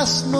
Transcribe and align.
no 0.00 0.39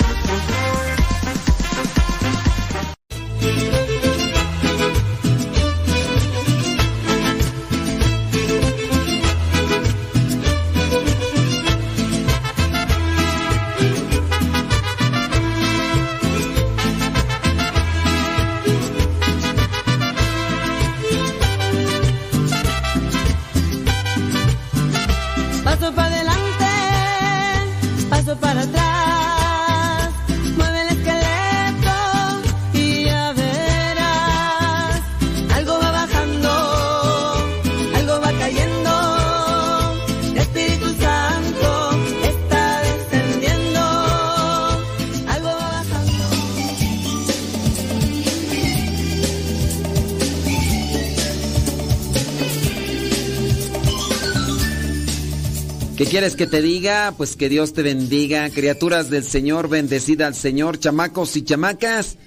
Quieres 56.11 56.35
que 56.35 56.45
te 56.45 56.61
diga? 56.61 57.13
Pues 57.15 57.37
que 57.37 57.47
Dios 57.47 57.71
te 57.71 57.83
bendiga. 57.83 58.49
Criaturas 58.49 59.09
del 59.09 59.23
Señor, 59.23 59.69
bendecida 59.69 60.27
al 60.27 60.35
Señor. 60.35 60.77
Chamacos 60.77 61.37
y 61.37 61.43
chamacas, 61.43 62.17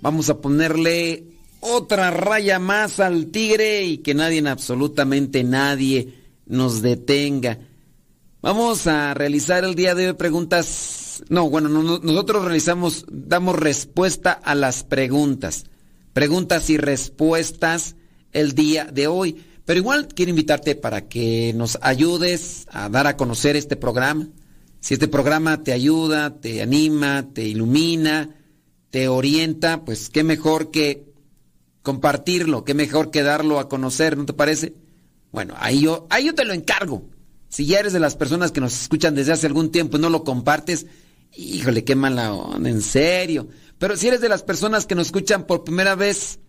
vamos 0.00 0.28
a 0.28 0.38
ponerle 0.38 1.22
otra 1.60 2.10
raya 2.10 2.58
más 2.58 2.98
al 2.98 3.26
tigre 3.26 3.84
y 3.84 3.98
que 3.98 4.12
nadie, 4.12 4.42
absolutamente 4.48 5.44
nadie, 5.44 6.14
nos 6.46 6.82
detenga. 6.82 7.60
Vamos 8.42 8.88
a 8.88 9.14
realizar 9.14 9.62
el 9.62 9.76
día 9.76 9.94
de 9.94 10.08
hoy 10.08 10.14
preguntas. 10.14 11.22
No, 11.28 11.48
bueno, 11.48 11.68
nosotros 11.68 12.44
realizamos, 12.44 13.06
damos 13.08 13.54
respuesta 13.54 14.32
a 14.32 14.56
las 14.56 14.82
preguntas. 14.82 15.66
Preguntas 16.12 16.70
y 16.70 16.76
respuestas 16.76 17.94
el 18.32 18.56
día 18.56 18.86
de 18.86 19.06
hoy. 19.06 19.44
Pero 19.68 19.80
igual 19.80 20.08
quiero 20.08 20.30
invitarte 20.30 20.76
para 20.76 21.08
que 21.08 21.52
nos 21.54 21.78
ayudes 21.82 22.64
a 22.70 22.88
dar 22.88 23.06
a 23.06 23.18
conocer 23.18 23.54
este 23.54 23.76
programa. 23.76 24.26
Si 24.80 24.94
este 24.94 25.08
programa 25.08 25.62
te 25.62 25.74
ayuda, 25.74 26.40
te 26.40 26.62
anima, 26.62 27.28
te 27.34 27.44
ilumina, 27.44 28.34
te 28.88 29.08
orienta, 29.08 29.84
pues 29.84 30.08
qué 30.08 30.24
mejor 30.24 30.70
que 30.70 31.12
compartirlo, 31.82 32.64
qué 32.64 32.72
mejor 32.72 33.10
que 33.10 33.22
darlo 33.22 33.58
a 33.58 33.68
conocer, 33.68 34.16
¿no 34.16 34.24
te 34.24 34.32
parece? 34.32 34.72
Bueno, 35.32 35.52
ahí 35.58 35.82
yo, 35.82 36.06
ahí 36.08 36.24
yo 36.24 36.34
te 36.34 36.46
lo 36.46 36.54
encargo. 36.54 37.06
Si 37.50 37.66
ya 37.66 37.80
eres 37.80 37.92
de 37.92 38.00
las 38.00 38.16
personas 38.16 38.52
que 38.52 38.62
nos 38.62 38.72
escuchan 38.72 39.14
desde 39.14 39.32
hace 39.32 39.48
algún 39.48 39.70
tiempo 39.70 39.98
y 39.98 40.00
no 40.00 40.08
lo 40.08 40.24
compartes, 40.24 40.86
híjole, 41.36 41.84
qué 41.84 41.94
mala 41.94 42.32
onda, 42.32 42.70
en 42.70 42.80
serio. 42.80 43.48
Pero 43.76 43.98
si 43.98 44.08
eres 44.08 44.22
de 44.22 44.30
las 44.30 44.42
personas 44.42 44.86
que 44.86 44.94
nos 44.94 45.08
escuchan 45.08 45.46
por 45.46 45.62
primera 45.62 45.94
vez, 45.94 46.40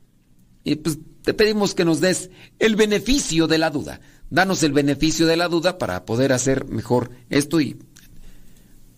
y 0.69 0.75
pues 0.75 0.99
te 1.23 1.33
pedimos 1.33 1.73
que 1.73 1.83
nos 1.85 1.99
des 1.99 2.29
el 2.59 2.75
beneficio 2.75 3.47
de 3.47 3.57
la 3.57 3.71
duda. 3.71 4.01
Danos 4.29 4.61
el 4.61 4.71
beneficio 4.71 5.25
de 5.25 5.35
la 5.35 5.47
duda 5.47 5.77
para 5.79 6.05
poder 6.05 6.31
hacer 6.31 6.65
mejor 6.65 7.09
esto 7.29 7.59
y 7.59 7.77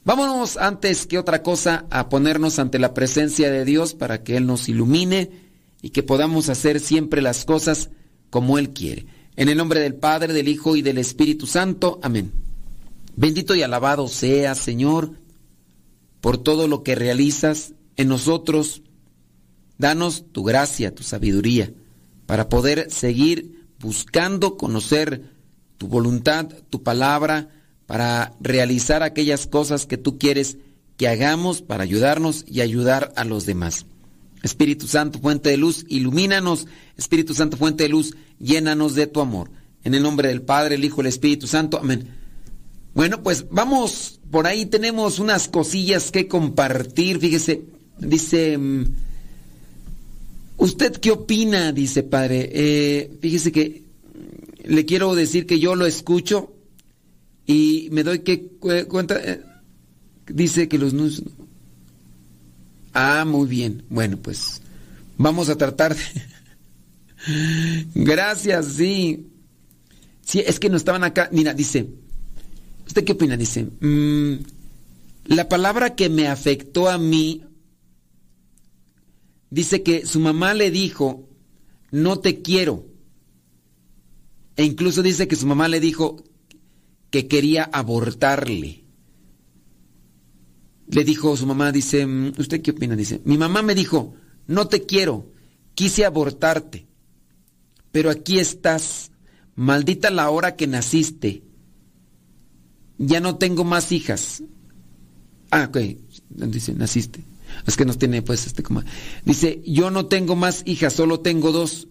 vámonos 0.04 0.58
antes 0.58 1.08
que 1.08 1.18
otra 1.18 1.44
cosa 1.44 1.86
a 1.90 2.10
ponernos 2.10 2.60
ante 2.60 2.78
la 2.78 2.94
presencia 2.94 3.50
de 3.50 3.64
Dios 3.64 3.94
para 3.94 4.24
que 4.24 4.36
Él 4.36 4.46
nos 4.46 4.68
ilumine 4.68 5.32
y 5.82 5.92
que 5.92 6.04
podamos 6.04 6.50
hacer 6.50 6.82
siempre 6.82 7.22
las 7.22 7.46
cosas 7.46 7.90
como 8.30 8.58
Él 8.58 8.72
quiere. 8.72 9.06
En 9.38 9.48
el 9.48 9.58
nombre 9.58 9.80
del 9.80 9.96
Padre, 9.96 10.34
del 10.34 10.50
Hijo 10.50 10.76
y 10.76 10.82
del 10.82 10.98
Espíritu 10.98 11.48
Santo. 11.48 12.00
Amén. 12.04 12.34
Bendito 13.16 13.56
y 13.56 13.64
alabado 13.64 14.10
sea, 14.10 14.56
Señor, 14.56 15.14
por 16.20 16.38
todo 16.38 16.68
lo 16.68 16.84
que 16.84 16.96
realizas 16.96 17.74
en 17.96 18.10
nosotros. 18.10 18.82
Danos 19.82 20.26
tu 20.32 20.44
gracia, 20.44 20.94
tu 20.94 21.02
sabiduría 21.02 21.74
para 22.28 22.50
poder 22.50 22.92
seguir 22.92 23.66
buscando 23.80 24.56
conocer 24.56 25.34
tu 25.80 25.88
voluntad, 25.88 26.50
tu 26.70 26.84
palabra, 26.84 27.50
para 27.88 28.36
realizar 28.40 29.02
aquellas 29.02 29.48
cosas 29.48 29.88
que 29.88 29.98
tú 29.98 30.20
quieres 30.20 30.58
que 30.98 31.08
hagamos 31.08 31.64
para 31.64 31.84
ayudarnos 31.84 32.46
y 32.48 32.62
ayudar 32.62 33.12
a 33.16 33.24
los 33.24 33.48
demás. 33.48 33.88
Espíritu 34.44 34.86
Santo, 34.86 35.18
fuente 35.18 35.50
de 35.50 35.58
luz, 35.58 35.84
ilumínanos. 35.90 36.68
Espíritu 36.96 37.34
Santo, 37.34 37.58
fuente 37.58 37.86
de 37.86 37.90
luz, 37.90 38.16
llénanos 38.38 38.94
de 38.94 39.08
tu 39.08 39.20
amor. 39.20 39.50
En 39.84 39.96
el 39.96 40.04
nombre 40.04 40.28
del 40.28 40.44
Padre, 40.44 40.76
el 40.76 40.86
Hijo, 40.86 41.02
el 41.02 41.08
Espíritu 41.08 41.48
Santo. 41.48 41.80
Amén. 41.80 42.08
Bueno, 42.94 43.24
pues 43.24 43.48
vamos, 43.50 44.20
por 44.30 44.46
ahí 44.46 44.68
tenemos 44.68 45.18
unas 45.18 45.48
cosillas 45.48 46.12
que 46.12 46.28
compartir. 46.28 47.18
Fíjese, 47.18 47.64
dice... 47.98 48.60
¿Usted 50.62 50.92
qué 50.98 51.10
opina? 51.10 51.72
Dice 51.72 52.04
padre. 52.04 52.48
Eh, 52.54 53.18
fíjese 53.20 53.52
que 53.52 53.82
le 54.64 54.86
quiero 54.86 55.16
decir 55.16 55.48
que 55.48 55.60
yo 55.60 55.74
lo 55.74 55.88
escucho 55.88 56.54
y 57.48 57.90
me 57.92 58.04
doy 58.04 58.20
que 58.20 58.46
cuenta. 58.88 59.20
Eh, 59.20 59.42
dice 60.28 60.68
que 60.68 60.78
los 60.78 60.94
nudos. 60.94 61.24
Ah, 62.94 63.26
muy 63.26 63.48
bien. 63.48 63.86
Bueno, 63.90 64.18
pues 64.18 64.62
vamos 65.18 65.50
a 65.50 65.58
tratar 65.58 65.96
de. 65.96 66.04
Gracias, 67.96 68.68
sí. 68.68 69.32
Sí, 70.24 70.44
es 70.46 70.60
que 70.60 70.70
no 70.70 70.78
estaban 70.78 71.04
acá. 71.04 71.28
Mira, 71.32 71.56
dice. 71.56 71.88
¿Usted 72.86 73.04
qué 73.04 73.14
opina? 73.14 73.36
Dice. 73.36 73.64
Mm, 73.80 74.44
la 75.26 75.50
palabra 75.50 75.96
que 75.96 76.08
me 76.08 76.28
afectó 76.28 76.88
a 76.88 77.00
mí 77.00 77.46
dice 79.52 79.84
que 79.84 80.08
su 80.08 80.20
mamá 80.20 80.56
le 80.56 80.72
dijo, 80.72 81.30
no 81.92 82.18
te 82.20 82.42
quiero. 82.42 82.88
E 84.56 84.64
incluso 84.64 85.04
dice 85.04 85.28
que 85.28 85.36
su 85.36 85.46
mamá 85.46 85.68
le 85.68 85.80
dijo 85.80 86.24
que 87.12 87.28
quería 87.28 87.66
abortarle. 87.66 88.86
Le 90.88 91.04
dijo 91.04 91.38
su 91.38 91.46
mamá, 91.46 91.72
dice, 91.72 92.06
mm, 92.06 92.34
¿usted 92.38 92.62
qué 92.62 92.72
opina? 92.72 92.96
Dice, 92.96 93.22
mi 93.26 93.38
mamá 93.38 93.62
me 93.62 93.76
dijo, 93.76 94.16
no 94.48 94.68
te 94.68 94.86
quiero, 94.86 95.32
quise 95.76 96.06
abortarte, 96.06 96.88
pero 97.92 98.10
aquí 98.10 98.40
estás, 98.40 99.12
maldita 99.56 100.10
la 100.10 100.30
hora 100.30 100.56
que 100.56 100.68
naciste, 100.68 101.44
ya 102.98 103.20
no 103.20 103.38
tengo 103.38 103.64
más 103.64 103.92
hijas. 103.92 104.44
Ah, 105.50 105.66
ok, 105.70 105.78
dice, 106.30 106.74
naciste. 106.74 107.31
Es 107.66 107.78
que 107.78 107.86
nos 107.86 107.98
tiene 107.98 108.22
pues 108.22 108.48
este 108.48 108.64
como... 108.64 108.84
Dice, 109.26 109.62
yo 109.66 109.92
no 109.92 110.08
tengo 110.08 110.36
más 110.36 110.64
hijas, 110.66 110.94
solo 110.94 111.20
tengo 111.20 111.52
dos. 111.52 111.88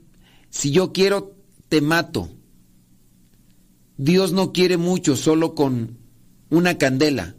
Si 0.50 0.70
yo 0.70 0.92
quiero, 0.92 1.36
te 1.68 1.80
mato. 1.80 2.30
Dios 3.96 4.32
no 4.32 4.52
quiere 4.52 4.76
mucho, 4.76 5.16
solo 5.16 5.54
con 5.54 5.98
una 6.48 6.78
candela. 6.78 7.36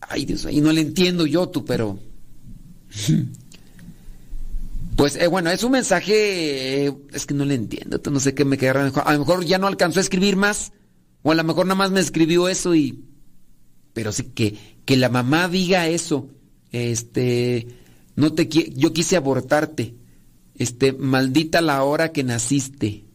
Ay 0.00 0.24
Dios, 0.24 0.46
ahí 0.46 0.60
no 0.60 0.72
le 0.72 0.80
entiendo 0.80 1.26
yo 1.26 1.48
tú, 1.48 1.64
pero... 1.64 1.98
Pues 4.96 5.16
eh, 5.16 5.26
bueno, 5.26 5.50
es 5.50 5.62
un 5.62 5.72
mensaje, 5.72 6.86
eh, 6.86 6.96
es 7.12 7.26
que 7.26 7.34
no 7.34 7.44
le 7.44 7.54
entiendo, 7.54 8.00
no 8.10 8.18
sé 8.18 8.34
qué 8.34 8.46
me 8.46 8.56
quedará 8.56 8.82
mejor. 8.82 9.02
A 9.04 9.12
lo 9.12 9.18
mejor 9.18 9.44
ya 9.44 9.58
no 9.58 9.66
alcanzó 9.66 10.00
a 10.00 10.02
escribir 10.02 10.36
más, 10.36 10.72
o 11.22 11.32
a 11.32 11.34
lo 11.34 11.44
mejor 11.44 11.66
nada 11.66 11.74
más 11.74 11.90
me 11.90 12.00
escribió 12.00 12.48
eso 12.48 12.74
y... 12.74 13.04
Pero 13.96 14.12
sí 14.12 14.24
que, 14.24 14.58
que 14.84 14.98
la 14.98 15.08
mamá 15.08 15.48
diga 15.48 15.88
eso, 15.88 16.28
este, 16.70 17.66
no 18.14 18.34
te 18.34 18.46
yo 18.46 18.92
quise 18.92 19.16
abortarte, 19.16 19.94
este, 20.54 20.92
maldita 20.92 21.62
la 21.62 21.82
hora 21.82 22.12
que 22.12 22.22
naciste. 22.22 23.06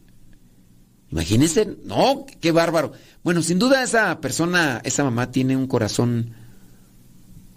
Imagínense, 1.12 1.78
no, 1.84 2.26
qué 2.40 2.50
bárbaro. 2.50 2.94
Bueno, 3.22 3.44
sin 3.44 3.60
duda 3.60 3.84
esa 3.84 4.20
persona, 4.20 4.80
esa 4.82 5.04
mamá 5.04 5.30
tiene 5.30 5.56
un 5.56 5.68
corazón 5.68 6.34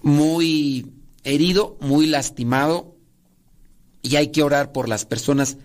muy 0.04 0.94
herido, 1.24 1.80
muy 1.82 2.06
lastimado, 2.06 2.96
y 4.04 4.18
hay 4.18 4.28
que 4.28 4.44
orar 4.44 4.72
por 4.72 4.88
las 4.88 5.04
personas 5.06 5.58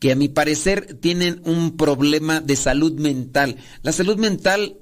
que 0.00 0.12
a 0.12 0.16
mi 0.16 0.28
parecer 0.28 0.98
tienen 1.00 1.40
un 1.46 1.78
problema 1.78 2.42
de 2.42 2.56
salud 2.56 2.92
mental. 3.00 3.56
La 3.80 3.92
salud 3.92 4.18
mental 4.18 4.76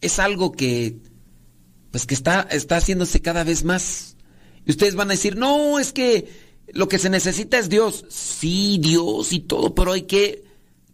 es 0.00 0.18
algo 0.18 0.52
que 0.52 0.98
pues 1.90 2.06
que 2.06 2.14
está, 2.14 2.42
está 2.50 2.76
haciéndose 2.76 3.20
cada 3.20 3.44
vez 3.44 3.64
más. 3.64 4.16
Y 4.66 4.70
ustedes 4.70 4.94
van 4.94 5.08
a 5.08 5.14
decir, 5.14 5.36
no, 5.36 5.78
es 5.78 5.92
que 5.92 6.28
lo 6.72 6.88
que 6.88 6.98
se 6.98 7.10
necesita 7.10 7.58
es 7.58 7.68
Dios. 7.68 8.04
Sí, 8.08 8.78
Dios 8.80 9.32
y 9.32 9.40
todo, 9.40 9.74
pero 9.74 9.92
hay 9.92 10.02
que 10.02 10.44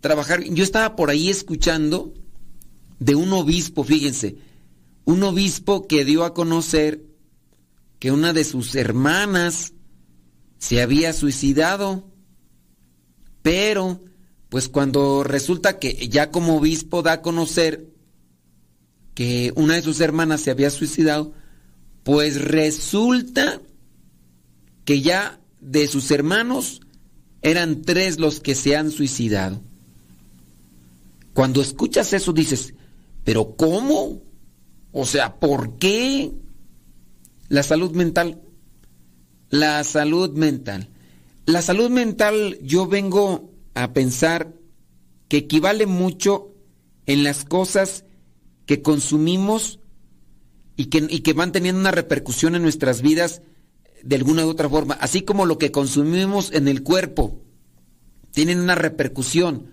trabajar. 0.00 0.42
Yo 0.44 0.62
estaba 0.62 0.96
por 0.96 1.10
ahí 1.10 1.28
escuchando 1.30 2.14
de 3.00 3.14
un 3.14 3.32
obispo, 3.32 3.82
fíjense, 3.84 4.36
un 5.04 5.22
obispo 5.22 5.86
que 5.86 6.04
dio 6.04 6.24
a 6.24 6.34
conocer 6.34 7.04
que 7.98 8.12
una 8.12 8.32
de 8.32 8.44
sus 8.44 8.74
hermanas 8.74 9.72
se 10.58 10.80
había 10.80 11.12
suicidado, 11.12 12.04
pero 13.42 14.00
pues 14.48 14.68
cuando 14.68 15.24
resulta 15.24 15.78
que 15.78 16.08
ya 16.08 16.30
como 16.30 16.56
obispo 16.56 17.02
da 17.02 17.14
a 17.14 17.22
conocer 17.22 17.93
que 19.14 19.52
una 19.56 19.74
de 19.74 19.82
sus 19.82 20.00
hermanas 20.00 20.40
se 20.40 20.50
había 20.50 20.70
suicidado, 20.70 21.32
pues 22.02 22.40
resulta 22.40 23.60
que 24.84 25.00
ya 25.00 25.40
de 25.60 25.86
sus 25.86 26.10
hermanos 26.10 26.80
eran 27.42 27.82
tres 27.82 28.18
los 28.18 28.40
que 28.40 28.54
se 28.54 28.76
han 28.76 28.90
suicidado. 28.90 29.62
Cuando 31.32 31.62
escuchas 31.62 32.12
eso 32.12 32.32
dices, 32.32 32.74
pero 33.24 33.56
¿cómo? 33.56 34.22
O 34.92 35.06
sea, 35.06 35.36
¿por 35.36 35.78
qué? 35.78 36.32
La 37.48 37.62
salud 37.62 37.92
mental. 37.92 38.40
La 39.50 39.82
salud 39.84 40.30
mental. 40.32 40.88
La 41.46 41.62
salud 41.62 41.90
mental 41.90 42.58
yo 42.62 42.86
vengo 42.86 43.50
a 43.74 43.92
pensar 43.92 44.54
que 45.28 45.38
equivale 45.38 45.86
mucho 45.86 46.52
en 47.06 47.24
las 47.24 47.44
cosas 47.44 48.03
que 48.66 48.82
consumimos 48.82 49.80
y 50.76 50.86
que, 50.86 51.06
y 51.08 51.20
que 51.20 51.32
van 51.32 51.52
teniendo 51.52 51.80
una 51.80 51.90
repercusión 51.90 52.54
en 52.54 52.62
nuestras 52.62 53.02
vidas 53.02 53.42
de 54.02 54.16
alguna 54.16 54.44
u 54.44 54.50
otra 54.50 54.68
forma, 54.68 54.94
así 54.94 55.22
como 55.22 55.46
lo 55.46 55.58
que 55.58 55.70
consumimos 55.70 56.52
en 56.52 56.68
el 56.68 56.82
cuerpo 56.82 57.40
tienen 58.32 58.60
una 58.60 58.74
repercusión, 58.74 59.70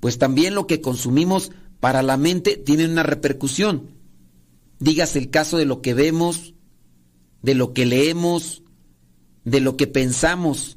pues 0.00 0.18
también 0.18 0.54
lo 0.54 0.66
que 0.66 0.80
consumimos 0.80 1.50
para 1.80 2.02
la 2.02 2.16
mente 2.16 2.56
tiene 2.56 2.86
una 2.86 3.02
repercusión. 3.02 3.90
Dígase 4.78 5.18
el 5.18 5.30
caso 5.30 5.58
de 5.58 5.64
lo 5.64 5.82
que 5.82 5.94
vemos, 5.94 6.54
de 7.42 7.54
lo 7.54 7.72
que 7.72 7.84
leemos, 7.84 8.62
de 9.44 9.60
lo 9.60 9.76
que 9.76 9.86
pensamos. 9.86 10.76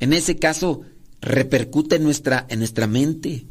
En 0.00 0.12
ese 0.12 0.36
caso, 0.36 0.82
repercute 1.20 1.98
nuestra, 1.98 2.46
en 2.48 2.58
nuestra 2.60 2.86
mente. 2.86 3.46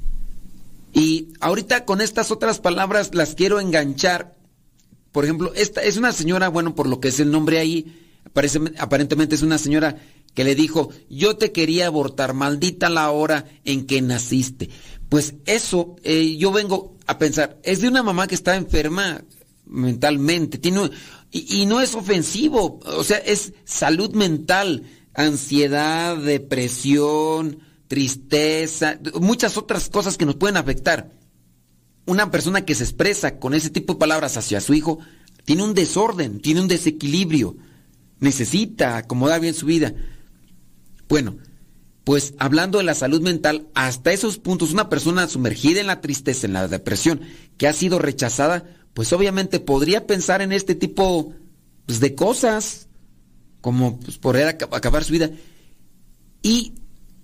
Y 0.98 1.34
ahorita 1.42 1.86
con 1.86 2.02
estas 2.02 2.32
otras 2.32 2.60
palabras 2.60 3.14
las 3.14 3.36
quiero 3.36 3.60
enganchar. 3.60 4.36
Por 5.12 5.26
ejemplo, 5.26 5.54
esta 5.54 5.84
es 5.84 5.98
una 5.98 6.12
señora, 6.12 6.48
bueno, 6.48 6.74
por 6.74 6.88
lo 6.88 7.00
que 7.00 7.10
es 7.10 7.20
el 7.20 7.30
nombre 7.30 7.60
ahí, 7.60 8.02
aparentemente 8.80 9.36
es 9.36 9.44
una 9.44 9.60
señora 9.60 9.98
que 10.34 10.44
le 10.44 10.56
dijo, 10.56 10.90
yo 11.08 11.38
te 11.38 11.52
quería 11.52 11.86
abortar, 11.86 12.34
maldita 12.34 12.90
la 12.90 13.12
hora 13.12 13.46
en 13.64 13.86
que 13.86 14.02
naciste. 14.02 14.72
Pues 15.08 15.36
eso, 15.46 15.98
eh, 16.02 16.36
yo 16.38 16.52
vengo 16.52 16.96
a 17.06 17.20
pensar, 17.20 17.60
es 17.62 17.82
de 17.82 17.90
una 17.90 18.02
mamá 18.02 18.26
que 18.26 18.34
está 18.34 18.56
enferma 18.56 19.24
mentalmente, 19.68 20.58
tiene, 20.58 20.90
y 21.30 21.68
no 21.68 21.80
es 21.80 21.94
ofensivo, 21.94 22.80
o 22.84 23.04
sea, 23.04 23.18
es 23.18 23.54
salud 23.66 24.16
mental, 24.16 24.82
ansiedad, 25.14 26.18
depresión, 26.18 27.67
tristeza, 27.88 29.00
muchas 29.20 29.58
otras 29.58 29.90
cosas 29.90 30.18
que 30.18 30.26
nos 30.26 30.36
pueden 30.36 30.58
afectar. 30.58 31.12
Una 32.06 32.32
persona 32.32 32.66
que 32.66 32.76
se 32.76 32.84
expresa 32.84 33.40
con 33.40 33.54
ese 33.54 33.70
tipo 33.70 33.94
de 33.94 34.00
palabras 34.00 34.38
hacia 34.38 34.62
su 34.62 34.74
hijo 34.74 35.00
tiene 35.46 35.64
un 35.64 35.74
desorden, 35.74 36.40
tiene 36.42 36.62
un 36.62 36.68
desequilibrio, 36.68 37.58
necesita 38.20 38.98
acomodar 38.98 39.42
bien 39.42 39.54
su 39.54 39.66
vida. 39.66 39.94
Bueno, 41.08 41.38
pues 42.04 42.34
hablando 42.38 42.78
de 42.78 42.86
la 42.86 42.94
salud 42.94 43.22
mental, 43.22 43.68
hasta 43.74 44.14
esos 44.14 44.38
puntos, 44.38 44.72
una 44.72 44.90
persona 44.90 45.28
sumergida 45.28 45.82
en 45.82 45.88
la 45.88 46.02
tristeza, 46.02 46.48
en 46.48 46.54
la 46.54 46.68
depresión, 46.68 47.22
que 47.58 47.68
ha 47.68 47.74
sido 47.74 48.00
rechazada, 48.00 48.66
pues 48.94 49.12
obviamente 49.14 49.60
podría 49.60 50.08
pensar 50.08 50.42
en 50.42 50.52
este 50.52 50.74
tipo 50.74 51.34
pues, 51.86 52.00
de 52.00 52.16
cosas, 52.16 52.88
como 53.62 54.00
pues, 54.00 54.18
poder 54.18 54.48
acabar 54.48 55.04
su 55.04 55.14
vida. 55.14 55.32
Y 56.42 56.76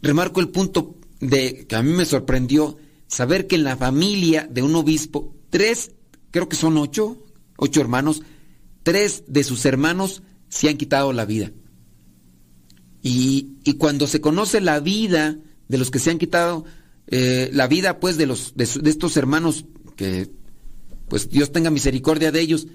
remarco 0.04 0.42
el 0.42 0.50
punto 0.50 0.98
de 1.20 1.66
que 1.66 1.76
a 1.76 1.82
mí 1.82 1.94
me 1.94 2.06
sorprendió 2.06 2.78
saber 3.08 3.48
que 3.48 3.56
en 3.56 3.64
la 3.64 3.78
familia 3.78 4.48
de 4.50 4.62
un 4.62 4.76
obispo, 4.76 5.34
tres, 5.50 5.92
creo 6.30 6.50
que 6.50 6.56
son 6.56 6.78
ocho, 6.78 7.18
ocho 7.58 7.82
hermanos, 7.82 8.22
tres 8.84 9.24
de 9.28 9.44
sus 9.44 9.66
hermanos 9.66 10.22
se 10.50 10.70
han 10.70 10.78
quitado 10.78 11.14
la 11.14 11.26
vida. 11.26 11.52
Y, 13.02 13.50
cuando 13.78 14.08
se 14.08 14.22
conoce 14.22 14.62
la 14.62 14.80
vida 14.80 15.38
de 15.68 15.78
los 15.78 15.90
que 15.90 16.00
se 16.00 16.12
han 16.12 16.20
quitado, 16.20 16.66
eh, 17.08 17.50
la 17.54 17.68
vida 17.68 18.00
pues 18.00 18.18
de, 18.18 18.26
los, 18.26 18.54
de, 18.56 18.64
estos 18.90 19.18
hermanos, 19.18 19.66
que 19.96 20.30
pues 21.08 21.30
Dios 21.30 21.52
tenga 21.52 21.70
misericordia 21.70 22.32
de 22.32 22.40
ellos, 22.42 22.68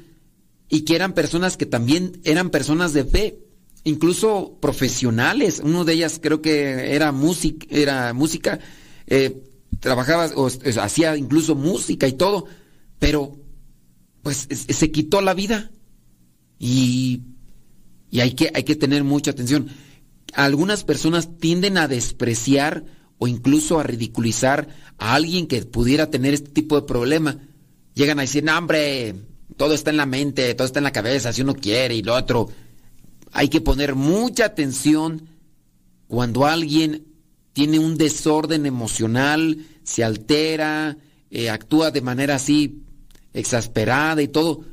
y 0.68 0.82
que 0.82 0.96
eran 0.96 1.14
personas 1.14 1.56
que 1.56 1.66
también 1.66 2.20
eran 2.24 2.50
personas 2.50 2.92
de 2.92 3.04
fe, 3.04 3.38
incluso 3.84 4.58
profesionales. 4.60 5.60
Uno 5.62 5.84
de 5.84 5.94
ellas 5.94 6.18
creo 6.22 6.42
que 6.42 6.94
era, 6.94 7.12
música, 7.12 7.66
era 7.70 8.12
música, 8.12 8.58
eh, 9.06 9.42
trabajaba 9.80 10.30
o 10.34 10.48
hacía 10.80 11.16
incluso 11.16 11.54
música 11.54 12.06
y 12.06 12.12
todo, 12.12 12.46
pero 12.98 13.36
pues 14.22 14.48
se 14.50 14.90
quitó 14.90 15.20
la 15.20 15.34
vida. 15.34 15.70
Y, 16.58 17.22
y 18.10 18.20
hay, 18.20 18.32
que, 18.32 18.50
hay 18.52 18.64
que 18.64 18.76
tener 18.76 19.04
mucha 19.04 19.30
atención 19.30 19.68
algunas 20.34 20.84
personas 20.84 21.38
tienden 21.38 21.78
a 21.78 21.88
despreciar 21.88 22.84
o 23.18 23.26
incluso 23.26 23.78
a 23.78 23.82
ridiculizar 23.82 24.68
a 24.98 25.14
alguien 25.14 25.46
que 25.46 25.62
pudiera 25.62 26.10
tener 26.10 26.34
este 26.34 26.50
tipo 26.50 26.76
de 26.76 26.86
problema. 26.86 27.38
Llegan 27.94 28.18
a 28.18 28.22
decir, 28.22 28.44
no, 28.44 28.56
hombre, 28.56 29.14
todo 29.56 29.74
está 29.74 29.90
en 29.90 29.96
la 29.96 30.06
mente, 30.06 30.54
todo 30.54 30.66
está 30.66 30.78
en 30.78 30.84
la 30.84 30.92
cabeza, 30.92 31.32
si 31.32 31.42
uno 31.42 31.54
quiere 31.54 31.94
y 31.94 32.02
lo 32.02 32.14
otro. 32.14 32.48
Hay 33.32 33.48
que 33.48 33.60
poner 33.60 33.94
mucha 33.94 34.46
atención 34.46 35.28
cuando 36.06 36.46
alguien 36.46 37.06
tiene 37.52 37.78
un 37.78 37.96
desorden 37.96 38.66
emocional, 38.66 39.66
se 39.82 40.04
altera, 40.04 40.96
eh, 41.30 41.50
actúa 41.50 41.90
de 41.90 42.00
manera 42.00 42.36
así 42.36 42.82
exasperada 43.32 44.22
y 44.22 44.28
todo 44.28 44.64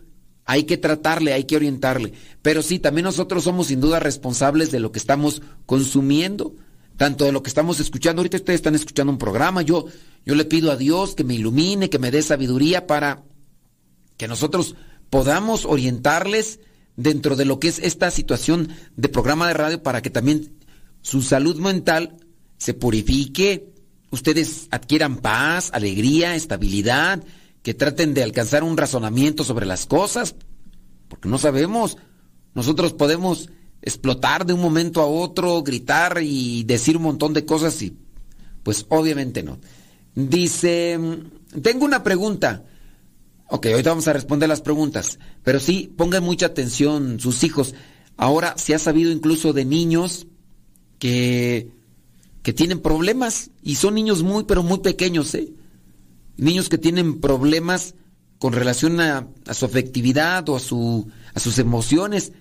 hay 0.46 0.64
que 0.64 0.78
tratarle, 0.78 1.34
hay 1.34 1.46
que 1.46 1.56
orientarle. 1.56 2.14
Pero 2.42 2.62
sí, 2.62 2.80
también 2.80 3.06
nosotros 3.06 3.44
somos 3.44 3.68
sin 3.68 3.82
duda 3.82 4.00
responsables 4.00 4.72
de 4.72 4.80
lo 4.80 4.92
que 4.92 5.00
estamos 5.00 5.42
consumiendo, 5.66 6.56
tanto 6.98 7.26
de 7.26 7.32
lo 7.32 7.42
que 7.42 7.50
estamos 7.50 7.80
escuchando. 7.80 8.20
Ahorita 8.20 8.38
ustedes 8.38 8.60
están 8.60 8.76
escuchando 8.76 9.12
un 9.12 9.18
programa, 9.18 9.64
yo, 9.64 9.86
yo 10.24 10.36
le 10.36 10.46
pido 10.46 10.72
a 10.72 10.78
Dios 10.78 11.16
que 11.16 11.24
me 11.24 11.34
ilumine, 11.34 11.90
que 11.90 12.00
me 12.00 12.12
dé 12.12 12.22
sabiduría 12.22 12.86
para 12.86 13.24
que 14.18 14.28
nosotros 14.28 14.76
podamos 15.10 15.66
orientarles 15.66 16.60
dentro 16.96 17.36
de 17.36 17.46
lo 17.46 17.60
que 17.60 17.68
es 17.68 17.80
esta 17.80 18.12
situación 18.12 18.70
de 18.96 19.10
programa 19.10 19.48
de 19.48 19.54
radio 19.54 19.84
para 19.84 20.02
que 20.02 20.10
también 20.10 20.54
su 21.02 21.22
salud 21.22 21.58
mental 21.58 22.18
se 22.58 22.74
purifique, 22.74 23.74
ustedes 24.12 24.68
adquieran 24.72 25.18
paz, 25.18 25.70
alegría, 25.74 26.36
estabilidad, 26.36 27.24
que 27.62 27.74
traten 27.74 28.14
de 28.14 28.24
alcanzar 28.24 28.64
un 28.64 28.78
razonamiento 28.78 29.44
sobre 29.44 29.66
las 29.66 29.86
cosas, 29.86 30.36
porque 31.08 31.30
no 31.30 31.38
sabemos. 31.38 31.98
Nosotros 32.54 32.94
podemos 32.94 33.50
explotar 33.82 34.46
de 34.46 34.54
un 34.54 34.62
momento 34.62 35.02
a 35.02 35.06
otro, 35.06 35.62
gritar 35.64 36.20
y 36.24 36.64
decir 36.64 36.98
un 36.98 37.04
montón 37.04 37.34
de 37.34 37.46
cosas 37.46 37.82
y 37.82 37.98
pues 38.64 38.86
obviamente 38.90 39.44
no. 39.44 39.60
Dice, 40.16 41.00
tengo 41.62 41.86
una 41.86 42.04
pregunta. 42.04 42.64
Ok, 43.48 43.68
ahorita 43.68 43.92
vamos 43.92 44.08
a 44.08 44.14
responder 44.14 44.50
las 44.50 44.62
preguntas, 44.62 45.20
pero 45.44 45.60
sí, 45.60 45.94
pongan 45.96 46.24
mucha 46.24 46.48
atención 46.48 47.20
sus 47.20 47.44
hijos. 47.44 47.76
Ahora 48.18 48.56
se 48.58 48.74
ha 48.74 48.80
sabido 48.80 49.12
incluso 49.12 49.54
de 49.54 49.66
niños 49.66 50.26
que, 50.98 51.70
que 52.42 52.54
tienen 52.54 52.82
problemas 52.82 53.52
y 53.62 53.76
son 53.76 53.96
niños 53.96 54.24
muy, 54.24 54.46
pero 54.46 54.64
muy 54.64 54.80
pequeños, 54.80 55.36
¿eh? 55.36 55.54
niños 56.38 56.70
que 56.70 56.78
tienen 56.78 57.20
problemas 57.20 57.96
con 58.40 58.54
relación 58.54 59.00
a, 59.00 59.28
su 59.54 59.66
afectividad 59.66 60.48
o 60.50 60.56
a, 60.56 60.60
su, 60.60 61.08
a 61.34 61.40
sus 61.40 61.60
emociones 61.60 62.34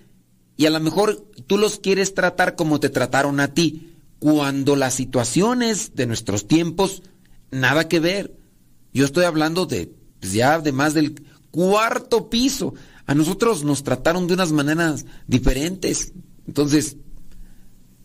y 0.56 0.66
a 0.66 0.70
lo 0.70 0.80
mejor 0.80 1.26
tú 1.46 1.58
los 1.58 1.78
quieres 1.78 2.14
tratar 2.14 2.56
como 2.56 2.80
te 2.80 2.88
trataron 2.88 3.40
a 3.40 3.52
ti, 3.54 3.90
cuando 4.20 4.76
las 4.76 4.94
situaciones 4.94 5.94
de 5.94 6.06
nuestros 6.06 6.46
tiempos, 6.46 7.02
nada 7.50 7.88
que 7.88 8.00
ver. 8.00 8.34
Yo 8.92 9.04
estoy 9.04 9.25
hablando 9.25 9.66
de 9.66 9.92
pues 10.25 10.33
ya 10.33 10.59
de 10.59 10.73
más 10.73 10.95
del 10.95 11.23
cuarto 11.50 12.31
piso. 12.31 12.73
A 13.04 13.14
nosotros 13.14 13.62
nos 13.62 13.85
trataron 13.85 14.26
de 14.26 14.33
unas 14.33 14.52
maneras 14.52 15.04
diferentes. 15.26 16.14
Entonces, 16.47 16.97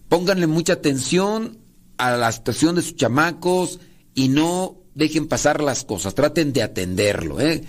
pónganle 0.10 0.46
mucha 0.46 0.74
atención 0.74 1.60
a 1.96 2.18
la 2.18 2.30
situación 2.34 2.76
de 2.76 2.82
sus 2.82 2.98
chamacos 2.98 3.80
y 4.14 4.28
no 4.28 4.76
dejen 4.96 5.30
pasar 5.30 5.64
las 5.64 5.86
cosas, 5.86 6.14
traten 6.14 6.52
de 6.52 6.62
atenderlo, 6.62 7.40
¿eh? 7.40 7.64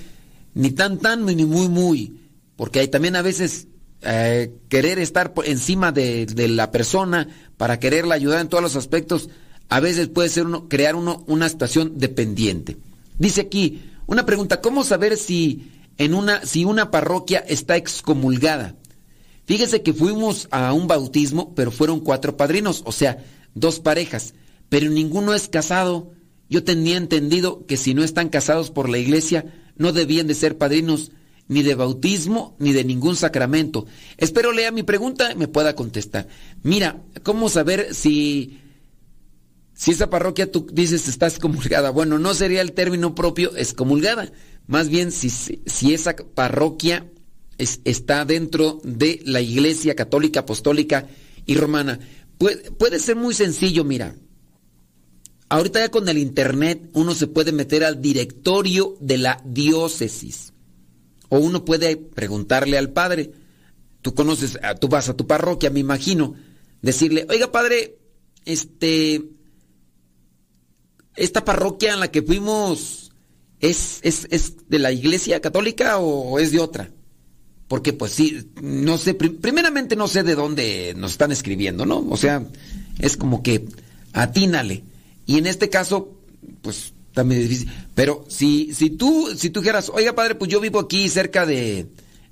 Ni 0.54 0.72
tan 0.72 0.98
tan 0.98 1.24
ni 1.24 1.44
muy 1.46 1.68
muy, 1.68 2.18
porque 2.56 2.80
hay 2.80 2.88
también 2.88 3.14
a 3.14 3.22
veces 3.22 3.68
eh, 4.02 4.52
querer 4.68 4.98
estar 4.98 5.32
encima 5.44 5.92
de, 5.92 6.26
la 6.48 6.72
persona 6.72 7.28
para 7.56 7.78
quererla 7.78 8.16
ayudar 8.16 8.40
en 8.40 8.48
todos 8.48 8.64
los 8.64 8.74
aspectos, 8.74 9.28
a 9.68 9.78
veces 9.78 10.08
puede 10.08 10.28
ser 10.28 10.46
uno, 10.46 10.68
crear 10.68 10.96
uno 10.96 11.22
una 11.28 11.48
situación 11.48 11.98
dependiente. 11.98 12.78
Dice 13.16 13.42
aquí, 13.42 13.89
una 14.10 14.26
pregunta, 14.26 14.60
¿cómo 14.60 14.82
saber 14.82 15.16
si 15.16 15.70
en 15.96 16.14
una, 16.14 16.44
si 16.44 16.64
una 16.64 16.90
parroquia 16.90 17.38
está 17.38 17.76
excomulgada? 17.76 18.74
Fíjese 19.46 19.82
que 19.82 19.94
fuimos 19.94 20.48
a 20.50 20.72
un 20.72 20.88
bautismo, 20.88 21.54
pero 21.54 21.70
fueron 21.70 22.00
cuatro 22.00 22.36
padrinos, 22.36 22.82
o 22.84 22.92
sea, 22.92 23.24
dos 23.54 23.80
parejas, 23.80 24.34
pero 24.68 24.90
ninguno 24.90 25.32
es 25.32 25.48
casado. 25.48 26.12
Yo 26.48 26.64
tenía 26.64 26.96
entendido 26.96 27.66
que 27.66 27.76
si 27.76 27.94
no 27.94 28.02
están 28.02 28.28
casados 28.28 28.70
por 28.70 28.88
la 28.88 28.98
iglesia, 28.98 29.46
no 29.76 29.92
debían 29.92 30.26
de 30.26 30.34
ser 30.34 30.58
padrinos 30.58 31.12
ni 31.46 31.62
de 31.62 31.74
bautismo 31.76 32.56
ni 32.58 32.72
de 32.72 32.84
ningún 32.84 33.14
sacramento. 33.14 33.86
Espero 34.16 34.52
lea 34.52 34.72
mi 34.72 34.82
pregunta 34.82 35.32
y 35.32 35.36
me 35.36 35.48
pueda 35.48 35.76
contestar. 35.76 36.26
Mira, 36.62 37.00
¿cómo 37.22 37.48
saber 37.48 37.94
si 37.94 38.59
si 39.80 39.92
esa 39.92 40.10
parroquia 40.10 40.52
tú 40.52 40.66
dices 40.70 41.08
está 41.08 41.26
excomulgada? 41.26 41.88
Bueno, 41.88 42.18
no 42.18 42.34
sería 42.34 42.60
el 42.60 42.72
término 42.72 43.14
propio 43.14 43.56
excomulgada. 43.56 44.30
Más 44.66 44.90
bien 44.90 45.10
si, 45.10 45.30
si 45.30 45.94
esa 45.94 46.14
parroquia 46.14 47.10
está 47.56 48.26
dentro 48.26 48.82
de 48.84 49.22
la 49.24 49.40
Iglesia 49.40 49.94
Católica, 49.94 50.40
Apostólica 50.40 51.08
y 51.46 51.54
Romana. 51.54 51.98
Puede, 52.36 52.70
puede 52.72 52.98
ser 52.98 53.16
muy 53.16 53.32
sencillo, 53.32 53.82
mira. 53.82 54.14
Ahorita 55.48 55.80
ya 55.80 55.88
con 55.90 56.06
el 56.10 56.18
internet 56.18 56.90
uno 56.92 57.14
se 57.14 57.26
puede 57.26 57.50
meter 57.50 57.82
al 57.82 58.02
directorio 58.02 58.98
de 59.00 59.16
la 59.16 59.42
diócesis. 59.46 60.52
O 61.30 61.38
uno 61.38 61.64
puede 61.64 61.96
preguntarle 61.96 62.76
al 62.76 62.90
padre. 62.92 63.32
Tú 64.02 64.12
conoces, 64.12 64.58
tú 64.78 64.88
vas 64.88 65.08
a 65.08 65.16
tu 65.16 65.26
parroquia, 65.26 65.70
me 65.70 65.80
imagino. 65.80 66.34
Decirle, 66.82 67.26
oiga 67.30 67.50
padre, 67.50 67.96
este, 68.44 69.39
esta 71.16 71.44
parroquia 71.44 71.92
en 71.92 72.00
la 72.00 72.10
que 72.10 72.22
fuimos, 72.22 73.12
¿es, 73.60 74.00
es, 74.02 74.26
es 74.30 74.68
de 74.68 74.78
la 74.78 74.92
iglesia 74.92 75.40
católica 75.40 75.98
o 75.98 76.38
es 76.38 76.52
de 76.52 76.60
otra? 76.60 76.90
Porque 77.68 77.92
pues 77.92 78.12
sí, 78.12 78.50
no 78.60 78.98
sé, 78.98 79.14
primeramente 79.14 79.94
no 79.94 80.08
sé 80.08 80.22
de 80.22 80.34
dónde 80.34 80.94
nos 80.96 81.12
están 81.12 81.30
escribiendo, 81.30 81.86
¿no? 81.86 82.04
O 82.10 82.16
sea, 82.16 82.44
es 82.98 83.16
como 83.16 83.42
que 83.42 83.64
atínale. 84.12 84.82
Y 85.26 85.38
en 85.38 85.46
este 85.46 85.68
caso, 85.68 86.18
pues 86.62 86.94
también 87.12 87.42
difícil. 87.42 87.70
Pero 87.94 88.24
si, 88.28 88.74
si 88.74 88.90
tú, 88.90 89.28
si 89.36 89.50
tú 89.50 89.60
dijeras, 89.60 89.90
oiga 89.94 90.14
padre, 90.14 90.34
pues 90.34 90.50
yo 90.50 90.60
vivo 90.60 90.80
aquí 90.80 91.08
cerca 91.08 91.46
de, 91.46 91.86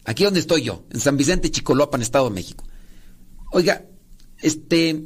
aquí 0.04 0.25
donde 0.25 0.40
estoy 0.40 0.62
yo, 0.62 0.85
en 0.90 1.00
San 1.00 1.16
Vicente, 1.16 1.50
Chicoloapan, 1.50 2.02
Estado 2.02 2.28
de 2.28 2.35
México. 2.35 2.64
Oiga, 3.52 3.85
este, 4.40 5.04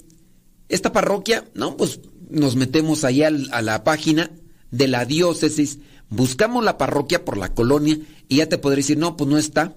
esta 0.68 0.92
parroquia, 0.92 1.44
no, 1.54 1.76
pues 1.76 2.00
nos 2.32 2.56
metemos 2.56 3.04
ahí 3.04 3.22
a 3.22 3.30
la 3.30 3.84
página 3.84 4.30
de 4.70 4.88
la 4.88 5.04
diócesis, 5.04 5.78
buscamos 6.08 6.64
la 6.64 6.78
parroquia 6.78 7.24
por 7.24 7.36
la 7.36 7.54
colonia 7.54 7.98
y 8.28 8.36
ya 8.36 8.48
te 8.48 8.58
podré 8.58 8.78
decir, 8.78 8.98
no, 8.98 9.16
pues 9.16 9.28
no 9.28 9.38
está. 9.38 9.74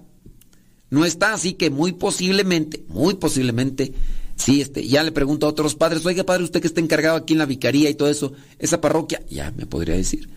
No 0.88 1.04
está, 1.04 1.32
así 1.32 1.54
que 1.54 1.70
muy 1.70 1.92
posiblemente, 1.92 2.84
muy 2.88 3.14
posiblemente 3.14 3.92
Sí, 4.36 4.60
este, 4.60 4.86
ya 4.86 5.02
le 5.02 5.12
pregunto 5.12 5.46
a 5.46 5.50
otros 5.50 5.74
padres, 5.74 6.04
oiga 6.04 6.24
padre, 6.24 6.44
usted 6.44 6.60
que 6.60 6.66
está 6.66 6.80
encargado 6.80 7.16
aquí 7.16 7.32
en 7.32 7.38
la 7.38 7.46
vicaría 7.46 7.88
y 7.88 7.94
todo 7.94 8.10
eso, 8.10 8.34
esa 8.58 8.80
parroquia, 8.80 9.22
ya 9.28 9.50
me 9.52 9.66
podría 9.66 9.96
decir. 9.96 10.28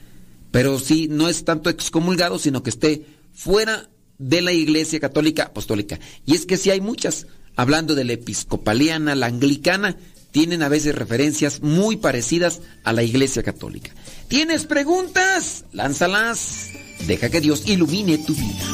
Pero 0.51 0.79
sí, 0.79 1.07
no 1.09 1.27
es 1.27 1.43
tanto 1.43 1.69
excomulgado, 1.69 2.39
sino 2.39 2.63
que 2.63 2.69
esté 2.69 3.05
fuera 3.33 3.89
de 4.17 4.41
la 4.41 4.53
iglesia 4.53 4.99
católica 4.99 5.43
apostólica. 5.43 5.99
Y 6.25 6.33
es 6.33 6.45
que 6.45 6.57
sí 6.57 6.71
hay 6.71 6.81
muchas, 6.81 7.27
hablando 7.55 7.93
de 7.93 8.05
la 8.05 8.13
episcopaliana, 8.13 9.15
la 9.15 9.27
anglicana, 9.27 9.97
tienen 10.31 10.63
a 10.63 10.69
veces 10.69 10.95
referencias 10.95 11.61
muy 11.61 11.97
parecidas 11.97 12.61
a 12.83 12.93
la 12.93 13.03
iglesia 13.03 13.43
católica. 13.43 13.91
¿Tienes 14.27 14.65
preguntas? 14.65 15.65
Lánzalas. 15.71 16.69
Deja 17.07 17.29
que 17.29 17.41
Dios 17.41 17.67
ilumine 17.67 18.17
tu 18.19 18.35
vida. 18.35 18.65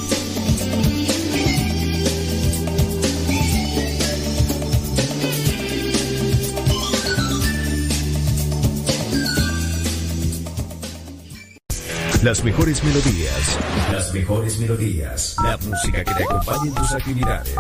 Las 12.26 12.44
mejores 12.44 12.84
melodías. 12.84 13.60
Las 13.92 14.12
mejores 14.12 14.58
melodías. 14.58 15.36
La 15.44 15.58
música 15.58 16.04
que 16.04 16.12
te 16.12 16.24
acompañe 16.24 16.70
en 16.70 16.74
tus 16.74 16.92
actividades. 16.94 17.56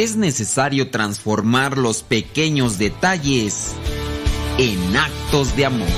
Es 0.00 0.16
necesario 0.16 0.90
transformar 0.90 1.76
los 1.76 2.02
pequeños 2.02 2.78
detalles 2.78 3.74
en 4.56 4.96
actos 4.96 5.54
de 5.56 5.66
amor. 5.66 5.88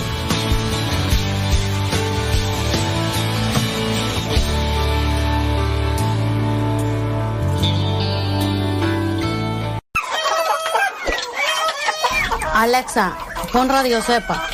Alexa, 12.54 13.16
pon 13.52 13.68
Radio 13.68 14.02
Cepa. 14.02 14.48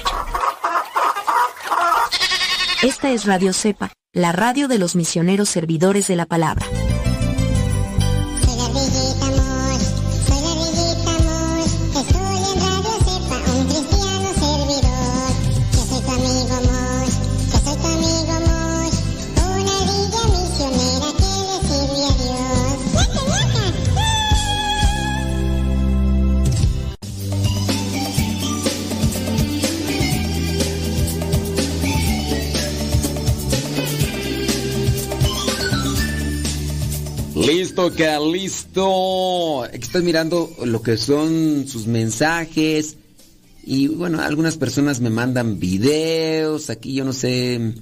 Esta 2.82 3.12
es 3.12 3.24
Radio 3.24 3.54
Cepa, 3.54 3.92
la 4.12 4.32
radio 4.32 4.68
de 4.68 4.78
los 4.78 4.94
misioneros 4.94 5.48
servidores 5.48 6.06
de 6.06 6.16
la 6.16 6.26
palabra. 6.26 6.66
Listo, 37.88 37.96
que 37.96 38.38
listo. 38.38 39.62
Aquí 39.62 39.78
estoy 39.80 40.02
mirando 40.02 40.54
lo 40.64 40.82
que 40.82 40.96
son 40.96 41.66
sus 41.66 41.86
mensajes. 41.86 42.96
Y 43.64 43.88
bueno, 43.88 44.20
algunas 44.20 44.56
personas 44.56 45.00
me 45.00 45.10
mandan 45.10 45.58
videos. 45.58 46.70
Aquí 46.70 46.94
yo 46.94 47.04
no 47.04 47.12
sé. 47.12 47.74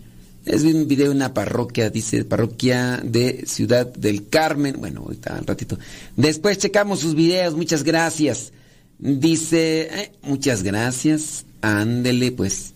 Es 0.44 0.62
un 0.62 0.86
video 0.86 1.06
de 1.06 1.16
una 1.16 1.34
parroquia, 1.34 1.90
dice 1.90 2.24
parroquia 2.24 3.00
de 3.02 3.44
Ciudad 3.46 3.86
del 3.86 4.28
Carmen. 4.28 4.76
Bueno, 4.78 5.02
ahorita 5.02 5.38
al 5.38 5.46
ratito. 5.46 5.76
Después 6.16 6.58
checamos 6.58 7.00
sus 7.00 7.14
videos. 7.14 7.56
Muchas 7.56 7.82
gracias. 7.82 8.52
Dice, 8.98 9.88
eh, 9.90 10.12
muchas 10.22 10.62
gracias. 10.62 11.46
Ándele, 11.62 12.30
pues. 12.30 12.74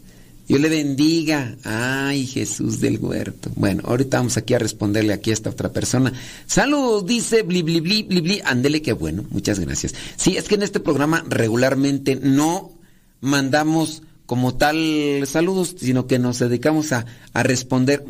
Dios 0.50 0.60
le 0.62 0.68
bendiga. 0.68 1.56
Ay, 1.62 2.26
Jesús 2.26 2.80
del 2.80 2.98
huerto. 2.98 3.52
Bueno, 3.54 3.84
ahorita 3.86 4.16
vamos 4.16 4.36
aquí 4.36 4.52
a 4.52 4.58
responderle 4.58 5.12
aquí 5.12 5.30
a 5.30 5.32
esta 5.32 5.48
otra 5.48 5.72
persona. 5.72 6.12
Saludos, 6.44 7.06
dice 7.06 7.42
bli 7.42 7.62
bli 7.62 7.80
bli 7.80 8.02
bli 8.02 8.20
bli. 8.20 8.42
Ándele, 8.44 8.82
qué 8.82 8.92
bueno. 8.92 9.24
Muchas 9.30 9.60
gracias. 9.60 9.94
Sí, 10.16 10.36
es 10.36 10.48
que 10.48 10.56
en 10.56 10.64
este 10.64 10.80
programa 10.80 11.24
regularmente 11.28 12.16
no 12.16 12.72
mandamos 13.20 14.02
como 14.26 14.56
tal 14.56 15.22
saludos, 15.24 15.76
sino 15.78 16.08
que 16.08 16.18
nos 16.18 16.40
dedicamos 16.40 16.90
a, 16.90 17.06
responder. 17.32 18.04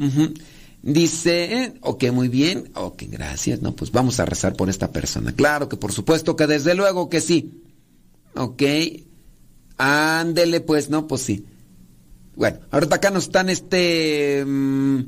Dice, 0.80 1.64
eh, 1.64 1.74
ok, 1.82 2.04
muy 2.10 2.28
bien, 2.28 2.70
ok, 2.74 3.02
gracias, 3.08 3.60
no, 3.60 3.76
pues 3.76 3.92
vamos 3.92 4.18
a 4.18 4.24
rezar 4.24 4.54
por 4.54 4.70
esta 4.70 4.92
persona. 4.92 5.34
Claro 5.34 5.68
que 5.68 5.76
por 5.76 5.92
supuesto 5.92 6.36
que 6.36 6.46
desde 6.46 6.74
luego 6.74 7.10
que 7.10 7.20
sí. 7.20 7.60
Ok, 8.34 8.62
ándele 9.76 10.62
pues, 10.62 10.88
no, 10.88 11.06
pues 11.06 11.20
sí. 11.20 11.44
Bueno, 12.36 12.58
ahorita 12.70 12.96
acá 12.96 13.10
nos 13.10 13.24
están 13.24 13.50
este 13.50 14.44
mm, 14.46 15.00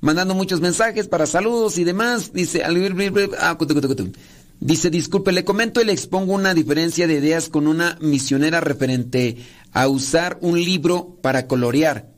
mandando 0.00 0.34
muchos 0.34 0.60
mensajes 0.60 1.08
para 1.08 1.26
saludos 1.26 1.78
y 1.78 1.84
demás. 1.84 2.32
Dice, 2.32 2.62
ah, 2.64 3.56
dice, 4.60 4.90
disculpe, 4.90 5.32
le 5.32 5.44
comento 5.44 5.80
y 5.80 5.84
le 5.84 5.92
expongo 5.92 6.34
una 6.34 6.54
diferencia 6.54 7.06
de 7.06 7.14
ideas 7.14 7.48
con 7.48 7.66
una 7.66 7.96
misionera 8.00 8.60
referente 8.60 9.36
a 9.72 9.88
usar 9.88 10.38
un 10.40 10.62
libro 10.62 11.18
para 11.22 11.46
colorear. 11.46 12.10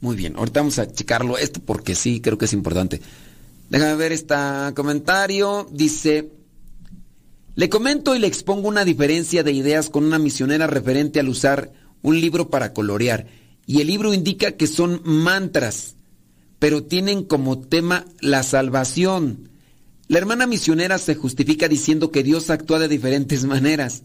Muy 0.00 0.14
bien, 0.14 0.36
ahorita 0.36 0.60
vamos 0.60 0.78
a 0.78 0.90
checarlo 0.90 1.38
esto 1.38 1.60
porque 1.64 1.94
sí, 1.94 2.20
creo 2.20 2.38
que 2.38 2.44
es 2.44 2.52
importante. 2.52 3.00
Déjame 3.68 3.96
ver 3.96 4.12
este 4.12 4.34
comentario. 4.74 5.66
Dice, 5.72 6.30
le 7.54 7.68
comento 7.68 8.14
y 8.14 8.18
le 8.18 8.28
expongo 8.28 8.68
una 8.68 8.84
diferencia 8.84 9.42
de 9.42 9.52
ideas 9.52 9.90
con 9.90 10.04
una 10.04 10.18
misionera 10.18 10.66
referente 10.66 11.20
al 11.20 11.28
usar 11.28 11.72
un 12.02 12.20
libro 12.20 12.48
para 12.48 12.72
colorear. 12.72 13.26
Y 13.68 13.82
el 13.82 13.88
libro 13.88 14.14
indica 14.14 14.52
que 14.52 14.66
son 14.66 15.02
mantras, 15.04 15.94
pero 16.58 16.84
tienen 16.84 17.22
como 17.22 17.58
tema 17.58 18.06
la 18.22 18.42
salvación. 18.42 19.50
La 20.06 20.16
hermana 20.16 20.46
misionera 20.46 20.96
se 20.96 21.14
justifica 21.14 21.68
diciendo 21.68 22.10
que 22.10 22.22
Dios 22.22 22.48
actúa 22.48 22.78
de 22.78 22.88
diferentes 22.88 23.44
maneras 23.44 24.04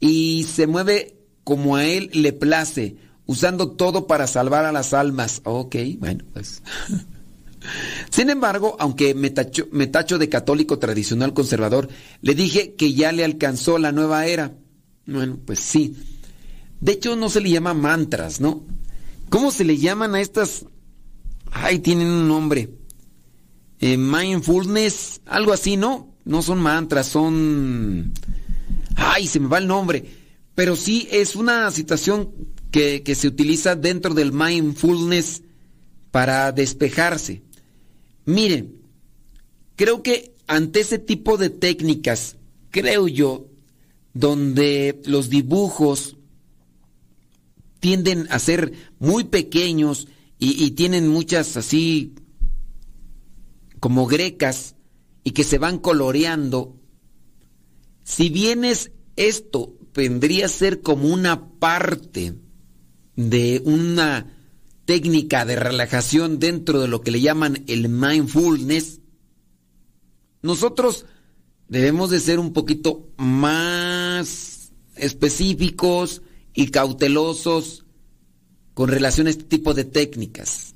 y 0.00 0.44
se 0.44 0.66
mueve 0.66 1.18
como 1.44 1.76
a 1.76 1.84
él 1.84 2.08
le 2.14 2.32
place, 2.32 2.96
usando 3.26 3.72
todo 3.72 4.06
para 4.06 4.26
salvar 4.26 4.64
a 4.64 4.72
las 4.72 4.94
almas. 4.94 5.42
Ok, 5.44 5.76
bueno, 5.98 6.24
pues. 6.32 6.62
Sin 8.10 8.30
embargo, 8.30 8.78
aunque 8.80 9.14
me 9.14 9.28
tacho, 9.28 9.68
me 9.70 9.86
tacho, 9.86 10.16
de 10.16 10.30
católico 10.30 10.78
tradicional 10.78 11.34
conservador, 11.34 11.90
le 12.22 12.34
dije 12.34 12.72
que 12.72 12.94
ya 12.94 13.12
le 13.12 13.22
alcanzó 13.22 13.76
la 13.76 13.92
nueva 13.92 14.24
era. 14.24 14.52
Bueno, 15.04 15.38
pues 15.44 15.58
sí. 15.60 15.94
De 16.82 16.92
hecho, 16.92 17.14
no 17.14 17.30
se 17.30 17.40
le 17.40 17.48
llama 17.48 17.74
mantras, 17.74 18.40
¿no? 18.40 18.64
¿Cómo 19.28 19.52
se 19.52 19.64
le 19.64 19.78
llaman 19.78 20.16
a 20.16 20.20
estas? 20.20 20.66
Ay, 21.52 21.78
tienen 21.78 22.08
un 22.08 22.26
nombre. 22.26 22.70
Eh, 23.78 23.96
mindfulness, 23.96 25.20
algo 25.26 25.52
así, 25.52 25.76
¿no? 25.76 26.12
No 26.24 26.42
son 26.42 26.58
mantras, 26.58 27.06
son... 27.06 28.12
Ay, 28.96 29.28
se 29.28 29.38
me 29.38 29.46
va 29.46 29.58
el 29.58 29.68
nombre. 29.68 30.06
Pero 30.56 30.74
sí 30.74 31.06
es 31.12 31.36
una 31.36 31.70
situación 31.70 32.32
que, 32.72 33.04
que 33.04 33.14
se 33.14 33.28
utiliza 33.28 33.76
dentro 33.76 34.12
del 34.12 34.32
mindfulness 34.32 35.44
para 36.10 36.50
despejarse. 36.50 37.44
Miren, 38.24 38.74
creo 39.76 40.02
que 40.02 40.34
ante 40.48 40.80
ese 40.80 40.98
tipo 40.98 41.36
de 41.36 41.48
técnicas, 41.48 42.38
creo 42.70 43.06
yo, 43.06 43.46
donde 44.14 45.00
los 45.04 45.30
dibujos 45.30 46.16
tienden 47.82 48.28
a 48.30 48.38
ser 48.38 48.72
muy 49.00 49.24
pequeños 49.24 50.06
y, 50.38 50.70
tienen 50.72 51.08
muchas 51.08 51.56
así 51.56 52.14
como 53.80 54.06
grecas 54.06 54.76
y 55.24 55.32
que 55.32 55.42
se 55.42 55.58
van 55.58 55.78
coloreando, 55.78 56.76
si 58.04 58.28
bien 58.28 58.64
es 58.64 58.92
esto 59.16 59.74
vendría 59.94 60.46
a 60.46 60.48
ser 60.48 60.80
como 60.80 61.08
una 61.08 61.50
parte 61.58 62.34
de 63.16 63.60
una 63.64 64.32
técnica 64.84 65.44
de 65.44 65.56
relajación 65.56 66.38
dentro 66.38 66.80
de 66.80 66.88
lo 66.88 67.00
que 67.00 67.10
le 67.10 67.20
llaman 67.20 67.64
el 67.66 67.88
mindfulness, 67.88 69.00
nosotros 70.40 71.06
debemos 71.66 72.10
de 72.10 72.20
ser 72.20 72.38
un 72.38 72.52
poquito 72.52 73.08
más 73.16 74.72
específicos 74.94 76.22
y 76.54 76.68
cautelosos 76.68 77.84
con 78.74 78.88
relación 78.88 79.26
a 79.26 79.30
este 79.30 79.44
tipo 79.44 79.74
de 79.74 79.84
técnicas. 79.84 80.74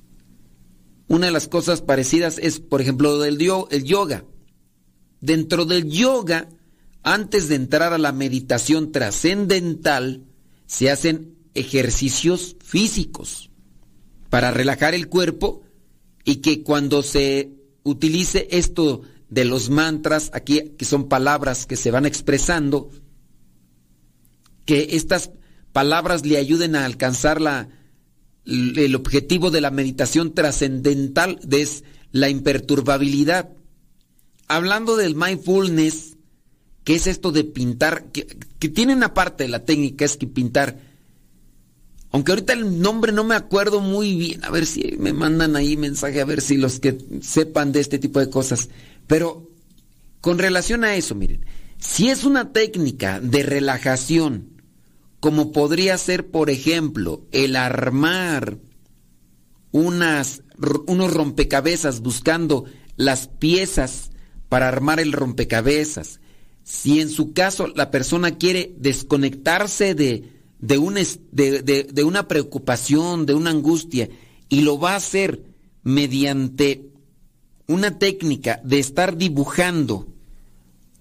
Una 1.08 1.26
de 1.26 1.32
las 1.32 1.48
cosas 1.48 1.82
parecidas 1.82 2.38
es, 2.38 2.60
por 2.60 2.80
ejemplo, 2.80 3.24
el 3.24 3.38
yoga. 3.38 4.24
Dentro 5.20 5.64
del 5.64 5.88
yoga, 5.88 6.48
antes 7.02 7.48
de 7.48 7.54
entrar 7.54 7.92
a 7.92 7.98
la 7.98 8.12
meditación 8.12 8.92
trascendental, 8.92 10.24
se 10.66 10.90
hacen 10.90 11.36
ejercicios 11.54 12.56
físicos 12.62 13.50
para 14.28 14.50
relajar 14.50 14.94
el 14.94 15.08
cuerpo 15.08 15.62
y 16.24 16.36
que 16.36 16.62
cuando 16.62 17.02
se 17.02 17.52
utilice 17.84 18.48
esto 18.50 19.02
de 19.30 19.44
los 19.44 19.70
mantras, 19.70 20.30
aquí 20.34 20.72
que 20.76 20.84
son 20.84 21.08
palabras 21.08 21.66
que 21.66 21.76
se 21.76 21.90
van 21.90 22.04
expresando, 22.04 22.90
que 24.64 24.88
estas 24.92 25.30
palabras 25.76 26.24
le 26.24 26.38
ayuden 26.38 26.74
a 26.74 26.86
alcanzar 26.86 27.38
la, 27.38 27.68
el 28.46 28.94
objetivo 28.94 29.50
de 29.50 29.60
la 29.60 29.70
meditación 29.70 30.32
trascendental, 30.32 31.38
es 31.50 31.84
la 32.12 32.30
imperturbabilidad. 32.30 33.50
Hablando 34.48 34.96
del 34.96 35.14
mindfulness, 35.14 36.16
que 36.82 36.94
es 36.94 37.06
esto 37.06 37.30
de 37.30 37.44
pintar, 37.44 38.06
que, 38.06 38.26
que 38.58 38.70
tiene 38.70 38.94
una 38.94 39.12
parte 39.12 39.44
de 39.44 39.50
la 39.50 39.66
técnica, 39.66 40.06
es 40.06 40.16
que 40.16 40.26
pintar 40.26 40.78
aunque 42.10 42.32
ahorita 42.32 42.54
el 42.54 42.80
nombre 42.80 43.12
no 43.12 43.24
me 43.24 43.34
acuerdo 43.34 43.82
muy 43.82 44.16
bien, 44.16 44.42
a 44.46 44.50
ver 44.50 44.64
si 44.64 44.96
me 44.98 45.12
mandan 45.12 45.56
ahí 45.56 45.76
mensaje, 45.76 46.22
a 46.22 46.24
ver 46.24 46.40
si 46.40 46.56
los 46.56 46.80
que 46.80 46.96
sepan 47.20 47.72
de 47.72 47.80
este 47.80 47.98
tipo 47.98 48.18
de 48.18 48.30
cosas. 48.30 48.70
Pero 49.06 49.50
con 50.22 50.38
relación 50.38 50.84
a 50.84 50.96
eso, 50.96 51.14
miren, 51.14 51.44
si 51.76 52.08
es 52.08 52.24
una 52.24 52.52
técnica 52.52 53.20
de 53.20 53.42
relajación, 53.42 54.55
como 55.26 55.50
podría 55.50 55.98
ser, 55.98 56.30
por 56.30 56.50
ejemplo, 56.50 57.26
el 57.32 57.56
armar 57.56 58.58
unas, 59.72 60.44
unos 60.86 61.12
rompecabezas 61.12 62.00
buscando 62.00 62.66
las 62.94 63.26
piezas 63.26 64.12
para 64.48 64.68
armar 64.68 65.00
el 65.00 65.10
rompecabezas, 65.10 66.20
si 66.62 67.00
en 67.00 67.08
su 67.08 67.32
caso 67.32 67.66
la 67.66 67.90
persona 67.90 68.38
quiere 68.38 68.72
desconectarse 68.78 69.96
de, 69.96 70.30
de, 70.60 70.78
un, 70.78 70.94
de, 70.94 71.62
de, 71.92 72.04
una 72.04 72.28
preocupación, 72.28 73.26
de 73.26 73.34
una 73.34 73.50
angustia, 73.50 74.08
y 74.48 74.60
lo 74.60 74.78
va 74.78 74.92
a 74.92 74.98
hacer 74.98 75.42
mediante 75.82 76.88
una 77.66 77.98
técnica 77.98 78.60
de 78.62 78.78
estar 78.78 79.16
dibujando, 79.16 80.06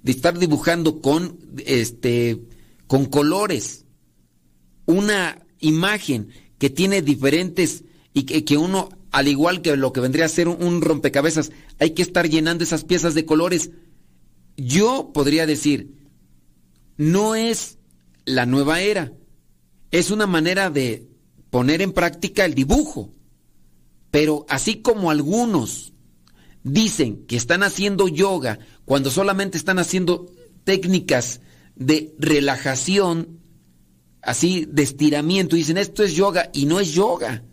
de 0.01 0.13
estar 0.13 0.39
dibujando 0.39 0.99
con, 0.99 1.38
este, 1.63 2.41
con 2.88 3.05
colores, 3.05 3.84
una 4.85 5.45
imagen 5.59 6.29
que 6.57 6.69
tiene 6.69 7.01
diferentes 7.01 7.83
y 8.13 8.23
que, 8.23 8.45
que, 8.45 8.57
uno, 8.57 8.89
al 9.11 9.27
igual 9.27 9.61
que 9.61 9.75
lo 9.75 9.93
que 9.93 10.01
vendría 10.01 10.25
a 10.25 10.29
ser 10.29 10.47
un, 10.47 10.63
un 10.63 10.81
rompecabezas, 10.81 11.51
hay 11.79 11.91
que 11.91 12.01
estar 12.01 12.29
llenando 12.29 12.63
esas 12.63 12.83
piezas 12.83 13.13
de 13.13 13.25
colores. 13.25 13.71
Yo 14.57 15.11
podría 15.13 15.45
decir, 15.45 15.93
no 16.97 17.35
es 17.35 17.77
la 18.25 18.45
nueva 18.45 18.81
era, 18.81 19.13
es 19.91 20.11
una 20.11 20.27
manera 20.27 20.69
de 20.69 21.07
poner 21.49 21.81
en 21.81 21.93
práctica 21.93 22.45
el 22.45 22.53
dibujo. 22.53 23.13
Pero 24.11 24.45
así 24.49 24.81
como 24.81 25.11
algunos 25.11 25.93
dicen 26.63 27.25
que 27.27 27.35
están 27.35 27.63
haciendo 27.63 28.07
yoga 28.07 28.59
cuando 28.85 29.11
solamente 29.11 29.57
están 29.57 29.79
haciendo 29.79 30.31
técnicas 30.63 31.41
de 31.75 32.13
relajación, 32.17 33.39
así 34.25 34.67
de 34.69 34.83
estiramiento, 34.83 35.55
dicen 35.55 35.77
esto 35.77 36.03
es 36.03 36.15
yoga 36.15 36.49
y 36.53 36.65
no 36.65 36.79
es 36.79 36.91
yoga. 36.93 37.43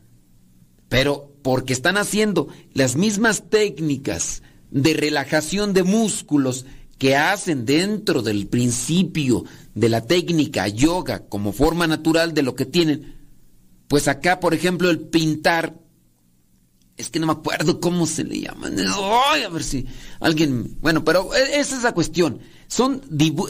Pero 0.88 1.32
porque 1.42 1.72
están 1.72 1.96
haciendo 1.96 2.48
las 2.72 2.96
mismas 2.96 3.48
técnicas 3.48 4.42
de 4.70 4.94
relajación 4.94 5.74
de 5.74 5.82
músculos 5.82 6.64
que 6.98 7.16
hacen 7.16 7.66
dentro 7.66 8.22
del 8.22 8.46
principio 8.46 9.44
de 9.74 9.88
la 9.88 10.02
técnica 10.02 10.68
yoga 10.68 11.26
como 11.28 11.52
forma 11.52 11.86
natural 11.86 12.32
de 12.32 12.42
lo 12.42 12.54
que 12.54 12.64
tienen, 12.64 13.16
pues 13.88 14.08
acá, 14.08 14.40
por 14.40 14.54
ejemplo, 14.54 14.88
el 14.88 15.00
pintar, 15.00 15.74
es 16.96 17.10
que 17.10 17.18
no 17.18 17.26
me 17.26 17.32
acuerdo 17.32 17.80
cómo 17.80 18.06
se 18.06 18.24
le 18.24 18.40
llama. 18.40 18.68
a 18.68 19.48
ver 19.48 19.64
si 19.64 19.86
alguien, 20.20 20.78
bueno, 20.80 21.04
pero 21.04 21.34
e, 21.34 21.58
esa 21.60 21.76
es 21.76 21.82
la 21.82 21.92
cuestión. 21.92 22.40
Son, 22.68 23.02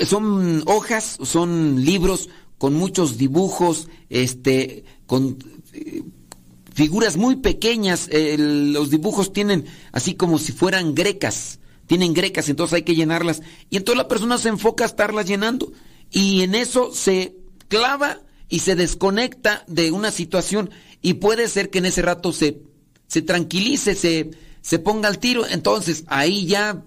son 0.07 0.63
hojas, 0.67 1.19
son 1.23 1.85
libros 1.85 2.29
con 2.63 2.75
muchos 2.75 3.19
dibujos, 3.19 3.89
este, 4.09 4.85
con 5.07 5.37
eh, 5.73 6.05
figuras 6.73 7.17
muy 7.17 7.35
pequeñas. 7.35 8.09
los 8.39 8.89
dibujos 8.89 9.33
tienen 9.33 9.65
así 9.91 10.15
como 10.15 10.39
si 10.39 10.53
fueran 10.53 10.95
grecas 10.95 11.59
tienen 11.89 12.15
grecas, 12.15 12.49
entonces 12.49 12.75
hay 12.75 12.83
que 12.85 12.95
llenarlas. 12.95 13.43
Y 13.69 13.79
entonces 13.79 13.99
la 13.99 14.07
persona 14.07 14.39
se 14.39 14.49
enfoca 14.49 14.85
a 14.85 14.87
estarlas 14.87 15.27
llenando. 15.27 15.73
Y 16.13 16.43
en 16.43 16.55
eso 16.55 16.95
se 16.95 17.35
clava 17.67 18.21
y 18.49 18.61
se 18.61 18.77
desconecta 18.77 19.65
de 19.67 19.91
una 19.91 20.13
situación. 20.13 20.71
Y 21.01 21.15
puede 21.15 21.49
ser 21.49 21.69
que 21.69 21.79
en 21.79 21.87
ese 21.87 22.01
rato 22.01 22.33
se, 22.33 22.63
se 23.09 23.23
tranquilice, 23.23 23.97
se, 23.97 24.31
se 24.61 24.79
ponga 24.79 25.09
al 25.09 25.19
tiro. 25.19 25.49
Entonces 25.49 26.05
ahí 26.07 26.47
ya, 26.47 26.85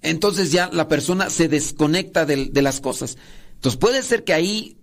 entonces 0.00 0.52
ya 0.52 0.70
la 0.72 0.88
persona 0.88 1.28
se 1.28 1.48
desconecta 1.48 2.24
de, 2.24 2.46
de 2.46 2.62
las 2.62 2.80
cosas. 2.80 3.18
Entonces 3.58 3.78
puede 3.78 4.02
ser 4.02 4.24
que 4.24 4.32
ahí 4.32 4.78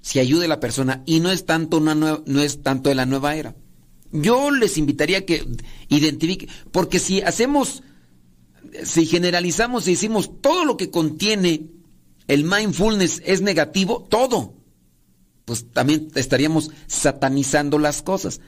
se 0.00 0.20
ayude 0.20 0.48
la 0.48 0.60
persona 0.60 1.02
y 1.06 1.20
no 1.20 1.30
es 1.30 1.44
tanto 1.44 1.76
una 1.76 1.94
nueva, 1.94 2.22
no 2.26 2.40
es 2.40 2.62
tanto 2.62 2.88
de 2.88 2.94
la 2.94 3.06
nueva 3.06 3.36
era. 3.36 3.54
Yo 4.10 4.50
les 4.50 4.78
invitaría 4.78 5.26
que 5.26 5.46
identifiquen, 5.88 6.48
porque 6.70 6.98
si 6.98 7.20
hacemos 7.20 7.82
si 8.84 9.06
generalizamos 9.06 9.86
y 9.86 9.92
decimos 9.92 10.40
todo 10.40 10.64
lo 10.64 10.76
que 10.76 10.90
contiene 10.90 11.68
el 12.28 12.44
mindfulness 12.44 13.22
es 13.24 13.42
negativo, 13.42 14.06
todo, 14.08 14.54
pues 15.44 15.70
también 15.72 16.08
estaríamos 16.14 16.70
satanizando 16.86 17.78
las 17.78 18.02
cosas. 18.02 18.40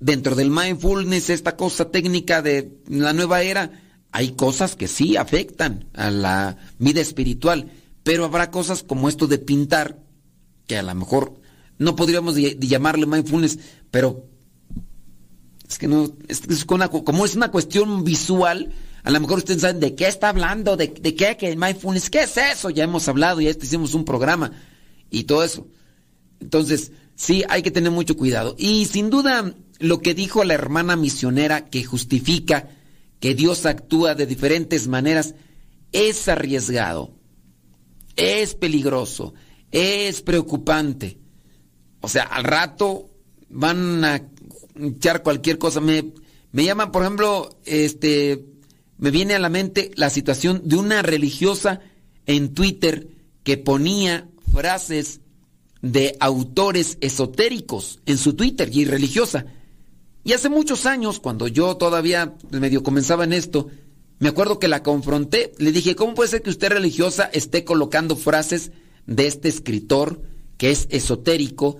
Dentro 0.00 0.34
del 0.34 0.50
mindfulness, 0.50 1.30
esta 1.30 1.56
cosa 1.56 1.90
técnica 1.90 2.42
de 2.42 2.80
la 2.88 3.12
nueva 3.12 3.42
era, 3.42 3.70
hay 4.10 4.32
cosas 4.32 4.74
que 4.74 4.88
sí 4.88 5.16
afectan 5.16 5.88
a 5.94 6.10
la 6.10 6.56
vida 6.78 7.00
espiritual, 7.00 7.70
pero 8.02 8.24
habrá 8.24 8.50
cosas 8.50 8.82
como 8.82 9.08
esto 9.08 9.26
de 9.26 9.38
pintar, 9.38 9.98
que 10.66 10.78
a 10.78 10.82
lo 10.82 10.94
mejor 10.94 11.40
no 11.78 11.96
podríamos 11.96 12.36
llamarle 12.36 13.06
mindfulness, 13.06 13.58
pero 13.90 14.26
es 15.68 15.78
que 15.78 15.88
no, 15.88 16.12
es, 16.28 16.64
como 16.64 17.24
es 17.24 17.36
una 17.36 17.50
cuestión 17.50 18.02
visual, 18.04 18.72
A 19.02 19.10
lo 19.10 19.20
mejor 19.20 19.38
ustedes 19.38 19.62
saben 19.62 19.80
de 19.80 19.94
qué 19.94 20.08
está 20.08 20.28
hablando, 20.28 20.76
de, 20.76 20.88
de 20.88 21.14
qué, 21.14 21.36
que 21.36 21.56
mindfulness, 21.56 22.10
¿qué 22.10 22.22
es 22.24 22.36
eso? 22.36 22.70
Ya 22.70 22.84
hemos 22.84 23.08
hablado, 23.08 23.40
ya 23.40 23.50
hicimos 23.50 23.94
un 23.94 24.04
programa 24.04 24.52
y 25.10 25.24
todo 25.24 25.42
eso. 25.44 25.66
Entonces, 26.40 26.92
sí, 27.14 27.44
hay 27.48 27.62
que 27.62 27.70
tener 27.70 27.90
mucho 27.90 28.16
cuidado. 28.16 28.56
Y 28.58 28.86
sin 28.86 29.08
duda, 29.08 29.54
lo 29.78 30.00
que 30.00 30.14
dijo 30.14 30.44
la 30.44 30.54
hermana 30.54 30.96
misionera 30.96 31.68
que 31.68 31.84
justifica 31.84 32.68
que 33.20 33.34
Dios 33.34 33.64
actúa 33.66 34.14
de 34.14 34.26
diferentes 34.26 34.88
maneras 34.88 35.34
es 35.92 36.28
arriesgado, 36.28 37.14
es 38.20 38.54
peligroso, 38.54 39.34
es 39.70 40.20
preocupante. 40.22 41.18
O 42.00 42.08
sea, 42.08 42.24
al 42.24 42.44
rato 42.44 43.08
van 43.48 44.04
a 44.04 44.22
echar 44.78 45.22
cualquier 45.22 45.58
cosa. 45.58 45.80
Me, 45.80 46.12
me 46.52 46.64
llaman, 46.64 46.92
por 46.92 47.02
ejemplo, 47.02 47.58
este, 47.64 48.44
me 48.98 49.10
viene 49.10 49.34
a 49.34 49.38
la 49.38 49.48
mente 49.48 49.90
la 49.96 50.10
situación 50.10 50.62
de 50.64 50.76
una 50.76 51.02
religiosa 51.02 51.80
en 52.26 52.54
Twitter 52.54 53.08
que 53.42 53.56
ponía 53.56 54.28
frases 54.52 55.20
de 55.82 56.16
autores 56.20 56.98
esotéricos 57.00 58.00
en 58.06 58.18
su 58.18 58.34
Twitter 58.34 58.68
y 58.72 58.84
religiosa. 58.84 59.46
Y 60.22 60.34
hace 60.34 60.50
muchos 60.50 60.84
años, 60.84 61.18
cuando 61.18 61.48
yo 61.48 61.76
todavía 61.78 62.34
medio 62.50 62.82
comenzaba 62.82 63.24
en 63.24 63.32
esto, 63.32 63.68
me 64.20 64.28
acuerdo 64.28 64.58
que 64.58 64.68
la 64.68 64.82
confronté, 64.82 65.52
le 65.58 65.72
dije, 65.72 65.96
¿cómo 65.96 66.14
puede 66.14 66.28
ser 66.28 66.42
que 66.42 66.50
usted 66.50 66.68
religiosa 66.68 67.30
esté 67.32 67.64
colocando 67.64 68.16
frases 68.16 68.70
de 69.06 69.26
este 69.26 69.48
escritor 69.48 70.22
que 70.58 70.70
es 70.70 70.86
esotérico, 70.90 71.78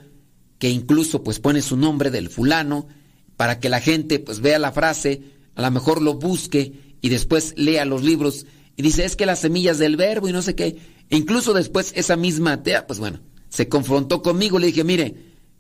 que 0.59 0.71
incluso 0.71 1.23
pues 1.23 1.39
pone 1.39 1.61
su 1.61 1.77
nombre 1.77 2.11
del 2.11 2.31
fulano, 2.31 2.89
para 3.37 3.61
que 3.61 3.69
la 3.69 3.81
gente 3.81 4.19
pues 4.19 4.41
vea 4.41 4.59
la 4.59 4.73
frase, 4.73 5.23
a 5.55 5.61
lo 5.61 5.71
mejor 5.71 6.01
lo 6.01 6.15
busque 6.15 6.97
y 7.03 7.11
después 7.11 7.53
lea 7.57 7.85
los 7.85 8.03
libros 8.03 8.47
y 8.75 8.83
dice, 8.83 9.05
es 9.05 9.17
que 9.17 9.27
las 9.27 9.41
semillas 9.41 9.77
del 9.77 9.99
verbo 9.99 10.27
y 10.27 10.33
no 10.33 10.41
sé 10.41 10.55
qué. 10.55 10.79
E 11.11 11.17
incluso 11.19 11.53
después 11.53 11.93
esa 11.95 12.17
misma 12.17 12.55
atea, 12.55 12.87
pues 12.87 12.99
bueno, 12.99 13.21
se 13.51 13.69
confrontó 13.69 14.23
conmigo, 14.23 14.59
le 14.59 14.69
dije, 14.69 14.85
mire, 14.85 15.15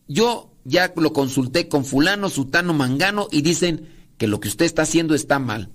yo 0.09 0.55
ya 0.64 0.95
lo 0.97 1.12
consulté 1.12 1.69
con 1.69 1.85
fulano, 1.85 2.31
sutano, 2.31 2.73
mangano 2.73 3.29
y 3.31 3.43
dicen 3.43 3.87
que 4.16 4.27
lo 4.27 4.40
que 4.40 4.49
usted 4.49 4.64
está 4.64 4.83
haciendo 4.83 5.14
está 5.14 5.38
mal. 5.38 5.71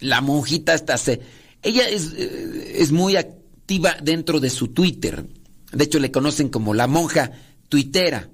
La 0.00 0.20
monjita 0.20 0.74
está... 0.74 0.96
Se, 0.98 1.20
ella 1.62 1.88
es, 1.88 2.12
eh, 2.16 2.76
es 2.76 2.92
muy 2.92 3.16
activa 3.16 3.96
dentro 4.02 4.40
de 4.40 4.50
su 4.50 4.68
Twitter. 4.68 5.26
De 5.72 5.84
hecho, 5.84 5.98
le 5.98 6.10
conocen 6.10 6.48
como 6.48 6.74
la 6.74 6.86
monja 6.86 7.32
tuitera. 7.68 8.30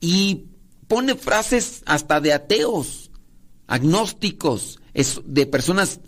Y 0.00 0.46
pone 0.88 1.14
frases 1.14 1.82
hasta 1.86 2.20
de 2.20 2.32
ateos, 2.32 3.10
agnósticos, 3.66 4.80
de 5.24 5.46
personas 5.46 6.00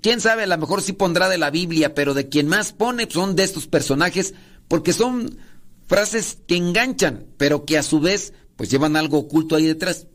quién 0.00 0.20
sabe, 0.20 0.44
a 0.44 0.46
lo 0.46 0.58
mejor 0.58 0.82
sí 0.82 0.92
pondrá 0.92 1.28
de 1.28 1.38
la 1.38 1.50
Biblia, 1.50 1.94
pero 1.94 2.14
de 2.14 2.28
quien 2.28 2.48
más 2.48 2.72
pone 2.72 3.08
son 3.10 3.36
de 3.36 3.44
estos 3.44 3.66
personajes 3.66 4.34
porque 4.68 4.92
son 4.92 5.38
frases 5.86 6.38
que 6.46 6.56
enganchan, 6.56 7.26
pero 7.36 7.64
que 7.64 7.78
a 7.78 7.82
su 7.82 8.00
vez 8.00 8.32
pues 8.56 8.70
llevan 8.70 8.96
algo 8.96 9.18
oculto 9.18 9.56
ahí 9.56 9.66
detrás. 9.66 10.06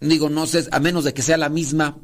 Digo, 0.00 0.30
no 0.30 0.46
sé, 0.46 0.66
a 0.70 0.80
menos 0.80 1.04
de 1.04 1.12
que 1.12 1.22
sea 1.22 1.36
la 1.36 1.48
misma 1.48 1.98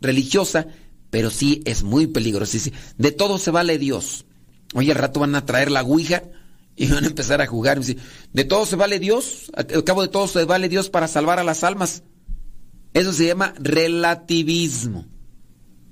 religiosa, 0.00 0.66
pero 1.10 1.30
sí 1.30 1.62
es 1.64 1.82
muy 1.82 2.06
peligroso. 2.06 2.58
De 2.98 3.12
todo 3.12 3.38
se 3.38 3.50
vale 3.50 3.78
Dios. 3.78 4.26
Oye, 4.74 4.92
al 4.92 4.98
rato 4.98 5.20
van 5.20 5.34
a 5.34 5.46
traer 5.46 5.70
la 5.70 5.82
Ouija 5.82 6.22
y 6.76 6.86
van 6.86 7.04
a 7.04 7.08
empezar 7.08 7.40
a 7.40 7.46
jugar. 7.46 7.80
De 8.32 8.44
todo 8.44 8.66
se 8.66 8.76
vale 8.76 8.98
Dios, 8.98 9.50
al 9.54 9.84
cabo 9.84 10.02
de 10.02 10.08
todo 10.08 10.28
se 10.28 10.44
vale 10.44 10.68
Dios 10.68 10.88
para 10.88 11.08
salvar 11.08 11.38
a 11.38 11.44
las 11.44 11.64
almas. 11.64 12.02
Eso 12.94 13.12
se 13.12 13.26
llama 13.26 13.54
relativismo. 13.58 15.06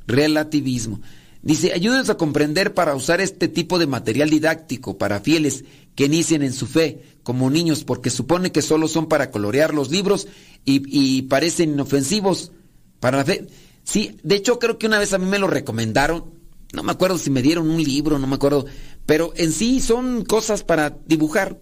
Relativismo. 0.06 1.00
Dice, 1.42 1.72
ayúdenos 1.72 2.10
a 2.10 2.16
comprender 2.16 2.74
para 2.74 2.94
usar 2.94 3.20
este 3.20 3.48
tipo 3.48 3.78
de 3.78 3.86
material 3.86 4.28
didáctico 4.28 4.98
para 4.98 5.20
fieles 5.20 5.64
que 5.94 6.06
inicien 6.06 6.42
en 6.42 6.52
su 6.52 6.66
fe 6.66 7.02
como 7.22 7.50
niños, 7.50 7.84
porque 7.84 8.10
supone 8.10 8.52
que 8.52 8.62
solo 8.62 8.88
son 8.88 9.06
para 9.06 9.30
colorear 9.30 9.74
los 9.74 9.90
libros 9.90 10.26
y, 10.64 11.22
parecen 11.22 11.70
inofensivos 11.70 12.52
para 13.00 13.18
la 13.18 13.24
fe. 13.24 13.46
Sí, 13.88 14.18
de 14.22 14.34
hecho 14.34 14.58
creo 14.58 14.76
que 14.76 14.86
una 14.86 14.98
vez 14.98 15.14
a 15.14 15.18
mí 15.18 15.24
me 15.24 15.38
lo 15.38 15.46
recomendaron, 15.46 16.34
no 16.74 16.82
me 16.82 16.92
acuerdo 16.92 17.16
si 17.16 17.30
me 17.30 17.40
dieron 17.40 17.70
un 17.70 17.82
libro, 17.82 18.18
no 18.18 18.26
me 18.26 18.34
acuerdo, 18.34 18.66
pero 19.06 19.32
en 19.34 19.50
sí 19.50 19.80
son 19.80 20.26
cosas 20.26 20.62
para 20.62 20.98
dibujar. 21.06 21.58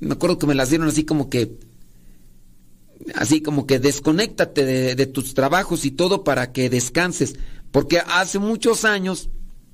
Me 0.00 0.14
acuerdo 0.14 0.38
que 0.38 0.48
me 0.48 0.56
las 0.56 0.70
dieron 0.70 0.88
así 0.88 1.04
como 1.04 1.30
que, 1.30 1.60
así 3.14 3.40
como 3.40 3.68
que 3.68 3.78
desconéctate 3.78 4.64
de, 4.64 4.94
de 4.96 5.06
tus 5.06 5.34
trabajos 5.34 5.84
y 5.84 5.92
todo 5.92 6.24
para 6.24 6.50
que 6.50 6.68
descanses 6.70 7.36
porque 7.70 8.00
hace 8.00 8.40
muchos 8.40 8.84
años 8.84 9.28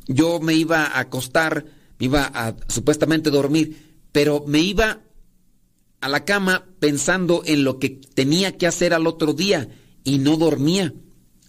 yo 0.06 0.40
me 0.40 0.52
iba 0.52 0.84
a 0.84 1.00
acostar, 1.00 1.64
me 1.98 2.04
iba 2.04 2.30
a 2.34 2.56
supuestamente 2.68 3.30
dormir, 3.30 4.02
pero 4.12 4.44
me 4.46 4.58
iba 4.58 5.00
a 6.02 6.08
la 6.10 6.26
cama 6.26 6.66
pensando 6.78 7.42
en 7.46 7.64
lo 7.64 7.78
que 7.78 7.88
tenía 7.88 8.58
que 8.58 8.66
hacer 8.66 8.92
al 8.92 9.06
otro 9.06 9.32
día 9.32 9.70
y 10.04 10.18
no 10.18 10.36
dormía. 10.36 10.92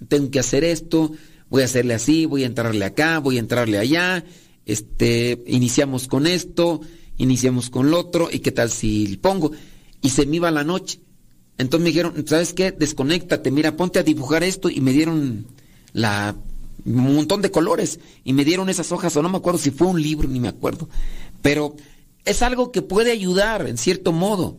Tengo 0.08 0.31
que 0.31 0.39
hacer 0.39 0.63
esto, 0.63 1.12
voy 1.49 1.62
a 1.62 1.65
hacerle 1.65 1.93
así, 1.93 2.25
voy 2.25 2.43
a 2.43 2.47
entrarle 2.47 2.86
acá, 2.86 3.19
voy 3.19 3.38
a 3.38 3.39
entrarle 3.39 3.77
allá, 3.77 4.23
este, 4.65 5.43
iniciamos 5.47 6.08
con 6.08 6.27
esto, 6.27 6.81
iniciamos 7.17 7.69
con 7.69 7.91
lo 7.91 7.99
otro, 7.99 8.29
y 8.31 8.39
qué 8.39 8.51
tal 8.51 8.69
si 8.69 9.17
pongo. 9.17 9.51
Y 10.01 10.10
se 10.10 10.25
me 10.25 10.38
iba 10.38 10.51
la 10.51 10.63
noche. 10.63 10.99
Entonces 11.58 11.84
me 11.84 11.89
dijeron, 11.89 12.25
¿sabes 12.27 12.53
qué? 12.53 12.71
Desconéctate, 12.71 13.49
mira, 13.51 13.77
ponte 13.77 13.99
a 13.99 14.03
dibujar 14.03 14.43
esto 14.43 14.69
y 14.69 14.81
me 14.81 14.91
dieron 14.91 15.47
la 15.93 16.36
un 16.86 17.15
montón 17.15 17.41
de 17.41 17.51
colores 17.51 17.99
y 18.23 18.34
me 18.34 18.45
dieron 18.45 18.69
esas 18.69 18.91
hojas 18.91 19.15
o 19.17 19.23
no 19.23 19.29
me 19.29 19.38
acuerdo 19.38 19.58
si 19.58 19.71
fue 19.71 19.88
un 19.88 20.01
libro 20.01 20.27
ni 20.27 20.39
me 20.39 20.49
acuerdo, 20.49 20.88
pero 21.41 21.75
es 22.25 22.41
algo 22.41 22.71
que 22.71 22.81
puede 22.81 23.12
ayudar 23.12 23.67
en 23.67 23.77
cierto 23.77 24.12
modo. 24.12 24.58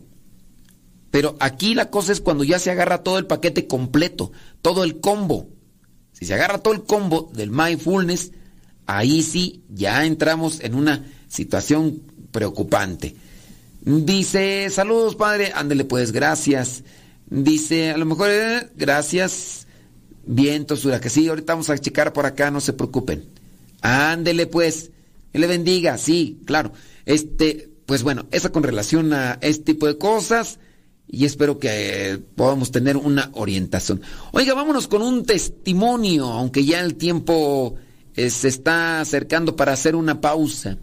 Pero 1.17 1.35
aquí 1.39 1.73
la 1.73 1.89
cosa 1.89 2.11
es 2.11 2.21
cuando 2.21 2.43
ya 2.43 2.59
se 2.59 2.69
agarra 2.69 3.01
todo 3.01 3.17
el 3.17 3.25
paquete 3.25 3.65
completo, 3.65 4.31
todo 4.61 4.83
el 4.83 4.99
combo. 4.99 5.49
Si 6.11 6.25
se 6.25 6.35
agarra 6.35 6.59
todo 6.59 6.75
el 6.75 6.83
combo 6.83 7.31
del 7.33 7.49
mindfulness, 7.49 8.33
ahí 8.85 9.23
sí 9.23 9.63
ya 9.67 10.05
entramos 10.05 10.59
en 10.59 10.75
una 10.75 11.07
situación 11.27 12.03
preocupante. 12.31 13.15
Dice, 13.81 14.69
saludos 14.69 15.15
padre, 15.15 15.53
ándele 15.55 15.85
pues, 15.85 16.11
gracias. 16.11 16.83
Dice, 17.25 17.89
a 17.89 17.97
lo 17.97 18.05
mejor, 18.05 18.29
eh, 18.29 18.69
gracias. 18.75 19.65
Bien, 20.23 20.67
Tosura, 20.67 20.99
que 20.99 21.09
sí, 21.09 21.27
ahorita 21.27 21.53
vamos 21.53 21.71
a 21.71 21.79
checar 21.79 22.13
por 22.13 22.27
acá, 22.27 22.51
no 22.51 22.61
se 22.61 22.73
preocupen. 22.73 23.25
Ándele 23.81 24.45
pues, 24.45 24.91
que 25.33 25.39
le 25.39 25.47
bendiga, 25.47 25.97
sí, 25.97 26.41
claro. 26.45 26.73
Este, 27.07 27.71
pues 27.87 28.03
bueno, 28.03 28.27
eso 28.29 28.51
con 28.51 28.61
relación 28.61 29.13
a 29.13 29.39
este 29.41 29.73
tipo 29.73 29.87
de 29.87 29.97
cosas 29.97 30.59
y 31.09 31.25
espero 31.25 31.57
que 31.57 32.19
podamos 32.35 32.71
tener 32.71 32.97
una 32.97 33.29
orientación. 33.33 34.01
Oiga, 34.31 34.53
vámonos 34.53 34.87
con 34.87 35.01
un 35.01 35.25
testimonio, 35.25 36.25
aunque 36.25 36.65
ya 36.65 36.81
el 36.81 36.95
tiempo 36.95 37.75
eh, 38.15 38.29
se 38.29 38.49
está 38.49 38.99
acercando 38.99 39.55
para 39.55 39.73
hacer 39.73 39.95
una 39.95 40.19
pausa. 40.19 40.77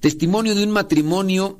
Testimonio 0.00 0.54
de 0.54 0.64
un 0.64 0.70
matrimonio 0.70 1.58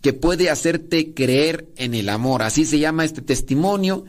que 0.00 0.12
puede 0.12 0.48
hacerte 0.48 1.12
creer 1.12 1.68
en 1.76 1.94
el 1.94 2.08
amor. 2.08 2.42
Así 2.42 2.64
se 2.64 2.78
llama 2.78 3.04
este 3.04 3.20
testimonio 3.20 4.04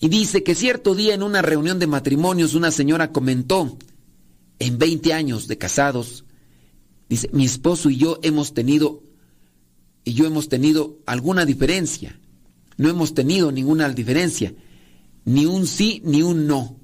y 0.00 0.08
dice 0.08 0.42
que 0.42 0.54
cierto 0.54 0.94
día 0.94 1.14
en 1.14 1.22
una 1.22 1.42
reunión 1.42 1.78
de 1.78 1.86
matrimonios 1.86 2.54
una 2.54 2.70
señora 2.70 3.12
comentó, 3.12 3.78
en 4.60 4.76
20 4.76 5.12
años 5.12 5.46
de 5.48 5.56
casados, 5.56 6.24
dice, 7.08 7.30
mi 7.32 7.44
esposo 7.44 7.90
y 7.90 7.96
yo 7.96 8.18
hemos 8.22 8.54
tenido, 8.54 9.02
y 10.04 10.14
yo 10.14 10.26
hemos 10.26 10.48
tenido 10.48 10.98
alguna 11.06 11.46
diferencia. 11.46 12.18
No 12.78 12.88
hemos 12.88 13.12
tenido 13.12 13.52
ninguna 13.52 13.88
diferencia, 13.90 14.54
ni 15.24 15.44
un 15.44 15.66
sí 15.66 16.00
ni 16.04 16.22
un 16.22 16.46
no. 16.46 16.78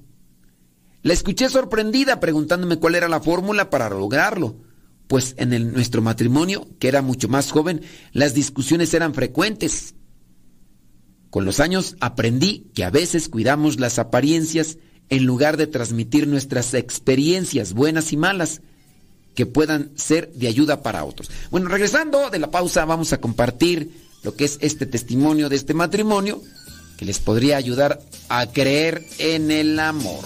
La 1.01 1.13
escuché 1.13 1.49
sorprendida 1.49 2.19
preguntándome 2.19 2.77
cuál 2.77 2.95
era 2.95 3.07
la 3.07 3.21
fórmula 3.21 3.69
para 3.69 3.89
lograrlo, 3.89 4.57
pues 5.07 5.35
en 5.37 5.71
nuestro 5.71 6.01
matrimonio, 6.01 6.67
que 6.79 6.89
era 6.89 7.01
mucho 7.01 7.27
más 7.27 7.51
joven, 7.51 7.81
las 8.11 8.33
discusiones 8.33 8.93
eran 8.93 9.13
frecuentes. 9.13 9.95
Con 11.29 11.45
los 11.45 11.59
años 11.59 11.95
aprendí 12.01 12.71
que 12.73 12.83
a 12.83 12.89
veces 12.89 13.29
cuidamos 13.29 13.79
las 13.79 13.97
apariencias 13.97 14.77
en 15.09 15.25
lugar 15.25 15.57
de 15.57 15.67
transmitir 15.67 16.27
nuestras 16.27 16.73
experiencias 16.73 17.73
buenas 17.73 18.11
y 18.13 18.17
malas 18.17 18.61
que 19.35 19.45
puedan 19.45 19.91
ser 19.95 20.31
de 20.33 20.47
ayuda 20.47 20.81
para 20.81 21.03
otros. 21.03 21.29
Bueno, 21.51 21.69
regresando 21.69 22.29
de 22.29 22.39
la 22.39 22.51
pausa 22.51 22.85
vamos 22.85 23.13
a 23.13 23.19
compartir 23.19 24.04
lo 24.25 24.35
que 24.35 24.45
es 24.45 24.57
este 24.59 24.87
testimonio 24.87 25.49
de 25.49 25.55
este 25.55 25.75
matrimonio 25.75 26.41
que 26.97 27.05
les 27.05 27.19
podría 27.19 27.57
ayudar 27.57 28.01
a 28.27 28.47
creer 28.47 29.05
en 29.19 29.51
el 29.51 29.79
amor. 29.79 30.25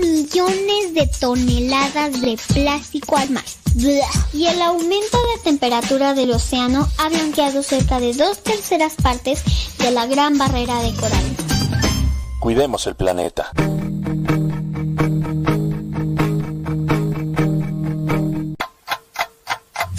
millones 0.00 0.94
de 0.94 1.06
toneladas 1.20 2.20
de 2.20 2.38
plástico 2.54 3.16
al 3.16 3.30
mar. 3.30 3.44
Y 4.32 4.46
el 4.46 4.62
aumento 4.62 5.18
de 5.18 5.42
temperatura 5.44 6.14
del 6.14 6.32
océano 6.32 6.88
ha 6.98 7.08
blanqueado 7.08 7.62
cerca 7.62 8.00
de 8.00 8.14
dos 8.14 8.42
terceras 8.42 8.94
partes 8.94 9.42
de 9.78 9.90
la 9.90 10.06
gran 10.06 10.38
barrera 10.38 10.80
de 10.82 10.94
coral. 10.94 11.36
Cuidemos 12.40 12.86
el 12.86 12.96
planeta. 12.96 13.50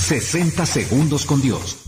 ...60 0.08 0.66
segundos 0.66 1.26
con 1.26 1.42
Dios. 1.42 1.80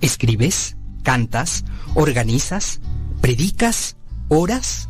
¿Escribes? 0.00 0.76
¿Cantas? 1.04 1.64
¿Organizas? 1.94 2.80
¿Predicas? 3.20 3.94
¿Oras? 4.28 4.88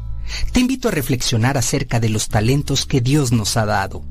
Te 0.53 0.61
invito 0.61 0.89
a 0.89 0.93
reflexionar 0.93 1.59
acerca 1.59 1.99
de 1.99 2.09
los 2.09 2.29
talentos 2.29 2.87
que 2.87 3.01
Dios 3.01 3.33
nos 3.33 3.57
ha 3.57 3.67
dado. 3.67 4.03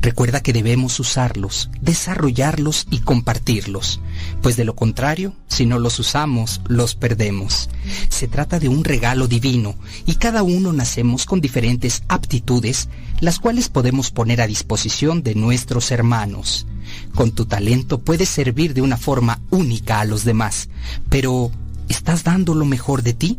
Recuerda 0.00 0.40
que 0.40 0.52
debemos 0.52 0.98
usarlos, 1.00 1.70
desarrollarlos 1.82 2.86
y 2.90 3.00
compartirlos, 3.00 4.00
pues 4.40 4.56
de 4.56 4.64
lo 4.64 4.74
contrario, 4.74 5.34
si 5.48 5.66
no 5.66 5.78
los 5.78 5.98
usamos, 5.98 6.62
los 6.68 6.94
perdemos. 6.94 7.68
Se 8.08 8.28
trata 8.28 8.58
de 8.60 8.68
un 8.68 8.84
regalo 8.84 9.26
divino 9.26 9.74
y 10.06 10.14
cada 10.14 10.42
uno 10.42 10.72
nacemos 10.72 11.26
con 11.26 11.40
diferentes 11.40 12.02
aptitudes, 12.08 12.88
las 13.20 13.38
cuales 13.40 13.68
podemos 13.68 14.10
poner 14.10 14.40
a 14.40 14.46
disposición 14.46 15.22
de 15.22 15.34
nuestros 15.34 15.90
hermanos. 15.90 16.66
Con 17.14 17.32
tu 17.32 17.44
talento 17.44 17.98
puedes 17.98 18.28
servir 18.28 18.72
de 18.72 18.82
una 18.82 18.96
forma 18.96 19.40
única 19.50 20.00
a 20.00 20.04
los 20.04 20.24
demás, 20.24 20.68
pero 21.10 21.50
¿estás 21.88 22.24
dando 22.24 22.54
lo 22.54 22.64
mejor 22.64 23.02
de 23.02 23.12
ti? 23.12 23.38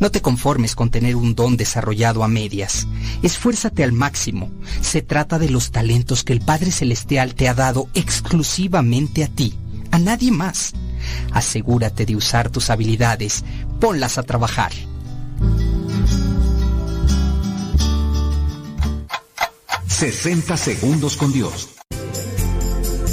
No 0.00 0.10
te 0.10 0.22
conformes 0.22 0.74
con 0.74 0.90
tener 0.90 1.14
un 1.14 1.34
don 1.34 1.58
desarrollado 1.58 2.24
a 2.24 2.28
medias. 2.28 2.88
Esfuérzate 3.22 3.84
al 3.84 3.92
máximo. 3.92 4.50
Se 4.80 5.02
trata 5.02 5.38
de 5.38 5.50
los 5.50 5.70
talentos 5.70 6.24
que 6.24 6.32
el 6.32 6.40
Padre 6.40 6.72
Celestial 6.72 7.34
te 7.34 7.48
ha 7.48 7.54
dado 7.54 7.88
exclusivamente 7.94 9.22
a 9.22 9.28
ti, 9.28 9.54
a 9.90 9.98
nadie 9.98 10.32
más. 10.32 10.72
Asegúrate 11.32 12.06
de 12.06 12.16
usar 12.16 12.48
tus 12.48 12.70
habilidades. 12.70 13.44
Ponlas 13.78 14.18
a 14.18 14.22
trabajar. 14.22 14.72
...60 20.00 20.56
segundos 20.56 21.18
con 21.18 21.30
Dios. 21.30 21.79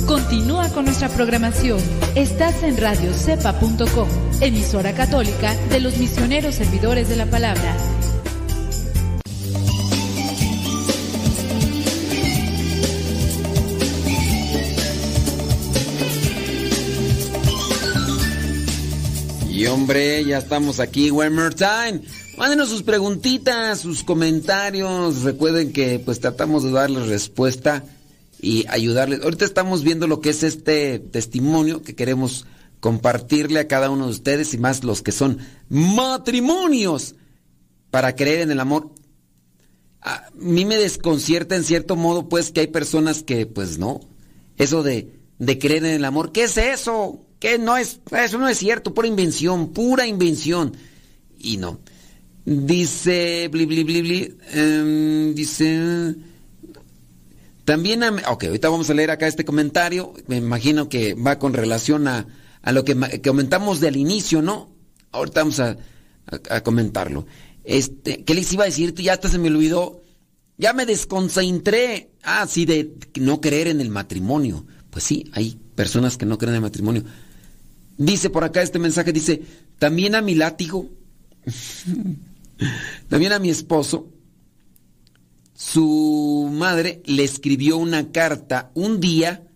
Continúa 0.08 0.70
con 0.70 0.86
nuestra 0.86 1.10
programación. 1.10 1.80
Estás 2.16 2.64
en 2.64 2.78
radiocepa.com, 2.78 4.08
emisora 4.40 4.94
católica 4.94 5.54
de 5.70 5.82
los 5.82 5.98
misioneros 5.98 6.56
servidores 6.56 7.10
de 7.10 7.18
la 7.18 7.26
palabra. 7.26 7.76
Y 19.50 19.66
hombre, 19.66 20.24
ya 20.24 20.38
estamos 20.38 20.80
aquí, 20.80 21.12
one 21.12 21.32
more 21.32 21.54
time. 21.54 22.02
Mándenos 22.38 22.70
sus 22.70 22.84
preguntitas, 22.84 23.82
sus 23.82 24.06
comentarios. 24.06 25.24
Recuerden 25.24 25.74
que 25.74 26.00
pues 26.00 26.22
tratamos 26.22 26.64
de 26.64 26.72
darles 26.72 27.08
respuesta 27.08 27.84
y 28.42 28.66
ayudarles. 28.68 29.22
Ahorita 29.22 29.46
estamos 29.46 29.84
viendo 29.84 30.08
lo 30.08 30.22
que 30.22 30.30
es 30.30 30.44
este 30.44 31.00
testimonio 31.00 31.82
que 31.82 31.96
queremos 31.96 32.46
compartirle 32.80 33.60
a 33.60 33.68
cada 33.68 33.90
uno 33.90 34.06
de 34.06 34.12
ustedes 34.12 34.54
y 34.54 34.58
más 34.58 34.84
los 34.84 35.02
que 35.02 35.12
son 35.12 35.40
matrimonios 35.70 37.16
para 37.90 38.16
creer 38.16 38.42
en 38.42 38.52
el 38.52 38.60
amor. 38.60 38.92
A 40.02 40.30
mí 40.36 40.66
me 40.66 40.78
desconcierta 40.78 41.56
en 41.56 41.64
cierto 41.64 41.96
modo 41.96 42.30
pues 42.30 42.52
que 42.52 42.62
hay 42.62 42.68
personas 42.68 43.24
que 43.24 43.46
pues 43.46 43.78
no. 43.78 44.02
Eso 44.58 44.84
de, 44.84 45.12
de 45.40 45.60
creer 45.60 45.86
en 45.86 45.94
el 45.94 46.06
amor, 46.06 46.32
¿qué 46.32 46.44
es 46.44 46.58
eso? 46.58 47.26
¿Qué 47.40 47.60
no 47.60 47.78
es? 47.78 48.00
Eso 48.12 48.38
no 48.38 48.48
es 48.48 48.58
cierto, 48.58 48.94
pura 48.94 49.08
invención, 49.08 49.74
pura 49.74 50.08
invención. 50.08 50.76
Y 51.38 51.58
no. 51.58 51.80
Dice, 52.46 53.50
bli, 53.52 53.66
bli, 53.66 53.84
bli, 53.84 54.02
bli, 54.02 54.38
em, 54.54 55.36
dice... 55.36 56.16
También, 57.68 58.02
ok, 58.02 58.46
ahorita 58.46 58.70
vamos 58.70 58.90
a 58.90 58.94
leer 58.94 59.12
acá 59.12 59.28
este 59.28 59.44
comentario, 59.44 60.14
me 60.28 60.38
imagino 60.38 60.88
que 60.88 61.16
va 61.16 61.38
con 61.38 61.52
relación 61.52 62.08
a, 62.08 62.26
a 62.62 62.72
lo 62.72 62.86
que, 62.86 62.96
comentamos 63.22 63.82
del 63.82 63.98
inicio, 63.98 64.42
¿no? 64.42 64.74
Ahorita 65.12 65.42
vamos 65.42 65.60
a, 65.60 65.76
a, 66.50 66.64
comentarlo. 66.64 67.28
Este, 67.66 68.24
¿qué 68.24 68.36
les 68.36 68.54
iba 68.54 68.64
a 68.64 68.68
decir? 68.68 68.94
Ya 68.94 69.12
hasta 69.12 69.28
se 69.28 69.38
me 69.38 69.50
olvidó. 69.50 70.02
Ya 70.58 70.72
me 70.72 70.86
desconcentré. 70.86 72.12
Ah, 72.24 72.48
sí, 72.48 72.66
de 72.66 72.94
no 73.20 73.42
creer 73.42 73.68
en 73.68 73.82
el 73.82 73.90
matrimonio. 73.90 74.66
Pues 74.90 75.04
sí, 75.04 75.30
hay 75.34 75.60
personas 75.76 76.16
que 76.16 76.26
no 76.26 76.38
creen 76.38 76.52
en 76.52 76.56
el 76.56 76.62
matrimonio. 76.62 77.04
Dice 77.98 78.30
por 78.30 78.46
acá 78.46 78.62
este 78.62 78.80
mensaje, 78.80 79.12
dice, 79.12 79.42
también 79.78 80.16
a 80.16 80.22
mi 80.22 80.36
látigo, 80.36 80.88
también 83.10 83.34
a 83.34 83.40
mi 83.40 83.50
esposo, 83.50 84.08
su 85.58 86.52
madre 86.54 87.02
le 87.08 87.24
escribió 87.24 87.78
una 87.78 88.12
carta 88.12 88.70
un 88.76 89.00
día 89.00 89.48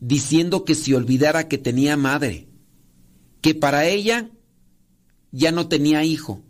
diciendo 0.00 0.64
que 0.64 0.74
se 0.74 0.94
olvidara 0.94 1.48
que 1.48 1.58
tenía 1.58 1.98
madre, 1.98 2.48
que 3.42 3.54
para 3.54 3.84
ella 3.84 4.30
ya 5.30 5.52
no 5.52 5.68
tenía 5.68 6.02
hijo, 6.02 6.42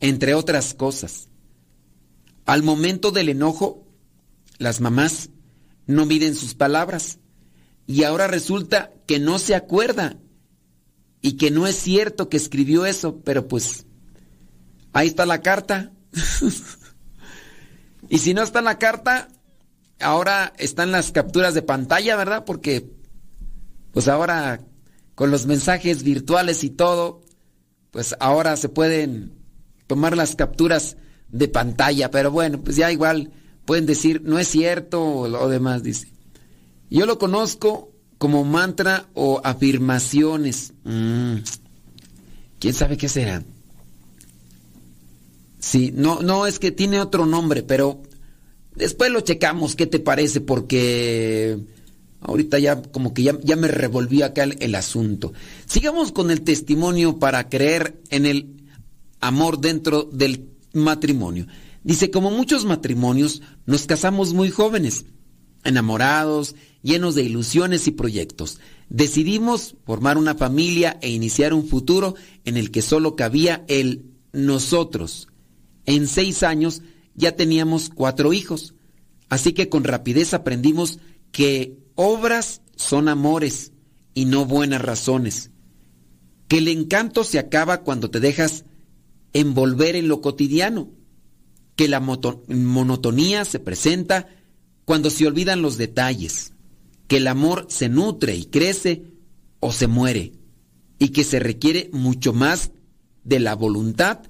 entre 0.00 0.32
otras 0.32 0.72
cosas. 0.72 1.28
Al 2.46 2.62
momento 2.62 3.10
del 3.10 3.28
enojo, 3.28 3.86
las 4.56 4.80
mamás 4.80 5.28
no 5.86 6.06
miden 6.06 6.34
sus 6.34 6.54
palabras 6.54 7.18
y 7.86 8.04
ahora 8.04 8.28
resulta 8.28 8.94
que 9.06 9.18
no 9.18 9.38
se 9.38 9.54
acuerda 9.54 10.16
y 11.20 11.32
que 11.32 11.50
no 11.50 11.66
es 11.66 11.76
cierto 11.76 12.30
que 12.30 12.38
escribió 12.38 12.86
eso, 12.86 13.20
pero 13.24 13.46
pues 13.46 13.84
ahí 14.94 15.08
está 15.08 15.26
la 15.26 15.42
carta. 15.42 15.92
Y 18.12 18.18
si 18.18 18.34
no 18.34 18.42
está 18.42 18.58
en 18.58 18.66
la 18.66 18.78
carta, 18.78 19.28
ahora 19.98 20.52
están 20.58 20.92
las 20.92 21.12
capturas 21.12 21.54
de 21.54 21.62
pantalla, 21.62 22.14
¿verdad? 22.14 22.44
Porque, 22.44 22.90
pues 23.90 24.06
ahora, 24.06 24.60
con 25.14 25.30
los 25.30 25.46
mensajes 25.46 26.02
virtuales 26.02 26.62
y 26.62 26.68
todo, 26.68 27.22
pues 27.90 28.14
ahora 28.20 28.58
se 28.58 28.68
pueden 28.68 29.32
tomar 29.86 30.14
las 30.14 30.36
capturas 30.36 30.98
de 31.30 31.48
pantalla. 31.48 32.10
Pero 32.10 32.30
bueno, 32.30 32.60
pues 32.60 32.76
ya 32.76 32.92
igual 32.92 33.32
pueden 33.64 33.86
decir, 33.86 34.20
no 34.22 34.38
es 34.38 34.48
cierto 34.48 35.02
o 35.02 35.28
lo 35.28 35.48
demás, 35.48 35.82
dice. 35.82 36.08
Yo 36.90 37.06
lo 37.06 37.18
conozco 37.18 37.94
como 38.18 38.44
mantra 38.44 39.06
o 39.14 39.40
afirmaciones. 39.42 40.74
Mm. 40.84 41.36
¿Quién 42.58 42.74
sabe 42.74 42.98
qué 42.98 43.08
será? 43.08 43.42
Sí, 45.62 45.92
no, 45.94 46.22
no 46.22 46.48
es 46.48 46.58
que 46.58 46.72
tiene 46.72 47.00
otro 47.00 47.24
nombre, 47.24 47.62
pero 47.62 48.02
después 48.74 49.12
lo 49.12 49.20
checamos, 49.20 49.76
¿qué 49.76 49.86
te 49.86 50.00
parece? 50.00 50.40
Porque 50.40 51.56
ahorita 52.20 52.58
ya 52.58 52.82
como 52.82 53.14
que 53.14 53.22
ya, 53.22 53.56
me 53.56 53.68
revolvió 53.68 54.26
acá 54.26 54.42
el, 54.42 54.56
el, 54.58 54.74
asunto. 54.74 55.32
Sigamos 55.66 56.10
con 56.10 56.32
el 56.32 56.42
testimonio 56.42 57.20
para 57.20 57.48
creer 57.48 58.02
en 58.10 58.26
el 58.26 58.64
amor 59.20 59.60
dentro 59.60 60.02
del 60.02 60.48
matrimonio. 60.72 61.46
Dice, 61.84 62.10
como 62.10 62.32
muchos 62.32 62.64
matrimonios, 62.64 63.40
nos 63.64 63.86
casamos 63.86 64.34
muy 64.34 64.50
jóvenes, 64.50 65.04
enamorados, 65.62 66.56
llenos 66.82 67.14
de 67.14 67.22
ilusiones 67.22 67.86
y 67.86 67.92
proyectos. 67.92 68.58
Decidimos 68.88 69.76
formar 69.86 70.18
una 70.18 70.34
familia 70.34 70.98
e 71.02 71.10
iniciar 71.10 71.54
un 71.54 71.68
futuro 71.68 72.16
en 72.44 72.56
el 72.56 72.72
que 72.72 72.82
solo 72.82 73.14
cabía 73.14 73.64
el 73.68 74.06
nosotros 74.32 75.28
en 75.86 76.06
seis 76.06 76.42
años 76.42 76.82
ya 77.14 77.36
teníamos 77.36 77.90
cuatro 77.90 78.32
hijos. 78.32 78.74
Así 79.28 79.52
que 79.52 79.68
con 79.68 79.84
rapidez 79.84 80.34
aprendimos 80.34 80.98
que 81.30 81.78
obras 81.94 82.62
son 82.76 83.08
amores 83.08 83.72
y 84.14 84.26
no 84.26 84.44
buenas 84.44 84.82
razones. 84.82 85.50
Que 86.48 86.58
el 86.58 86.68
encanto 86.68 87.24
se 87.24 87.38
acaba 87.38 87.82
cuando 87.82 88.10
te 88.10 88.20
dejas 88.20 88.64
envolver 89.32 89.96
en 89.96 90.08
lo 90.08 90.20
cotidiano. 90.20 90.90
Que 91.76 91.88
la 91.88 92.00
monotonía 92.00 93.44
se 93.44 93.58
presenta 93.58 94.28
cuando 94.84 95.10
se 95.10 95.26
olvidan 95.26 95.62
los 95.62 95.78
detalles. 95.78 96.52
Que 97.08 97.16
el 97.16 97.26
amor 97.26 97.66
se 97.68 97.88
nutre 97.88 98.36
y 98.36 98.44
crece 98.46 99.04
o 99.60 99.72
se 99.72 99.86
muere. 99.86 100.32
y 100.98 101.08
que 101.08 101.24
se 101.24 101.40
requiere 101.40 101.90
mucho 101.92 102.32
más 102.32 102.70
de 103.24 103.40
la 103.40 103.56
voluntad 103.56 104.20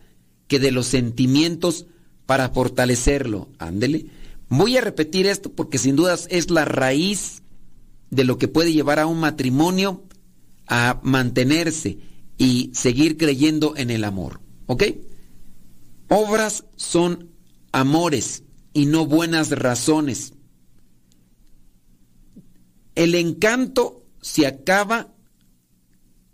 que 0.52 0.58
de 0.58 0.70
los 0.70 0.86
sentimientos 0.86 1.86
para 2.26 2.50
fortalecerlo. 2.50 3.48
Ándele. 3.58 4.08
Voy 4.50 4.76
a 4.76 4.82
repetir 4.82 5.26
esto 5.26 5.50
porque 5.50 5.78
sin 5.78 5.96
dudas 5.96 6.26
es 6.28 6.50
la 6.50 6.66
raíz 6.66 7.42
de 8.10 8.24
lo 8.24 8.36
que 8.36 8.48
puede 8.48 8.74
llevar 8.74 8.98
a 8.98 9.06
un 9.06 9.18
matrimonio 9.18 10.04
a 10.66 11.00
mantenerse 11.02 12.00
y 12.36 12.70
seguir 12.74 13.16
creyendo 13.16 13.78
en 13.78 13.90
el 13.90 14.04
amor. 14.04 14.42
¿Ok? 14.66 14.84
Obras 16.10 16.66
son 16.76 17.30
amores 17.72 18.42
y 18.74 18.84
no 18.84 19.06
buenas 19.06 19.52
razones. 19.52 20.34
El 22.94 23.14
encanto 23.14 24.04
se 24.20 24.46
acaba 24.46 25.14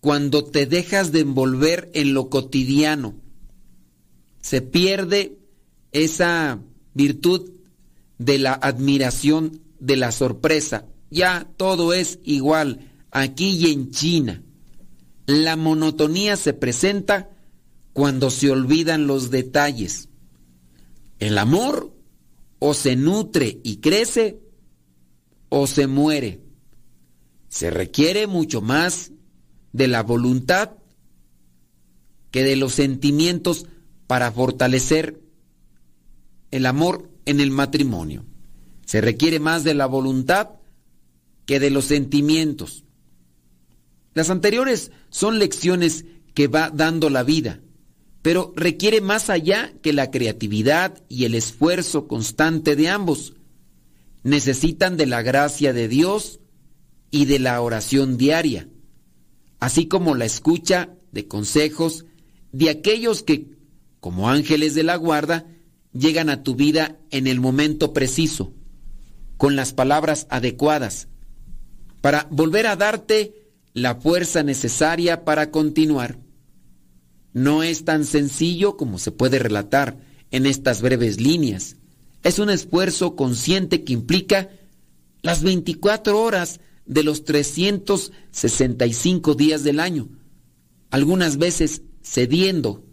cuando 0.01 0.45
te 0.45 0.67
dejas 0.67 1.13
de 1.13 1.21
envolver 1.21 1.89
en 1.95 2.15
lo 2.15 2.31
cotidiano. 2.31 3.28
Se 4.49 4.63
pierde 4.63 5.37
esa 5.93 6.59
virtud 6.95 7.51
de 8.17 8.39
la 8.39 8.55
admiración, 8.55 9.61
de 9.79 9.99
la 9.99 10.11
sorpresa. 10.11 10.87
Ya 11.11 11.51
todo 11.59 11.93
es 11.93 12.19
igual 12.25 12.91
aquí 13.11 13.51
y 13.51 13.73
en 13.73 13.91
China. 13.91 14.43
La 15.27 15.57
monotonía 15.57 16.39
se 16.39 16.55
presenta 16.55 17.29
cuando 17.93 18.31
se 18.31 18.51
olvidan 18.51 19.07
los 19.07 19.31
detalles. 19.31 20.09
El 21.19 21.37
amor 21.37 21.95
o 22.59 22.73
se 22.73 22.97
nutre 22.97 23.61
y 23.63 23.81
crece 23.81 24.41
o 25.51 25.67
se 25.67 25.87
muere. 25.87 26.41
Se 27.51 27.69
requiere 27.69 28.27
mucho 28.27 28.63
más 28.63 29.13
de 29.75 29.89
la 29.89 30.03
voluntad 30.03 30.71
que 32.31 32.45
de 32.45 32.57
los 32.57 32.73
sentimientos 32.73 33.67
para 34.09 34.33
fortalecer 34.33 35.21
el 36.51 36.67
amor 36.67 37.09
en 37.27 37.39
el 37.39 37.53
matrimonio. 37.53 38.25
Se 38.87 39.01
requiere 39.01 39.39
más 39.39 39.63
de 39.63 39.75
la 39.75 39.87
voluntad 39.87 40.49
que 41.47 41.61
de 41.61 41.71
los 41.71 41.85
sentimientos. 41.85 42.85
Las 44.15 44.31
anteriores 44.31 44.91
son 45.11 45.39
lecciones 45.39 46.07
que 46.35 46.49
va 46.49 46.71
dando 46.71 47.11
la 47.11 47.23
vida, 47.23 47.61
pero 48.23 48.53
requiere 48.57 49.01
más 49.01 49.29
allá 49.29 49.75
que 49.83 49.93
la 49.93 50.11
creatividad 50.11 51.03
y 51.09 51.25
el 51.25 51.35
esfuerzo 51.35 52.09
constante 52.09 52.77
de 52.77 52.89
ambos. 52.89 53.35
Necesitan 54.23 54.97
de 54.97 55.07
la 55.07 55.23
gracia 55.23 55.73
de 55.75 55.87
Dios 55.87 56.41
y 57.11 57.27
de 57.27 57.39
la 57.39 57.61
oración 57.61 58.17
diaria, 58.17 58.69
así 59.61 59.87
como 59.87 60.15
la 60.15 60.25
escucha 60.25 60.95
de 61.13 61.29
consejos 61.29 62.07
de 62.53 62.71
aquellos 62.71 63.23
que, 63.23 63.58
como 64.01 64.31
ángeles 64.31 64.75
de 64.75 64.83
la 64.83 64.97
guarda, 64.97 65.47
llegan 65.93 66.31
a 66.31 66.43
tu 66.43 66.55
vida 66.55 66.99
en 67.11 67.27
el 67.27 67.41
momento 67.41 67.93
preciso, 67.93 68.53
con 69.37 69.57
las 69.57 69.73
palabras 69.73 70.27
adecuadas, 70.31 71.09
para 72.01 72.27
volver 72.31 72.67
a 72.67 72.77
darte 72.77 73.35
la 73.75 73.97
fuerza 73.97 74.43
necesaria 74.43 75.25
para 75.25 75.51
continuar. 75.51 76.19
No 77.33 77.63
es 77.63 77.85
tan 77.85 78.05
sencillo 78.05 78.77
como 78.77 78.99
se 78.99 79.13
puede 79.13 79.39
relatar 79.39 79.99
en 80.31 80.47
estas 80.47 80.83
breves 80.83 81.21
líneas. 81.21 81.77
Es 82.23 82.39
un 82.39 82.51
esfuerzo 82.51 83.17
consciente 83.17 83.85
que 83.85 83.93
implica 83.93 84.51
las 85.23 85.43
24 85.43 86.21
horas 86.21 86.61
de 86.87 87.03
los 87.03 87.25
365 87.25 89.35
días 89.35 89.63
del 89.63 89.79
año, 89.79 90.09
algunas 90.91 91.37
veces 91.37 91.83
cediendo, 92.03 92.88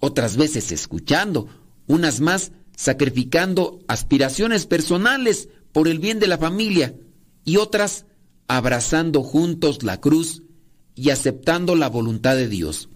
otras 0.00 0.36
veces 0.36 0.72
escuchando, 0.72 1.48
unas 1.86 2.20
más 2.20 2.52
sacrificando 2.76 3.80
aspiraciones 3.88 4.66
personales 4.66 5.48
por 5.72 5.88
el 5.88 5.98
bien 5.98 6.18
de 6.18 6.26
la 6.26 6.38
familia 6.38 6.94
y 7.44 7.56
otras 7.56 8.06
abrazando 8.48 9.22
juntos 9.22 9.82
la 9.82 10.00
cruz 10.00 10.42
y 10.94 11.10
aceptando 11.10 11.74
la 11.74 11.88
voluntad 11.88 12.36
de 12.36 12.48
Dios. 12.48 12.88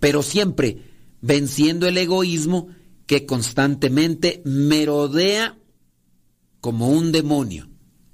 Pero 0.00 0.22
siempre 0.22 0.78
venciendo 1.20 1.86
el 1.86 1.98
egoísmo 1.98 2.68
que 3.06 3.26
constantemente 3.26 4.42
merodea 4.44 5.58
como 6.60 6.90
un 6.90 7.12
demonio. 7.12 7.68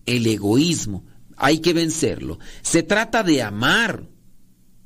El 0.07 0.26
egoísmo, 0.26 1.05
hay 1.37 1.59
que 1.59 1.72
vencerlo. 1.72 2.39
Se 2.62 2.82
trata 2.82 3.22
de 3.22 3.43
amar 3.43 4.09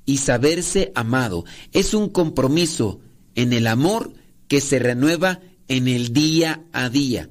y 0.09 0.17
saberse 0.17 0.91
amado. 0.95 1.45
Es 1.73 1.93
un 1.93 2.09
compromiso 2.09 2.99
en 3.35 3.53
el 3.53 3.67
amor 3.67 4.15
que 4.49 4.63
se 4.63 4.79
renueva 4.79 5.41
en 5.69 5.87
el 5.87 6.15
día 6.15 6.65
a 6.73 6.89
día. 6.89 7.29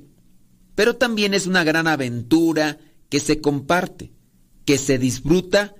Pero 0.75 0.95
también 0.95 1.33
es 1.33 1.47
una 1.47 1.63
gran 1.63 1.87
aventura 1.87 2.77
que 3.09 3.19
se 3.19 3.41
comparte, 3.41 4.11
que 4.63 4.77
se 4.77 4.99
disfruta 4.99 5.73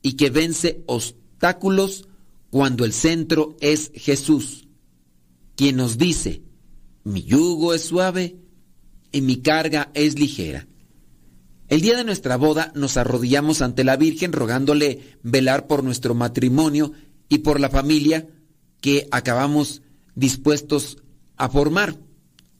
y 0.00 0.12
que 0.12 0.30
vence 0.30 0.84
obstáculos 0.86 2.06
cuando 2.50 2.84
el 2.84 2.92
centro 2.92 3.56
es 3.60 3.90
Jesús, 3.96 4.68
quien 5.56 5.74
nos 5.74 5.98
dice, 5.98 6.42
mi 7.02 7.24
yugo 7.24 7.74
es 7.74 7.82
suave 7.82 8.36
y 9.10 9.22
mi 9.22 9.38
carga 9.38 9.90
es 9.92 10.16
ligera. 10.16 10.68
El 11.68 11.82
día 11.82 11.98
de 11.98 12.04
nuestra 12.04 12.36
boda 12.36 12.72
nos 12.74 12.96
arrodillamos 12.96 13.60
ante 13.60 13.84
la 13.84 13.96
Virgen 13.96 14.32
rogándole 14.32 15.18
velar 15.22 15.66
por 15.66 15.84
nuestro 15.84 16.14
matrimonio 16.14 16.92
y 17.28 17.38
por 17.38 17.60
la 17.60 17.68
familia 17.68 18.26
que 18.80 19.06
acabamos 19.10 19.82
dispuestos 20.14 20.96
a 21.36 21.50
formar, 21.50 21.98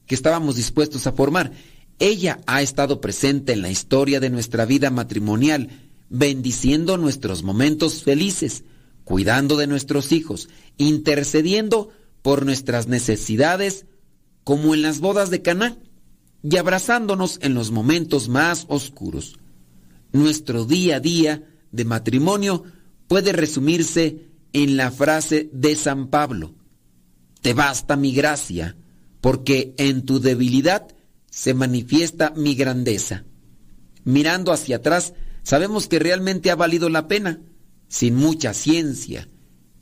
que 0.04 0.14
estábamos 0.14 0.56
dispuestos 0.56 1.06
a 1.06 1.12
formar. 1.12 1.52
Ella 1.98 2.40
ha 2.46 2.60
estado 2.60 3.00
presente 3.00 3.54
en 3.54 3.62
la 3.62 3.70
historia 3.70 4.20
de 4.20 4.28
nuestra 4.28 4.66
vida 4.66 4.90
matrimonial, 4.90 5.70
bendiciendo 6.10 6.98
nuestros 6.98 7.42
momentos 7.42 8.02
felices, 8.02 8.64
cuidando 9.04 9.56
de 9.56 9.66
nuestros 9.66 10.12
hijos, 10.12 10.50
intercediendo 10.76 11.88
por 12.20 12.44
nuestras 12.44 12.88
necesidades, 12.88 13.86
como 14.44 14.74
en 14.74 14.82
las 14.82 15.00
bodas 15.00 15.30
de 15.30 15.40
Caná 15.40 15.78
y 16.42 16.56
abrazándonos 16.56 17.38
en 17.42 17.54
los 17.54 17.70
momentos 17.70 18.28
más 18.28 18.64
oscuros. 18.68 19.38
Nuestro 20.12 20.64
día 20.64 20.96
a 20.96 21.00
día 21.00 21.42
de 21.72 21.84
matrimonio 21.84 22.64
puede 23.06 23.32
resumirse 23.32 24.28
en 24.52 24.76
la 24.76 24.90
frase 24.90 25.50
de 25.52 25.76
San 25.76 26.08
Pablo, 26.08 26.54
Te 27.40 27.54
basta 27.54 27.96
mi 27.96 28.12
gracia, 28.12 28.76
porque 29.20 29.74
en 29.76 30.04
tu 30.04 30.20
debilidad 30.20 30.88
se 31.30 31.54
manifiesta 31.54 32.32
mi 32.34 32.54
grandeza. 32.54 33.24
Mirando 34.04 34.52
hacia 34.52 34.76
atrás, 34.76 35.14
sabemos 35.42 35.86
que 35.86 35.98
realmente 35.98 36.50
ha 36.50 36.56
valido 36.56 36.88
la 36.88 37.06
pena, 37.06 37.40
sin 37.88 38.16
mucha 38.16 38.54
ciencia, 38.54 39.28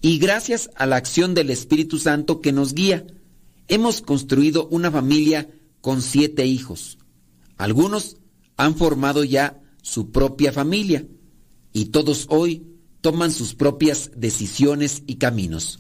y 0.02 0.18
gracias 0.18 0.70
a 0.74 0.86
la 0.86 0.96
acción 0.96 1.34
del 1.34 1.50
Espíritu 1.50 1.98
Santo 1.98 2.40
que 2.40 2.52
nos 2.52 2.74
guía, 2.74 3.07
hemos 3.68 4.02
construido 4.02 4.68
una 4.68 4.90
familia 4.90 5.48
con 5.87 6.03
siete 6.03 6.45
hijos. 6.47 6.99
Algunos 7.57 8.16
han 8.57 8.74
formado 8.74 9.22
ya 9.22 9.62
su 9.82 10.11
propia 10.11 10.51
familia 10.53 11.07
y 11.72 11.84
todos 11.84 12.26
hoy 12.28 12.66
toman 13.03 13.30
sus 13.30 13.55
propias 13.55 14.11
decisiones 14.16 15.05
y 15.07 15.14
caminos. 15.14 15.78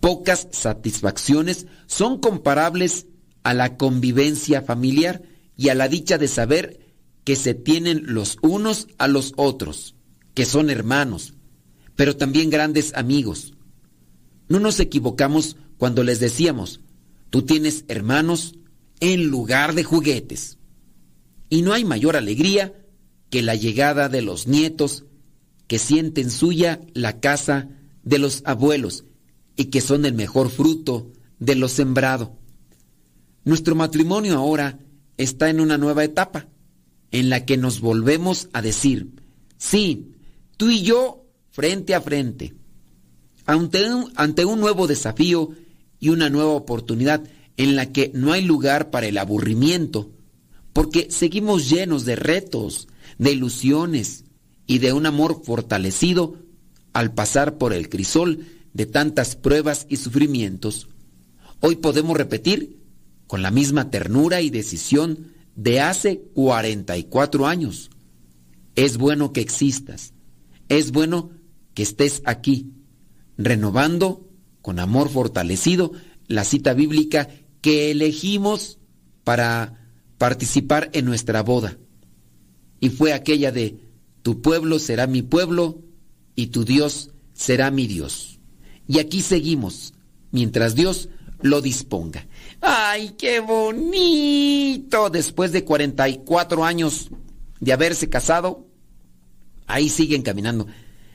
Pocas 0.00 0.48
satisfacciones 0.52 1.66
son 1.86 2.18
comparables 2.18 3.08
a 3.42 3.52
la 3.52 3.76
convivencia 3.76 4.62
familiar 4.62 5.20
y 5.54 5.68
a 5.68 5.74
la 5.74 5.88
dicha 5.88 6.16
de 6.16 6.26
saber 6.26 6.94
que 7.22 7.36
se 7.36 7.52
tienen 7.52 8.14
los 8.14 8.38
unos 8.40 8.88
a 8.96 9.06
los 9.06 9.34
otros, 9.36 9.96
que 10.32 10.46
son 10.46 10.70
hermanos, 10.70 11.34
pero 11.94 12.16
también 12.16 12.48
grandes 12.48 12.94
amigos. 12.94 13.52
No 14.48 14.60
nos 14.60 14.80
equivocamos 14.80 15.58
cuando 15.76 16.04
les 16.04 16.20
decíamos, 16.20 16.80
tú 17.28 17.42
tienes 17.42 17.84
hermanos 17.88 18.54
en 19.00 19.26
lugar 19.28 19.74
de 19.74 19.84
juguetes. 19.84 20.58
Y 21.48 21.62
no 21.62 21.72
hay 21.72 21.84
mayor 21.84 22.16
alegría 22.16 22.74
que 23.30 23.42
la 23.42 23.54
llegada 23.54 24.08
de 24.08 24.22
los 24.22 24.46
nietos 24.46 25.04
que 25.66 25.78
sienten 25.78 26.30
suya 26.30 26.80
la 26.94 27.20
casa 27.20 27.68
de 28.02 28.18
los 28.18 28.42
abuelos 28.44 29.04
y 29.56 29.66
que 29.66 29.80
son 29.80 30.04
el 30.04 30.14
mejor 30.14 30.50
fruto 30.50 31.12
de 31.38 31.54
lo 31.54 31.68
sembrado. 31.68 32.36
Nuestro 33.44 33.74
matrimonio 33.74 34.36
ahora 34.36 34.78
está 35.16 35.48
en 35.48 35.60
una 35.60 35.78
nueva 35.78 36.04
etapa 36.04 36.48
en 37.10 37.30
la 37.30 37.44
que 37.44 37.56
nos 37.56 37.80
volvemos 37.80 38.48
a 38.52 38.62
decir, 38.62 39.10
sí, 39.58 40.12
tú 40.56 40.70
y 40.70 40.82
yo 40.82 41.26
frente 41.50 41.94
a 41.94 42.00
frente, 42.00 42.54
ante 43.46 43.92
un, 43.92 44.12
ante 44.16 44.44
un 44.44 44.60
nuevo 44.60 44.86
desafío 44.86 45.50
y 45.98 46.10
una 46.10 46.30
nueva 46.30 46.50
oportunidad 46.50 47.22
en 47.56 47.76
la 47.76 47.92
que 47.92 48.10
no 48.14 48.32
hay 48.32 48.42
lugar 48.44 48.90
para 48.90 49.06
el 49.06 49.18
aburrimiento, 49.18 50.10
porque 50.72 51.10
seguimos 51.10 51.68
llenos 51.68 52.04
de 52.04 52.16
retos, 52.16 52.88
de 53.18 53.32
ilusiones 53.32 54.24
y 54.66 54.78
de 54.78 54.92
un 54.92 55.06
amor 55.06 55.42
fortalecido 55.44 56.36
al 56.92 57.12
pasar 57.12 57.58
por 57.58 57.72
el 57.72 57.88
crisol 57.88 58.46
de 58.72 58.86
tantas 58.86 59.36
pruebas 59.36 59.86
y 59.88 59.96
sufrimientos, 59.96 60.88
hoy 61.60 61.76
podemos 61.76 62.16
repetir 62.16 62.80
con 63.26 63.42
la 63.42 63.50
misma 63.50 63.90
ternura 63.90 64.40
y 64.40 64.50
decisión 64.50 65.32
de 65.54 65.80
hace 65.80 66.22
44 66.34 67.46
años. 67.46 67.90
Es 68.76 68.96
bueno 68.96 69.32
que 69.32 69.40
existas, 69.40 70.14
es 70.68 70.92
bueno 70.92 71.30
que 71.74 71.82
estés 71.82 72.22
aquí, 72.24 72.72
renovando 73.36 74.28
con 74.62 74.78
amor 74.78 75.08
fortalecido 75.08 75.92
la 76.28 76.44
cita 76.44 76.74
bíblica 76.74 77.28
que 77.60 77.90
elegimos 77.90 78.78
para 79.24 79.80
participar 80.18 80.90
en 80.92 81.04
nuestra 81.04 81.42
boda. 81.42 81.78
Y 82.80 82.90
fue 82.90 83.12
aquella 83.12 83.52
de, 83.52 83.78
tu 84.22 84.42
pueblo 84.42 84.78
será 84.78 85.06
mi 85.06 85.22
pueblo 85.22 85.82
y 86.34 86.48
tu 86.48 86.64
Dios 86.64 87.10
será 87.32 87.70
mi 87.70 87.86
Dios. 87.86 88.40
Y 88.86 88.98
aquí 88.98 89.22
seguimos, 89.22 89.94
mientras 90.30 90.74
Dios 90.74 91.08
lo 91.42 91.60
disponga. 91.60 92.26
¡Ay, 92.60 93.14
qué 93.16 93.40
bonito! 93.40 95.10
Después 95.10 95.52
de 95.52 95.64
44 95.64 96.64
años 96.64 97.10
de 97.60 97.72
haberse 97.72 98.08
casado, 98.08 98.66
ahí 99.66 99.88
siguen 99.88 100.22
caminando. 100.22 100.66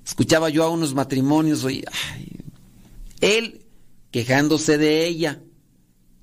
Escuchaba 0.06 0.50
yo 0.50 0.64
a 0.64 0.70
unos 0.70 0.94
matrimonios 0.94 1.66
él 3.22 3.66
quejándose 4.12 4.78
de 4.78 5.08
ella. 5.08 5.42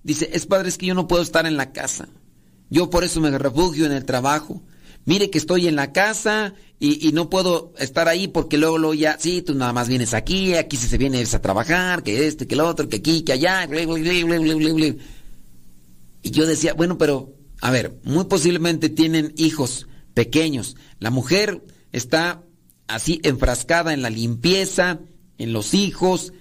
Dice, 0.03 0.31
es 0.33 0.47
padre, 0.47 0.69
es 0.69 0.79
que 0.79 0.87
yo 0.87 0.95
no 0.95 1.07
puedo 1.07 1.23
estar 1.23 1.47
en 1.47 1.57
la 1.57 1.73
casa. 1.73 2.09
Yo 2.71 2.91
por 2.91 3.05
eso 3.05 3.21
me 3.21 3.37
refugio 3.39 3.87
en 3.87 3.93
el 3.93 4.05
trabajo. 4.05 4.63
Mire 5.05 5.31
que 5.31 5.39
estoy 5.39 5.67
en 5.67 5.77
la 5.77 5.93
casa 5.93 6.55
y, 6.79 7.11
no 7.13 7.29
puedo 7.29 7.73
estar 7.79 8.09
ahí 8.09 8.29
porque 8.29 8.57
luego, 8.57 8.79
luego 8.79 8.95
ya, 8.95 9.17
sí, 9.19 9.43
tú 9.43 9.55
nada 9.55 9.73
más 9.73 9.89
vienes 9.89 10.15
aquí, 10.15 10.55
aquí 10.55 10.77
si 10.77 10.87
se 10.87 10.99
vienes 10.99 11.35
a 11.35 11.43
trabajar, 11.43 12.03
que 12.03 12.27
este, 12.27 12.47
que 12.47 12.55
el 12.55 12.61
otro, 12.61 12.89
que 12.89 12.97
aquí, 12.97 13.23
que 13.23 13.33
allá. 13.33 13.69
y 16.23 16.31
yo 16.31 16.47
decía, 16.47 16.75
bueno, 16.75 16.99
pero, 16.99 17.35
a 17.61 17.71
ver, 17.71 18.01
muy 18.05 18.25
posiblemente 18.25 18.89
tienen 18.89 19.33
hijos 19.37 19.87
pequeños. 20.15 20.77
La 20.99 21.11
mujer 21.11 21.65
está 21.91 22.43
así 22.87 23.21
enfrascada 23.25 23.93
en 23.93 24.03
la 24.03 24.11
limpieza, 24.11 25.01
en 25.39 25.53
los 25.53 25.75
hijos, 25.75 26.33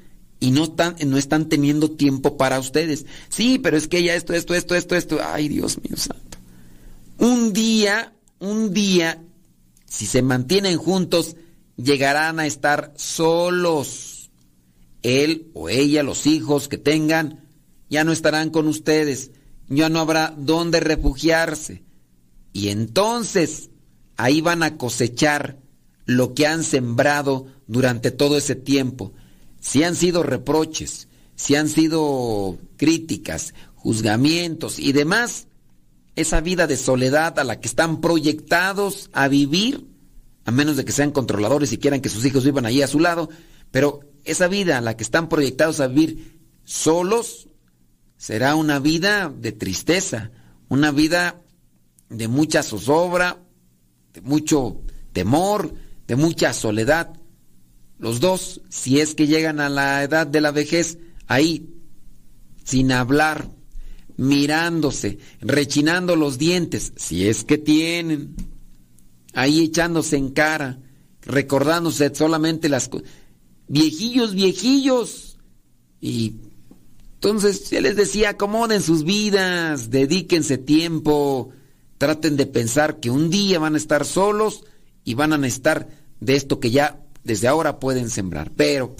y 0.41 0.49
no 0.49 0.63
están, 0.63 0.95
no 1.05 1.17
están 1.17 1.47
teniendo 1.47 1.91
tiempo 1.91 2.35
para 2.35 2.59
ustedes. 2.59 3.05
Sí, 3.29 3.59
pero 3.59 3.77
es 3.77 3.87
que 3.87 3.99
ella 3.99 4.15
esto, 4.15 4.33
esto, 4.33 4.55
esto, 4.55 4.75
esto, 4.75 4.95
esto. 4.95 5.19
Ay, 5.23 5.47
Dios 5.47 5.77
mío 5.83 5.95
santo. 5.95 6.39
Un 7.19 7.53
día, 7.53 8.13
un 8.39 8.73
día, 8.73 9.23
si 9.85 10.07
se 10.07 10.23
mantienen 10.23 10.77
juntos, 10.77 11.35
llegarán 11.77 12.39
a 12.39 12.47
estar 12.47 12.91
solos. 12.97 14.31
Él 15.03 15.51
o 15.53 15.69
ella, 15.69 16.01
los 16.01 16.25
hijos 16.25 16.67
que 16.67 16.79
tengan, 16.79 17.47
ya 17.87 18.03
no 18.03 18.11
estarán 18.11 18.49
con 18.49 18.67
ustedes. 18.67 19.29
Ya 19.69 19.89
no 19.89 19.99
habrá 19.99 20.33
dónde 20.35 20.79
refugiarse. 20.79 21.83
Y 22.51 22.69
entonces, 22.69 23.69
ahí 24.17 24.41
van 24.41 24.63
a 24.63 24.77
cosechar 24.77 25.59
lo 26.05 26.33
que 26.33 26.47
han 26.47 26.63
sembrado 26.63 27.45
durante 27.67 28.09
todo 28.09 28.37
ese 28.37 28.55
tiempo. 28.55 29.13
Si 29.61 29.83
han 29.83 29.95
sido 29.95 30.23
reproches, 30.23 31.07
si 31.35 31.55
han 31.55 31.69
sido 31.69 32.57
críticas, 32.75 33.53
juzgamientos 33.75 34.79
y 34.79 34.91
demás, 34.91 35.47
esa 36.15 36.41
vida 36.41 36.67
de 36.67 36.75
soledad 36.75 37.39
a 37.39 37.43
la 37.43 37.59
que 37.61 37.67
están 37.67 38.01
proyectados 38.01 39.09
a 39.13 39.27
vivir, 39.27 39.87
a 40.43 40.51
menos 40.51 40.75
de 40.75 40.83
que 40.83 40.91
sean 40.91 41.11
controladores 41.11 41.71
y 41.71 41.77
quieran 41.77 42.01
que 42.01 42.09
sus 42.09 42.25
hijos 42.25 42.43
vivan 42.43 42.65
allí 42.65 42.81
a 42.81 42.87
su 42.87 42.99
lado, 42.99 43.29
pero 43.71 44.01
esa 44.25 44.47
vida 44.47 44.77
a 44.77 44.81
la 44.81 44.97
que 44.97 45.03
están 45.03 45.29
proyectados 45.29 45.79
a 45.79 45.87
vivir 45.87 46.39
solos 46.65 47.47
será 48.17 48.55
una 48.55 48.79
vida 48.79 49.33
de 49.35 49.51
tristeza, 49.51 50.31
una 50.69 50.91
vida 50.91 51.41
de 52.09 52.27
mucha 52.27 52.63
zozobra, 52.63 53.37
de 54.13 54.21
mucho 54.21 54.81
temor, 55.13 55.73
de 56.07 56.15
mucha 56.15 56.53
soledad. 56.53 57.13
Los 58.01 58.19
dos, 58.19 58.61
si 58.67 58.99
es 58.99 59.13
que 59.13 59.27
llegan 59.27 59.59
a 59.59 59.69
la 59.69 60.03
edad 60.03 60.25
de 60.25 60.41
la 60.41 60.49
vejez, 60.49 60.97
ahí, 61.27 61.69
sin 62.63 62.91
hablar, 62.91 63.51
mirándose, 64.17 65.19
rechinando 65.39 66.15
los 66.15 66.39
dientes, 66.39 66.93
si 66.95 67.27
es 67.27 67.43
que 67.43 67.59
tienen, 67.59 68.35
ahí 69.35 69.61
echándose 69.61 70.17
en 70.17 70.31
cara, 70.31 70.79
recordándose 71.21 72.13
solamente 72.15 72.69
las 72.69 72.89
cosas. 72.89 73.07
Viejillos, 73.67 74.33
viejillos. 74.33 75.37
Y 76.01 76.37
entonces 77.13 77.65
se 77.65 77.81
les 77.81 77.95
decía, 77.95 78.29
acomoden 78.31 78.81
sus 78.81 79.03
vidas, 79.03 79.91
dedíquense 79.91 80.57
tiempo, 80.57 81.51
traten 81.99 82.35
de 82.35 82.47
pensar 82.47 82.99
que 82.99 83.11
un 83.11 83.29
día 83.29 83.59
van 83.59 83.75
a 83.75 83.77
estar 83.77 84.05
solos 84.05 84.63
y 85.03 85.13
van 85.13 85.33
a 85.33 85.37
necesitar 85.37 85.87
de 86.19 86.35
esto 86.35 86.59
que 86.59 86.71
ya 86.71 86.99
desde 87.23 87.47
ahora 87.47 87.79
pueden 87.79 88.09
sembrar. 88.09 88.51
Pero, 88.55 88.95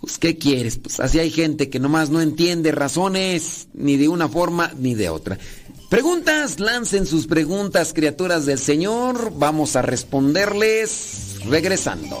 pues, 0.00 0.18
¿qué 0.18 0.36
quieres? 0.36 0.78
Pues 0.78 1.00
así 1.00 1.18
hay 1.18 1.30
gente 1.30 1.70
que 1.70 1.80
nomás 1.80 2.10
no 2.10 2.20
entiende 2.20 2.72
razones 2.72 3.68
ni 3.74 3.96
de 3.96 4.08
una 4.08 4.28
forma 4.28 4.72
ni 4.78 4.94
de 4.94 5.08
otra. 5.08 5.38
Preguntas, 5.90 6.60
lancen 6.60 7.06
sus 7.06 7.26
preguntas, 7.26 7.92
criaturas 7.92 8.46
del 8.46 8.58
Señor. 8.58 9.32
Vamos 9.36 9.76
a 9.76 9.82
responderles 9.82 11.36
regresando. 11.48 12.20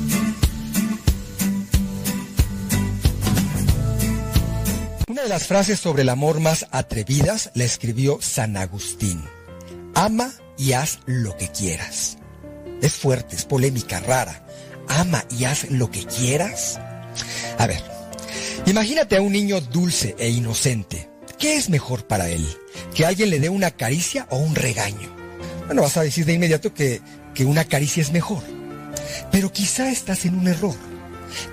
Una 5.21 5.27
de 5.27 5.35
las 5.35 5.45
frases 5.45 5.79
sobre 5.79 6.01
el 6.01 6.09
amor 6.09 6.39
más 6.39 6.65
atrevidas 6.71 7.51
la 7.53 7.63
escribió 7.63 8.17
San 8.23 8.57
Agustín. 8.57 9.23
Ama 9.93 10.33
y 10.57 10.71
haz 10.71 10.97
lo 11.05 11.37
que 11.37 11.47
quieras. 11.49 12.17
Es 12.81 12.93
fuerte, 12.93 13.35
es 13.35 13.45
polémica, 13.45 13.99
rara. 13.99 14.43
Ama 14.87 15.23
y 15.29 15.43
haz 15.43 15.69
lo 15.69 15.91
que 15.91 16.05
quieras. 16.05 16.79
A 17.59 17.67
ver, 17.67 17.83
imagínate 18.65 19.15
a 19.15 19.21
un 19.21 19.33
niño 19.33 19.61
dulce 19.61 20.15
e 20.17 20.29
inocente. 20.29 21.07
¿Qué 21.37 21.55
es 21.55 21.69
mejor 21.69 22.07
para 22.07 22.27
él? 22.27 22.43
¿Que 22.95 23.05
alguien 23.05 23.29
le 23.29 23.39
dé 23.39 23.49
una 23.49 23.69
caricia 23.69 24.25
o 24.31 24.37
un 24.37 24.55
regaño? 24.55 25.15
Bueno, 25.67 25.83
vas 25.83 25.97
a 25.97 26.03
decir 26.03 26.25
de 26.25 26.33
inmediato 26.33 26.73
que, 26.73 26.99
que 27.35 27.45
una 27.45 27.65
caricia 27.65 28.01
es 28.01 28.11
mejor. 28.11 28.41
Pero 29.31 29.51
quizá 29.51 29.91
estás 29.91 30.25
en 30.25 30.33
un 30.33 30.47
error. 30.47 30.75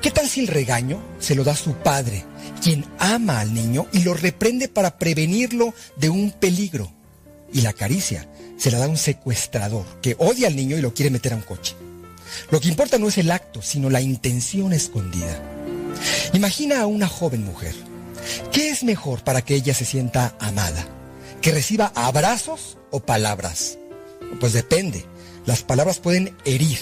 ¿Qué 0.00 0.10
tal 0.10 0.26
si 0.26 0.40
el 0.40 0.46
regaño 0.46 1.02
se 1.18 1.34
lo 1.34 1.44
da 1.44 1.54
su 1.54 1.74
padre 1.74 2.24
quien 2.58 2.84
ama 2.98 3.40
al 3.40 3.54
niño 3.54 3.86
y 3.92 4.00
lo 4.00 4.14
reprende 4.14 4.68
para 4.68 4.98
prevenirlo 4.98 5.74
de 5.96 6.10
un 6.10 6.30
peligro. 6.30 6.92
Y 7.52 7.62
la 7.62 7.72
caricia 7.72 8.28
se 8.56 8.70
la 8.70 8.78
da 8.78 8.88
un 8.88 8.96
secuestrador 8.96 9.86
que 10.02 10.16
odia 10.18 10.48
al 10.48 10.56
niño 10.56 10.76
y 10.76 10.82
lo 10.82 10.94
quiere 10.94 11.10
meter 11.10 11.32
a 11.32 11.36
un 11.36 11.42
coche. 11.42 11.74
Lo 12.50 12.60
que 12.60 12.68
importa 12.68 12.98
no 12.98 13.08
es 13.08 13.18
el 13.18 13.30
acto, 13.30 13.62
sino 13.62 13.88
la 13.88 14.00
intención 14.00 14.72
escondida. 14.72 15.42
Imagina 16.32 16.82
a 16.82 16.86
una 16.86 17.08
joven 17.08 17.44
mujer. 17.44 17.74
¿Qué 18.52 18.68
es 18.68 18.82
mejor 18.82 19.24
para 19.24 19.42
que 19.42 19.54
ella 19.54 19.74
se 19.74 19.84
sienta 19.84 20.34
amada? 20.38 20.86
¿Que 21.40 21.52
reciba 21.52 21.92
abrazos 21.94 22.76
o 22.90 23.00
palabras? 23.00 23.78
Pues 24.40 24.52
depende. 24.52 25.04
Las 25.46 25.62
palabras 25.62 25.98
pueden 25.98 26.36
herir 26.44 26.78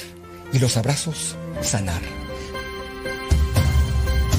y 0.53 0.59
los 0.59 0.77
abrazos 0.77 1.37
sanar 1.63 2.03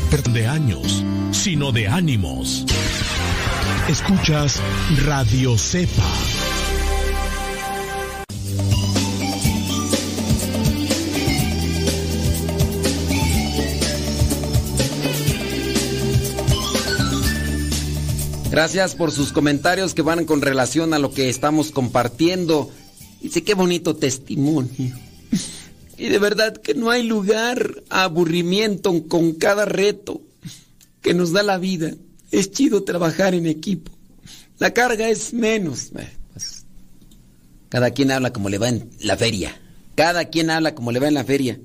de 0.09 0.47
años, 0.47 1.03
sino 1.31 1.73
de 1.73 1.89
ánimos. 1.89 2.65
Escuchas 3.89 4.61
Radio 5.05 5.57
Cepa. 5.57 6.01
Gracias 18.49 18.95
por 18.95 19.11
sus 19.11 19.33
comentarios 19.33 19.93
que 19.93 20.01
van 20.01 20.23
con 20.23 20.41
relación 20.41 20.93
a 20.93 20.99
lo 20.99 21.11
que 21.11 21.27
estamos 21.27 21.71
compartiendo. 21.71 22.71
Dice, 23.21 23.43
qué 23.43 23.55
bonito 23.55 23.97
testimonio. 23.97 24.95
Y 25.97 26.09
de 26.09 26.19
verdad 26.19 26.55
que 26.57 26.75
no 26.75 26.91
hay 26.91 27.03
lugar 27.03 27.83
a 27.89 28.03
aburrimiento 28.03 29.07
con 29.07 29.33
cada 29.33 29.65
reto 29.65 30.21
que 31.01 31.13
nos 31.13 31.31
da 31.31 31.41
la 31.41 31.57
vida. 31.57 31.93
Es 32.31 32.51
chido 32.51 32.83
trabajar 32.83 33.33
en 33.33 33.47
equipo. 33.47 33.91
La 34.59 34.73
carga 34.73 35.09
es 35.09 35.33
menos. 35.33 35.89
Pues, 36.33 36.65
cada 37.69 37.91
quien 37.91 38.11
habla 38.11 38.31
como 38.31 38.49
le 38.49 38.59
va 38.59 38.69
en 38.69 38.89
la 39.01 39.17
feria. 39.17 39.59
Cada 39.95 40.25
quien 40.25 40.51
habla 40.51 40.75
como 40.75 40.91
le 40.91 40.99
va 40.99 41.07
en 41.07 41.15
la 41.15 41.23
feria. 41.23 41.59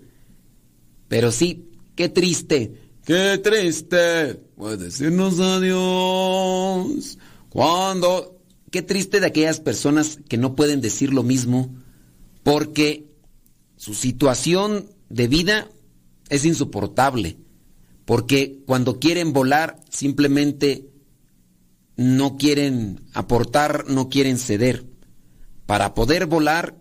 Pero 1.08 1.30
sí, 1.30 1.68
qué 1.94 2.08
triste. 2.08 2.72
Qué 3.04 3.38
triste. 3.42 4.34
Puede 4.56 4.78
decirnos 4.78 5.38
adiós. 5.40 7.18
Cuando... 7.50 8.38
Qué 8.70 8.80
triste 8.80 9.20
de 9.20 9.26
aquellas 9.26 9.60
personas 9.60 10.18
que 10.30 10.38
no 10.38 10.56
pueden 10.56 10.80
decir 10.80 11.12
lo 11.12 11.22
mismo 11.22 11.68
porque 12.42 13.11
su 13.82 13.94
situación 13.94 14.88
de 15.08 15.26
vida 15.26 15.68
es 16.28 16.44
insoportable. 16.44 17.38
Porque 18.04 18.62
cuando 18.64 19.00
quieren 19.00 19.32
volar 19.32 19.80
simplemente 19.90 20.88
no 21.96 22.36
quieren 22.36 23.00
aportar, 23.12 23.86
no 23.88 24.08
quieren 24.08 24.38
ceder. 24.38 24.86
Para 25.66 25.94
poder 25.94 26.26
volar 26.26 26.80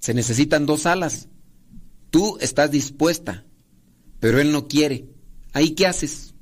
se 0.00 0.12
necesitan 0.12 0.66
dos 0.66 0.86
alas. 0.86 1.28
Tú 2.10 2.36
estás 2.40 2.72
dispuesta, 2.72 3.46
pero 4.18 4.40
él 4.40 4.50
no 4.50 4.66
quiere. 4.66 5.06
¿Ahí 5.52 5.70
qué 5.70 5.86
haces? 5.86 6.34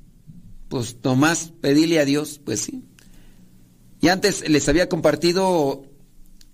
Pues 0.70 0.96
nomás 1.04 1.52
pedirle 1.60 2.00
a 2.00 2.06
Dios, 2.06 2.40
pues 2.42 2.60
sí. 2.60 2.82
Y 4.00 4.08
antes 4.08 4.48
les 4.48 4.66
había 4.70 4.88
compartido 4.88 5.84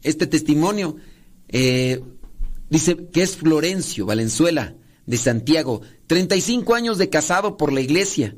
este 0.02 0.26
testimonio. 0.26 0.96
Eh, 1.46 2.02
dice 2.70 3.08
que 3.12 3.22
es 3.22 3.36
Florencio 3.36 4.06
Valenzuela 4.06 4.74
de 5.06 5.16
Santiago, 5.16 5.82
35 6.06 6.74
años 6.74 6.98
de 6.98 7.08
casado 7.08 7.56
por 7.56 7.72
la 7.72 7.80
iglesia 7.80 8.36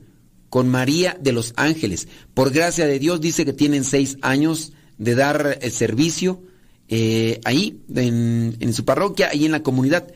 con 0.49 0.69
María 0.69 1.17
de 1.21 1.33
los 1.33 1.53
Ángeles. 1.57 2.09
Por 2.35 2.51
gracia 2.51 2.87
de 2.87 2.99
Dios 2.99 3.21
dice 3.21 3.45
que 3.45 3.53
tienen 3.53 3.85
seis 3.85 4.19
años 4.23 4.73
de 4.99 5.15
dar 5.15 5.59
el 5.61 5.73
servicio 5.73 6.43
eh, 6.89 7.41
ahí, 7.45 7.83
en, 7.95 8.57
en 8.61 8.73
su 8.73 8.85
parroquia, 8.85 9.29
ahí 9.31 9.45
en 9.45 9.53
la 9.53 9.63
comunidad. 9.63 10.09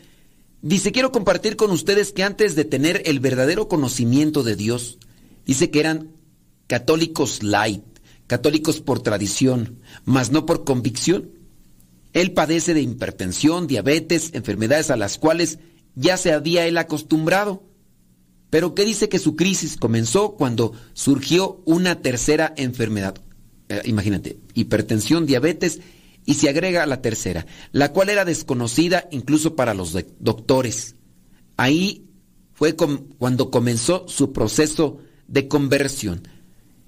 Dice, 0.62 0.92
quiero 0.92 1.12
compartir 1.12 1.56
con 1.56 1.70
ustedes 1.70 2.12
que 2.12 2.22
antes 2.22 2.54
de 2.54 2.64
tener 2.64 3.02
el 3.06 3.20
verdadero 3.20 3.68
conocimiento 3.68 4.42
de 4.42 4.56
Dios, 4.56 4.98
dice 5.44 5.70
que 5.70 5.80
eran 5.80 6.12
católicos 6.66 7.42
light, 7.42 7.84
católicos 8.26 8.80
por 8.80 9.02
tradición, 9.02 9.80
mas 10.04 10.30
no 10.30 10.46
por 10.46 10.64
convicción. 10.64 11.30
Él 12.12 12.32
padece 12.32 12.74
de 12.74 12.82
hipertensión, 12.82 13.66
diabetes, 13.66 14.30
enfermedades 14.34 14.90
a 14.90 14.96
las 14.96 15.18
cuales 15.18 15.58
ya 15.94 16.16
se 16.16 16.32
había 16.32 16.66
él 16.66 16.78
acostumbrado 16.78 17.62
pero 18.52 18.74
que 18.74 18.84
dice 18.84 19.08
que 19.08 19.18
su 19.18 19.34
crisis 19.34 19.78
comenzó 19.78 20.32
cuando 20.32 20.74
surgió 20.92 21.62
una 21.64 22.02
tercera 22.02 22.52
enfermedad. 22.58 23.14
Eh, 23.70 23.80
imagínate, 23.86 24.40
hipertensión, 24.52 25.24
diabetes, 25.24 25.80
y 26.26 26.34
se 26.34 26.50
agrega 26.50 26.84
la 26.84 27.00
tercera, 27.00 27.46
la 27.70 27.94
cual 27.94 28.10
era 28.10 28.26
desconocida 28.26 29.08
incluso 29.10 29.56
para 29.56 29.72
los 29.72 29.96
doctores. 30.18 30.96
Ahí 31.56 32.10
fue 32.52 32.76
cuando 32.76 33.50
comenzó 33.50 34.06
su 34.06 34.34
proceso 34.34 34.98
de 35.28 35.48
conversión. 35.48 36.28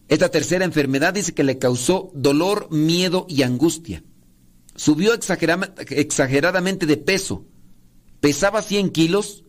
Esta 0.08 0.28
tercera 0.28 0.66
enfermedad 0.66 1.14
dice 1.14 1.32
que 1.32 1.44
le 1.44 1.58
causó 1.58 2.12
dolor, 2.14 2.68
miedo 2.70 3.24
y 3.26 3.40
angustia. 3.40 4.04
Subió 4.76 5.14
exageradamente 5.14 6.86
de 6.86 6.96
peso. 6.96 7.44
Pesaba 8.20 8.62
100 8.62 8.90
kilos 8.90 9.44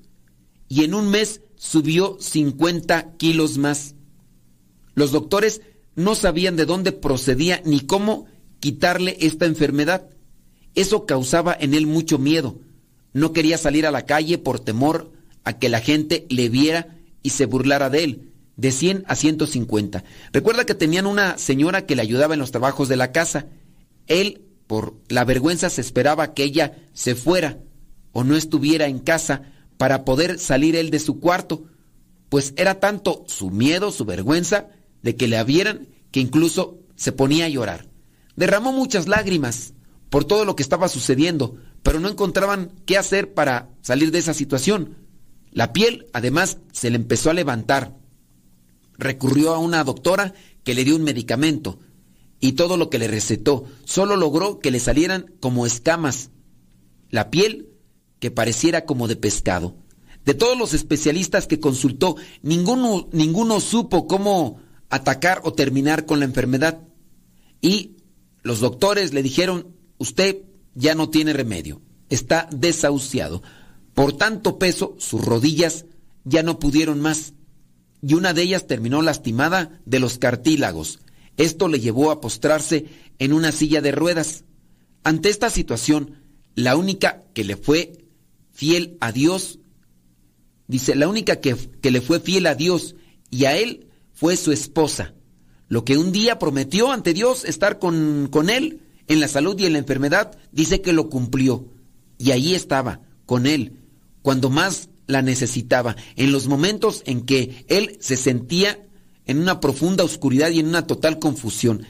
y 0.68 0.84
en 0.84 0.94
un 0.94 1.10
mes 1.10 1.42
subió 1.56 2.18
50 2.20 3.18
kilos 3.18 3.58
más. 3.58 3.96
Los 4.94 5.12
doctores 5.12 5.62
no 5.96 6.16
sabían 6.16 6.56
de 6.56 6.66
dónde 6.66 6.92
procedía 6.92 7.62
ni 7.66 7.82
cómo 7.82 8.26
quitarle 8.60 9.18
esta 9.20 9.46
enfermedad. 9.46 10.10
Eso 10.74 11.06
causaba 11.06 11.56
en 11.60 11.74
él 11.74 11.88
mucho 11.88 12.18
miedo. 12.18 12.60
No 13.14 13.32
quería 13.32 13.58
salir 13.58 13.86
a 13.86 13.92
la 13.92 14.06
calle 14.06 14.38
por 14.38 14.60
temor 14.60 15.12
a 15.44 15.58
que 15.58 15.70
la 15.70 15.80
gente 15.80 16.26
le 16.30 16.50
viera 16.50 16.98
y 17.24 17.30
se 17.30 17.46
burlara 17.46 17.90
de 17.90 18.04
él, 18.04 18.32
de 18.58 18.72
100 18.72 19.06
a 19.08 19.16
150. 19.16 20.04
Recuerda 20.34 20.66
que 20.66 20.76
tenían 20.76 21.06
una 21.06 21.38
señora 21.38 21.86
que 21.86 21.96
le 21.96 22.02
ayudaba 22.02 22.34
en 22.34 22.40
los 22.40 22.52
trabajos 22.52 22.90
de 22.90 22.98
la 22.98 23.12
casa. 23.12 23.48
Él, 24.08 24.45
por 24.68 24.95
la 25.09 25.24
vergüenza, 25.26 25.70
se 25.70 25.82
esperaba 25.82 26.34
que 26.34 26.43
ella 26.43 26.74
se 26.93 27.16
fuera 27.16 27.59
o 28.11 28.24
no 28.24 28.36
estuviera 28.36 28.88
en 28.88 28.99
casa 28.99 29.43
para 29.78 30.05
poder 30.05 30.39
salir 30.39 30.76
él 30.76 30.89
de 30.89 30.99
su 30.99 31.20
cuarto, 31.20 31.66
pues 32.30 32.53
era 32.57 32.80
tanto 32.80 33.24
su 33.28 33.51
miedo, 33.51 33.91
su 33.91 34.05
vergüenza 34.05 34.68
de 35.01 35.16
que 35.16 35.28
le 35.28 35.43
vieran 35.43 35.88
que 36.11 36.20
incluso 36.20 36.80
se 36.95 37.11
ponía 37.11 37.45
a 37.45 37.49
llorar. 37.49 37.88
Derramó 38.36 38.72
muchas 38.72 39.07
lágrimas 39.07 39.74
por 40.09 40.26
todo 40.26 40.45
lo 40.45 40.55
que 40.55 40.63
estaba 40.63 40.88
sucediendo, 40.88 41.57
pero 41.84 41.99
no 41.99 42.09
encontraban 42.09 42.72
qué 42.86 42.97
hacer 42.97 43.34
para 43.34 43.70
salir 43.82 44.11
de 44.11 44.20
esa 44.20 44.34
situación. 44.34 44.97
La 45.51 45.74
piel, 45.74 46.07
además, 46.13 46.57
se 46.72 46.89
le 46.89 46.95
empezó 46.95 47.30
a 47.30 47.34
levantar. 47.34 47.95
Recurrió 48.97 49.53
a 49.53 49.59
una 49.59 49.84
doctora 49.84 50.34
que 50.63 50.74
le 50.74 50.84
dio 50.84 50.95
un 50.95 51.03
medicamento 51.03 51.80
y 52.40 52.54
todo 52.54 52.78
lo 52.78 52.90
que 52.90 53.00
le 53.00 53.08
recetó 53.08 53.66
solo 53.86 54.16
logró 54.16 54.60
que 54.60 54.72
le 54.72 54.80
salieran 54.80 55.34
como 55.40 55.66
escamas. 55.66 56.32
La 57.10 57.30
piel 57.32 57.70
que 58.20 58.32
pareciera 58.32 58.86
como 58.86 59.08
de 59.08 59.16
pescado. 59.16 59.76
De 60.26 60.34
todos 60.34 60.58
los 60.58 60.74
especialistas 60.74 61.46
que 61.48 61.60
consultó, 61.60 62.16
ninguno, 62.42 63.08
ninguno 63.12 63.60
supo 63.60 64.08
cómo 64.08 64.60
atacar 64.90 65.42
o 65.44 65.54
terminar 65.54 66.06
con 66.06 66.20
la 66.20 66.26
enfermedad. 66.26 66.82
Y 67.62 67.98
los 68.42 68.60
doctores 68.60 69.14
le 69.14 69.24
dijeron, 69.24 69.76
usted 69.98 70.44
ya 70.74 70.96
no 70.96 71.10
tiene 71.10 71.34
remedio, 71.34 71.82
está 72.10 72.50
desahuciado. 72.52 73.44
Por 73.94 74.14
tanto 74.14 74.60
peso, 74.60 74.96
sus 75.00 75.24
rodillas 75.24 75.86
ya 76.24 76.44
no 76.44 76.60
pudieron 76.60 77.00
más. 77.02 77.34
Y 78.02 78.14
una 78.14 78.34
de 78.34 78.42
ellas 78.44 78.68
terminó 78.68 79.02
lastimada 79.02 79.80
de 79.86 80.00
los 80.00 80.18
cartílagos. 80.18 81.00
Esto 81.38 81.68
le 81.68 81.80
llevó 81.80 82.12
a 82.12 82.22
postrarse 82.22 82.86
en 83.20 83.34
una 83.34 83.52
silla 83.52 83.82
de 83.82 83.92
ruedas. 83.92 84.44
Ante 85.04 85.30
esta 85.30 85.50
situación, 85.50 86.22
la 86.56 86.76
única 86.76 87.24
que 87.34 87.44
le 87.44 87.58
fue 87.58 88.06
fiel 88.52 88.98
a 89.02 89.12
Dios. 89.12 89.60
Dice, 90.68 90.96
la 90.96 91.08
única 91.08 91.42
que, 91.42 91.56
que, 91.82 91.92
le 91.92 92.02
fue 92.02 92.20
fiel 92.20 92.48
a 92.48 92.56
Dios 92.56 92.96
y 93.30 93.46
a 93.46 93.58
él 93.58 93.88
fue 94.14 94.38
su 94.38 94.52
esposa. 94.52 95.14
Lo 95.68 95.84
que 95.84 95.98
un 95.98 96.12
día 96.12 96.40
prometió 96.40 96.92
ante 96.92 97.14
Dios 97.14 97.44
estar 97.44 97.80
con, 97.80 98.30
con 98.32 98.50
él 98.50 98.82
en 99.08 99.20
la 99.20 99.28
salud 99.28 99.60
y 99.60 99.66
en 99.66 99.74
la 99.74 99.80
enfermedad, 99.80 100.38
dice 100.52 100.82
que 100.82 100.94
lo 100.94 101.10
cumplió. 101.10 101.66
Y 102.18 102.32
ahí 102.32 102.56
estaba, 102.56 103.02
con 103.26 103.46
él, 103.46 103.74
cuando 104.22 104.50
más 104.50 104.90
la 105.08 105.22
necesitaba, 105.22 105.96
en 106.16 106.32
los 106.32 106.48
momentos 106.48 107.04
en 107.06 107.26
que 107.26 107.66
él 107.68 107.98
se 108.00 108.18
sentía 108.18 108.80
en 109.26 109.40
una 109.40 109.60
profunda 109.60 110.04
oscuridad 110.04 110.50
y 110.50 110.60
en 110.60 110.68
una 110.68 110.88
total 110.88 111.20
confusión. 111.20 111.86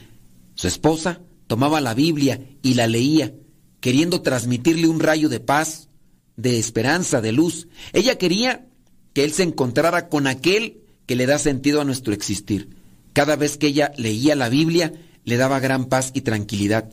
Su 0.54 0.68
esposa 0.68 1.20
tomaba 1.46 1.80
la 1.80 1.94
Biblia 1.94 2.40
y 2.62 2.74
la 2.74 2.86
leía, 2.86 3.34
queriendo 3.80 4.22
transmitirle 4.22 4.88
un 4.88 5.00
rayo 5.00 5.28
de 5.28 5.40
paz, 5.40 5.88
de 6.36 6.58
esperanza, 6.58 7.20
de 7.20 7.32
luz. 7.32 7.68
Ella 7.92 8.18
quería 8.18 8.66
que 9.12 9.24
él 9.24 9.32
se 9.32 9.42
encontrara 9.42 10.08
con 10.08 10.26
aquel 10.26 10.82
que 11.06 11.16
le 11.16 11.26
da 11.26 11.38
sentido 11.38 11.80
a 11.80 11.84
nuestro 11.84 12.12
existir. 12.12 12.76
Cada 13.12 13.36
vez 13.36 13.56
que 13.56 13.68
ella 13.68 13.92
leía 13.96 14.36
la 14.36 14.48
Biblia, 14.48 14.92
le 15.24 15.36
daba 15.36 15.60
gran 15.60 15.86
paz 15.86 16.10
y 16.14 16.20
tranquilidad. 16.20 16.90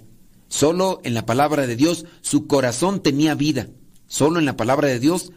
Solo 0.48 1.02
en 1.04 1.14
la 1.14 1.26
palabra 1.26 1.68
de 1.68 1.76
Dios 1.76 2.06
su 2.22 2.48
corazón 2.48 3.02
tenía 3.02 3.36
vida. 3.36 3.68
Solo 4.08 4.40
en 4.40 4.46
la 4.46 4.56
palabra 4.56 4.88
de 4.88 5.00
Dios 5.00 5.32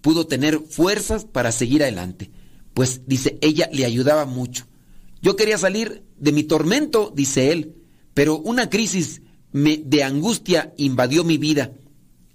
pudo 0.00 0.26
tener 0.26 0.60
fuerzas 0.60 1.24
para 1.24 1.52
seguir 1.52 1.82
adelante. 1.82 2.30
Pues 2.74 3.02
dice, 3.06 3.38
ella 3.40 3.68
le 3.72 3.84
ayudaba 3.84 4.26
mucho. 4.26 4.66
Yo 5.22 5.36
quería 5.36 5.56
salir 5.56 6.04
de 6.18 6.32
mi 6.32 6.42
tormento, 6.42 7.12
dice 7.14 7.50
él, 7.50 7.76
pero 8.12 8.38
una 8.38 8.68
crisis 8.68 9.22
de 9.52 10.02
angustia 10.02 10.74
invadió 10.76 11.24
mi 11.24 11.38
vida 11.38 11.72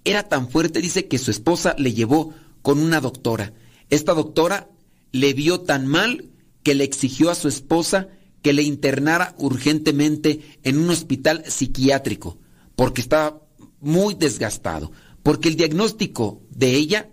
era 0.04 0.22
tan 0.24 0.48
fuerte, 0.48 0.80
dice, 0.80 1.08
que 1.08 1.18
su 1.18 1.30
esposa 1.30 1.74
le 1.78 1.92
llevó 1.92 2.32
con 2.62 2.78
una 2.78 3.00
doctora. 3.00 3.52
Esta 3.90 4.14
doctora 4.14 4.68
le 5.12 5.34
vio 5.34 5.60
tan 5.60 5.86
mal 5.86 6.30
que 6.62 6.74
le 6.74 6.84
exigió 6.84 7.30
a 7.30 7.34
su 7.34 7.48
esposa 7.48 8.08
que 8.42 8.52
le 8.52 8.62
internara 8.62 9.34
urgentemente 9.38 10.40
en 10.62 10.78
un 10.78 10.90
hospital 10.90 11.44
psiquiátrico, 11.46 12.38
porque 12.76 13.02
estaba 13.02 13.42
muy 13.80 14.14
desgastado, 14.14 14.92
porque 15.22 15.48
el 15.48 15.56
diagnóstico 15.56 16.40
de 16.50 16.74
ella, 16.74 17.10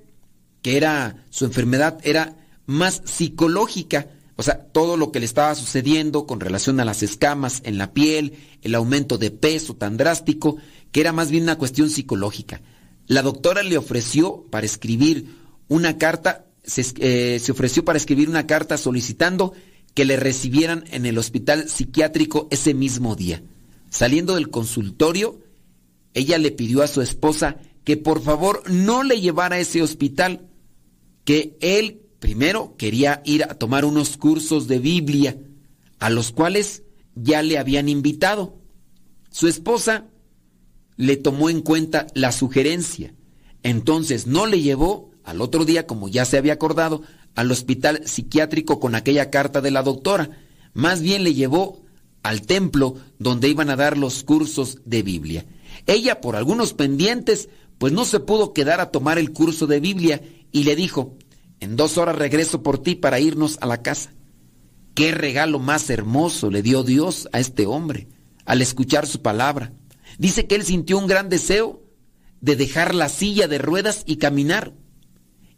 que 0.62 0.78
era 0.78 1.26
su 1.30 1.46
enfermedad, 1.46 2.00
era 2.04 2.38
más 2.68 3.02
psicológica, 3.06 4.10
o 4.36 4.44
sea, 4.44 4.68
todo 4.72 4.98
lo 4.98 5.12
que 5.12 5.20
le 5.20 5.26
estaba 5.26 5.56
sucediendo 5.56 6.28
con 6.28 6.40
relación 6.40 6.80
a 6.80 6.86
las 6.86 7.02
escamas 7.02 7.62
en 7.66 7.80
la 7.80 7.94
piel, 7.94 8.34
el 8.62 8.76
aumento 8.76 9.18
de 9.18 9.32
peso 9.32 9.76
tan 9.76 9.98
drástico, 9.98 10.58
que 10.92 11.02
era 11.02 11.12
más 11.12 11.32
bien 11.32 11.44
una 11.44 11.58
cuestión 11.58 11.90
psicológica. 11.90 12.62
La 13.08 13.24
doctora 13.24 13.64
le 13.64 13.78
ofreció 13.78 14.46
para 14.52 14.66
escribir 14.66 15.34
una 15.70 15.98
carta, 15.98 16.46
se, 16.64 16.86
eh, 17.00 17.40
se 17.40 17.52
ofreció 17.52 17.84
para 17.84 17.98
escribir 17.98 18.30
una 18.30 18.46
carta 18.46 18.78
solicitando 18.78 19.54
que 19.96 20.06
le 20.06 20.18
recibieran 20.18 20.84
en 20.92 21.08
el 21.08 21.18
hospital 21.18 21.70
psiquiátrico 21.70 22.48
ese 22.52 22.76
mismo 22.76 23.16
día. 23.16 23.42
Saliendo 23.90 24.36
del 24.36 24.50
consultorio, 24.50 25.40
ella 26.14 26.38
le 26.38 26.52
pidió 26.52 26.84
a 26.84 26.88
su 26.88 27.02
esposa 27.02 27.58
que 27.84 27.98
por 27.98 28.22
favor 28.22 28.62
no 28.70 29.02
le 29.02 29.22
llevara 29.22 29.56
a 29.56 29.60
ese 29.60 29.82
hospital, 29.82 30.50
que 31.24 31.58
él 31.62 32.02
primero 32.20 32.76
quería 32.78 33.22
ir 33.26 33.44
a 33.44 33.56
tomar 33.56 33.86
unos 33.86 34.18
cursos 34.18 34.68
de 34.68 34.80
Biblia, 34.80 35.38
a 36.00 36.10
los 36.10 36.32
cuales 36.32 36.84
ya 37.16 37.42
le 37.42 37.58
habían 37.58 37.90
invitado. 37.90 38.58
Su 39.30 39.48
esposa 39.48 40.06
le 40.96 41.18
tomó 41.18 41.50
en 41.50 41.62
cuenta 41.62 42.08
la 42.14 42.32
sugerencia. 42.32 43.14
Entonces 43.64 44.28
no 44.28 44.46
le 44.46 44.62
llevó 44.62 45.12
al 45.24 45.42
otro 45.42 45.66
día, 45.66 45.88
como 45.88 46.08
ya 46.08 46.26
se 46.26 46.38
había 46.38 46.54
acordado, 46.54 47.02
al 47.36 47.52
hospital 47.52 48.02
psiquiátrico 48.06 48.80
con 48.80 48.96
aquella 48.96 49.30
carta 49.30 49.62
de 49.62 49.72
la 49.72 49.84
doctora. 49.84 50.30
Más 50.74 51.02
bien 51.02 51.24
le 51.24 51.34
llevó 51.34 51.84
al 52.24 52.42
templo 52.42 52.96
donde 53.20 53.48
iban 53.50 53.70
a 53.70 53.76
dar 53.76 53.98
los 53.98 54.24
cursos 54.24 54.80
de 54.86 55.04
Biblia. 55.04 55.46
Ella, 55.86 56.22
por 56.22 56.36
algunos 56.36 56.74
pendientes, 56.74 57.50
pues 57.78 57.94
no 57.94 58.06
se 58.06 58.20
pudo 58.20 58.54
quedar 58.54 58.82
a 58.82 58.92
tomar 58.92 59.20
el 59.20 59.32
curso 59.32 59.68
de 59.68 59.80
Biblia 59.80 60.22
y 60.52 60.64
le 60.64 60.76
dijo, 60.76 61.18
en 61.60 61.76
dos 61.76 61.98
horas 61.98 62.16
regreso 62.16 62.64
por 62.64 62.82
ti 62.82 62.96
para 62.96 63.20
irnos 63.20 63.58
a 63.62 63.66
la 63.66 63.82
casa. 63.82 64.14
Qué 64.94 65.12
regalo 65.12 65.60
más 65.60 65.90
hermoso 65.90 66.50
le 66.50 66.62
dio 66.62 66.84
Dios 66.84 67.30
a 67.32 67.40
este 67.40 67.66
hombre 67.66 68.08
al 68.46 68.62
escuchar 68.62 69.06
su 69.06 69.22
palabra. 69.22 69.74
Dice 70.18 70.48
que 70.48 70.56
él 70.56 70.64
sintió 70.64 70.98
un 70.98 71.08
gran 71.08 71.30
deseo 71.30 71.84
de 72.42 72.56
dejar 72.56 72.96
la 72.96 73.10
silla 73.10 73.48
de 73.48 73.58
ruedas 73.58 74.04
y 74.06 74.18
caminar. 74.18 74.74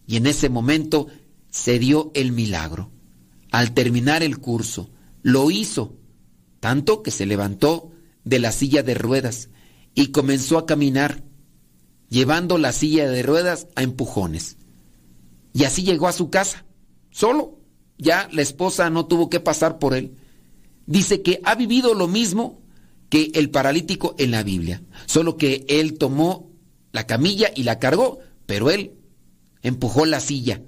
Y 0.08 0.18
en 0.18 0.26
ese 0.26 0.50
momento 0.50 1.08
se 1.50 1.80
dio 1.80 2.12
el 2.16 2.32
milagro. 2.32 2.91
Al 3.52 3.74
terminar 3.74 4.24
el 4.24 4.39
curso, 4.39 4.89
lo 5.22 5.52
hizo, 5.52 5.95
tanto 6.60 7.04
que 7.04 7.12
se 7.12 7.26
levantó 7.26 7.91
de 8.24 8.39
la 8.39 8.52
silla 8.52 8.84
de 8.84 8.95
ruedas 8.95 9.50
y 9.93 10.08
comenzó 10.08 10.58
a 10.58 10.66
caminar, 10.66 11.24
llevando 12.10 12.58
la 12.58 12.72
silla 12.72 13.08
de 13.10 13.24
ruedas 13.24 13.68
a 13.76 13.84
empujones. 13.84 14.58
Y 15.54 15.64
así 15.64 15.84
llegó 15.84 16.08
a 16.08 16.14
su 16.14 16.30
casa, 16.30 16.66
solo. 17.12 17.58
Ya 17.97 18.30
la 18.32 18.41
esposa 18.41 18.89
no 18.89 19.08
tuvo 19.08 19.30
que 19.30 19.41
pasar 19.41 19.78
por 19.78 19.93
él. 19.93 20.16
Dice 20.86 21.22
que 21.22 21.41
ha 21.43 21.56
vivido 21.56 21.93
lo 21.93 22.08
mismo 22.08 22.62
que 23.10 23.32
el 23.34 23.50
paralítico 23.50 24.16
en 24.18 24.32
la 24.32 24.43
Biblia, 24.43 24.82
solo 25.06 25.36
que 25.36 25.66
él 25.68 25.97
tomó 25.97 26.50
la 26.91 27.06
camilla 27.06 27.52
y 27.54 27.64
la 27.64 27.80
cargó, 27.80 28.20
pero 28.45 28.72
él 28.72 28.93
empujó 29.62 30.06
la 30.06 30.20
silla. 30.20 30.62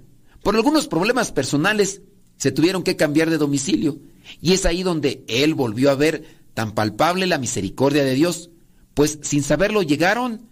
Por 0.43 0.55
algunos 0.55 0.87
problemas 0.87 1.31
personales 1.31 2.01
se 2.35 2.51
tuvieron 2.51 2.83
que 2.83 2.95
cambiar 2.95 3.29
de 3.29 3.37
domicilio 3.37 3.99
y 4.41 4.53
es 4.53 4.65
ahí 4.65 4.83
donde 4.83 5.23
él 5.27 5.53
volvió 5.53 5.91
a 5.91 5.95
ver 5.95 6.25
tan 6.53 6.73
palpable 6.73 7.27
la 7.27 7.37
misericordia 7.37 8.03
de 8.03 8.15
Dios, 8.15 8.49
pues 8.93 9.19
sin 9.21 9.43
saberlo 9.43 9.83
llegaron 9.83 10.49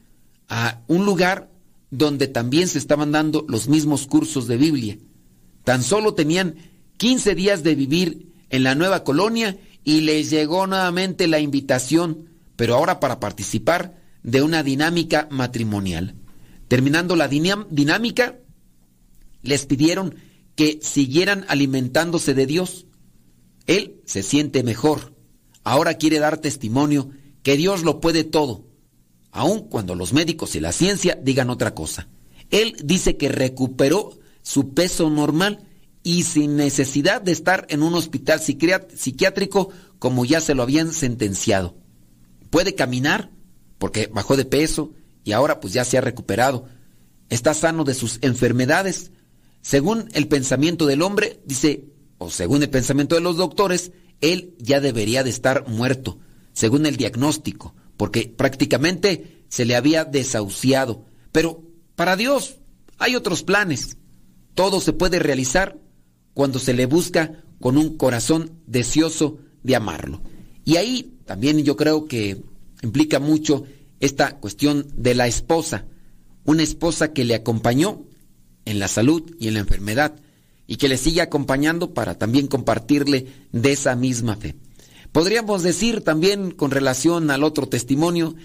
a 0.48 0.82
un 0.88 1.06
lugar 1.06 1.52
donde 1.92 2.28
también 2.28 2.68
se 2.68 2.78
estaban 2.78 3.12
dando 3.12 3.46
los 3.48 3.68
mismos 3.68 4.08
cursos 4.08 4.48
de 4.48 4.58
Biblia. 4.58 4.98
Tan 5.64 5.84
solo 5.84 6.14
tenían 6.14 6.56
15 6.98 7.36
días 7.36 7.64
de 7.64 7.76
vivir 7.76 8.34
en 8.50 8.64
la 8.64 8.76
nueva 8.76 9.04
colonia 9.04 9.58
y 9.84 10.02
les 10.02 10.30
llegó 10.30 10.68
nuevamente 10.68 11.28
la 11.28 11.40
invitación, 11.40 12.30
pero 12.56 12.76
ahora 12.76 13.00
para 13.00 13.20
participar 13.20 14.02
de 14.24 14.42
una 14.42 14.64
dinámica 14.64 15.28
matrimonial. 15.32 16.16
Terminando 16.68 17.16
la 17.16 17.28
dinámica, 17.28 18.38
les 19.42 19.66
pidieron 19.66 20.16
que 20.56 20.80
siguieran 20.82 21.46
alimentándose 21.48 22.34
de 22.34 22.46
Dios. 22.46 22.86
Él 23.66 24.02
se 24.06 24.24
siente 24.24 24.62
mejor. 24.62 25.16
Ahora 25.64 25.96
quiere 25.96 26.20
dar 26.20 26.38
testimonio 26.38 27.10
que 27.42 27.56
Dios 27.58 27.84
lo 27.84 28.02
puede 28.02 28.24
todo 28.24 28.69
aun 29.32 29.62
cuando 29.62 29.96
los 29.96 30.14
médicos 30.14 30.56
y 30.56 30.60
la 30.60 30.72
ciencia 30.72 31.18
digan 31.22 31.50
otra 31.50 31.74
cosa. 31.74 32.08
Él 32.50 32.76
dice 32.84 33.18
que 33.18 33.30
recuperó 33.30 34.20
su 34.42 34.74
peso 34.74 35.10
normal 35.10 35.68
y 36.04 36.24
sin 36.24 36.56
necesidad 36.56 37.22
de 37.22 37.32
estar 37.32 37.66
en 37.70 37.84
un 37.84 37.94
hospital 37.94 38.40
psiquiátrico 38.40 39.70
como 40.00 40.26
ya 40.26 40.42
se 40.42 40.56
lo 40.56 40.64
habían 40.64 40.94
sentenciado. 40.94 41.76
Puede 42.50 42.74
caminar 42.74 43.32
porque 43.78 44.10
bajó 44.12 44.36
de 44.36 44.46
peso 44.46 44.94
y 45.24 45.34
ahora 45.34 45.60
pues 45.60 45.74
ya 45.74 45.86
se 45.86 45.98
ha 45.98 46.02
recuperado. 46.02 46.66
Está 47.30 47.54
sano 47.54 47.84
de 47.84 47.94
sus 47.94 48.18
enfermedades. 48.22 49.12
Según 49.62 50.10
el 50.14 50.28
pensamiento 50.28 50.88
del 50.88 51.02
hombre, 51.02 51.42
dice, 51.46 51.86
o 52.18 52.32
según 52.32 52.64
el 52.64 52.70
pensamiento 52.70 53.16
de 53.16 53.22
los 53.22 53.38
doctores, 53.38 53.92
él 54.22 54.56
ya 54.58 54.80
debería 54.80 55.24
de 55.24 55.30
estar 55.30 55.68
muerto, 55.68 56.18
según 56.54 56.86
el 56.86 56.98
diagnóstico 56.98 57.76
porque 58.00 58.34
prácticamente 58.34 59.44
se 59.50 59.66
le 59.66 59.76
había 59.76 60.06
desahuciado. 60.06 61.04
Pero 61.34 61.66
para 61.98 62.16
Dios 62.16 62.56
hay 62.98 63.18
otros 63.18 63.44
planes. 63.44 63.98
Todo 64.56 64.80
se 64.80 64.94
puede 64.94 65.20
realizar 65.20 65.78
cuando 66.34 66.60
se 66.60 66.74
le 66.74 66.86
busca 66.86 67.44
con 67.60 67.78
un 67.78 67.98
corazón 67.98 68.54
deseoso 68.68 69.40
de 69.64 69.76
amarlo. 69.76 70.22
Y 70.64 70.78
ahí 70.78 71.20
también 71.26 71.62
yo 71.66 71.76
creo 71.76 72.06
que 72.06 72.42
implica 72.82 73.20
mucho 73.20 73.66
esta 74.00 74.38
cuestión 74.38 74.88
de 74.96 75.14
la 75.14 75.28
esposa. 75.28 75.84
Una 76.46 76.64
esposa 76.64 77.12
que 77.12 77.26
le 77.26 77.36
acompañó 77.36 78.06
en 78.64 78.80
la 78.80 78.88
salud 78.88 79.30
y 79.42 79.50
en 79.50 79.56
la 79.56 79.60
enfermedad 79.60 80.16
y 80.68 80.78
que 80.78 80.88
le 80.88 80.96
sigue 80.96 81.20
acompañando 81.20 81.94
para 81.94 82.18
también 82.18 82.48
compartirle 82.48 83.28
de 83.52 83.74
esa 83.74 83.94
misma 83.98 84.38
fe. 84.38 84.56
Podríamos 85.12 85.64
decir 85.64 86.02
también 86.04 86.52
con 86.52 86.72
relación 86.72 87.32
al 87.32 87.44
otro 87.44 87.68
testimonio, 87.68 88.36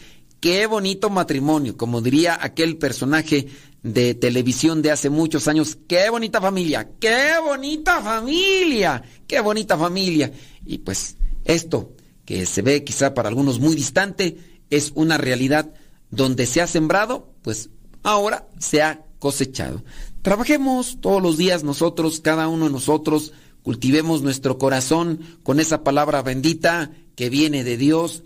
qué 0.41 0.67
bonito 0.67 1.11
matrimonio, 1.11 1.77
como 1.77 2.01
diría 2.01 2.39
aquel 2.41 2.79
personaje 2.79 3.49
de 3.83 4.15
televisión 4.15 4.81
de 4.81 4.91
hace 4.91 5.11
muchos 5.11 5.47
años, 5.47 5.77
qué 5.87 6.09
bonita 6.09 6.41
familia, 6.41 6.91
qué 6.99 7.33
bonita 7.45 8.01
familia, 8.01 9.03
qué 9.27 9.41
bonita 9.41 9.77
familia. 9.77 10.33
Y 10.65 10.79
pues 10.79 11.17
esto, 11.45 11.93
que 12.25 12.47
se 12.47 12.63
ve 12.63 12.83
quizá 12.83 13.13
para 13.13 13.29
algunos 13.29 13.61
muy 13.61 13.75
distante, 13.75 14.39
es 14.71 14.93
una 14.95 15.19
realidad 15.19 15.75
donde 16.11 16.47
se 16.47 16.63
ha 16.63 16.67
sembrado, 16.67 17.35
pues 17.43 17.69
ahora 18.03 18.49
se 18.59 18.83
ha 18.83 19.05
cosechado. 19.19 19.85
Trabajemos 20.23 20.99
todos 21.01 21.23
los 21.23 21.37
días 21.37 21.63
nosotros, 21.63 22.21
cada 22.21 22.49
uno 22.49 22.67
de 22.67 22.73
nosotros, 22.73 23.33
cultivemos 23.65 24.21
nuestro 24.21 24.59
corazón 24.59 25.21
con 25.43 25.59
esa 25.59 25.83
palabra 25.83 26.23
bendita 26.23 26.93
que 27.17 27.31
viene 27.31 27.65
de 27.65 27.79
Dios 27.79 28.23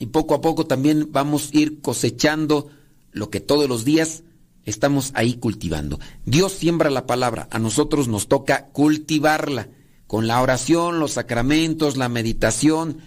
y 0.00 0.06
poco 0.06 0.34
a 0.34 0.40
poco 0.40 0.66
también 0.66 1.10
vamos 1.12 1.50
a 1.54 1.58
ir 1.58 1.80
cosechando 1.80 2.68
lo 3.12 3.30
que 3.30 3.38
todos 3.38 3.68
los 3.68 3.84
días 3.84 4.24
estamos 4.64 5.12
ahí 5.14 5.34
cultivando. 5.34 6.00
Dios 6.26 6.52
siembra 6.52 6.90
la 6.90 7.06
palabra, 7.06 7.46
a 7.52 7.60
nosotros 7.60 8.08
nos 8.08 8.26
toca 8.26 8.66
cultivarla 8.72 9.68
con 10.08 10.26
la 10.26 10.42
oración, 10.42 10.98
los 10.98 11.12
sacramentos, 11.12 11.96
la 11.96 12.08
meditación. 12.08 12.98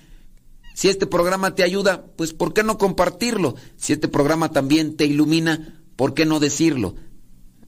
Si 0.73 0.87
este 0.87 1.05
programa 1.05 1.53
te 1.53 1.63
ayuda, 1.63 2.05
pues 2.15 2.33
¿por 2.33 2.53
qué 2.53 2.63
no 2.63 2.77
compartirlo? 2.77 3.55
Si 3.75 3.91
este 3.91 4.07
programa 4.07 4.51
también 4.51 4.95
te 4.95 5.05
ilumina, 5.05 5.83
¿por 5.97 6.13
qué 6.13 6.25
no 6.25 6.39
decirlo? 6.39 6.95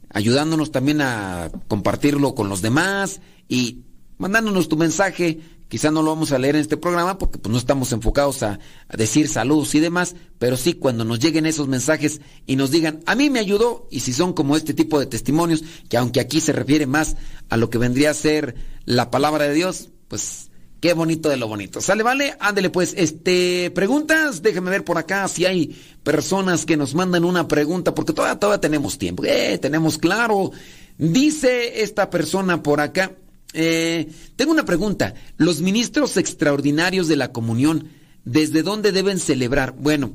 Ayudándonos 0.08 0.72
también 0.72 1.02
a 1.02 1.52
compartirlo 1.68 2.34
con 2.34 2.48
los 2.48 2.62
demás 2.62 3.20
y 3.50 3.85
mandándonos 4.18 4.68
tu 4.68 4.78
mensaje. 4.78 5.40
Quizá 5.68 5.90
no 5.90 6.04
lo 6.04 6.12
vamos 6.12 6.32
a 6.32 6.38
leer 6.38 6.56
en 6.56 6.62
este 6.62 6.78
programa 6.78 7.18
porque 7.18 7.40
pues, 7.40 7.52
no 7.52 7.58
estamos 7.58 7.92
enfocados 7.92 8.44
a, 8.44 8.60
decir 8.96 9.28
saludos 9.28 9.74
y 9.74 9.80
demás, 9.80 10.16
pero 10.38 10.58
sí 10.58 10.74
cuando 10.74 11.04
nos 11.04 11.20
lleguen 11.20 11.48
esos 11.48 11.68
mensajes 11.68 12.22
y 12.46 12.56
nos 12.56 12.70
digan, 12.70 13.02
a 13.08 13.16
mí 13.16 13.30
me 13.30 13.40
ayudó, 13.40 13.88
y 13.90 14.02
si 14.02 14.14
son 14.14 14.34
como 14.34 14.56
este 14.56 14.74
tipo 14.74 15.00
de 15.00 15.08
testimonios, 15.08 15.64
que 15.90 15.98
aunque 15.98 16.20
aquí 16.20 16.40
se 16.40 16.52
refiere 16.52 16.86
más 16.86 17.16
a 17.50 17.58
lo 17.58 17.70
que 17.70 17.80
vendría 17.80 18.12
a 18.12 18.14
ser 18.14 18.56
la 18.86 19.10
palabra 19.10 19.46
de 19.46 19.56
Dios, 19.56 19.90
pues 20.08 20.52
qué 20.82 20.94
bonito 20.94 21.30
de 21.30 21.38
lo 21.38 21.48
bonito. 21.48 21.82
Sale, 21.82 22.04
vale, 22.04 22.38
ándele 22.40 22.70
pues, 22.70 22.94
este, 22.96 23.72
preguntas, 23.72 24.44
déjeme 24.44 24.70
ver 24.70 24.84
por 24.84 25.00
acá 25.00 25.28
si 25.28 25.46
hay 25.46 25.76
personas 26.04 26.66
que 26.66 26.78
nos 26.78 26.94
mandan 26.94 27.26
una 27.26 27.48
pregunta, 27.48 27.96
porque 27.96 28.14
todavía, 28.14 28.40
todavía 28.40 28.62
tenemos 28.62 29.00
tiempo, 29.00 29.24
eh, 29.26 29.58
tenemos 29.58 29.98
claro. 29.98 30.52
Dice 30.98 31.82
esta 31.82 32.10
persona 32.10 32.62
por 32.62 32.80
acá, 32.80 33.12
eh, 33.56 34.10
tengo 34.36 34.52
una 34.52 34.66
pregunta. 34.66 35.16
Los 35.38 35.62
ministros 35.62 36.18
extraordinarios 36.18 37.08
de 37.08 37.16
la 37.16 37.32
comunión, 37.32 37.90
¿desde 38.24 38.64
dónde 38.64 38.92
deben 38.92 39.20
celebrar? 39.20 39.76
Bueno, 39.78 40.14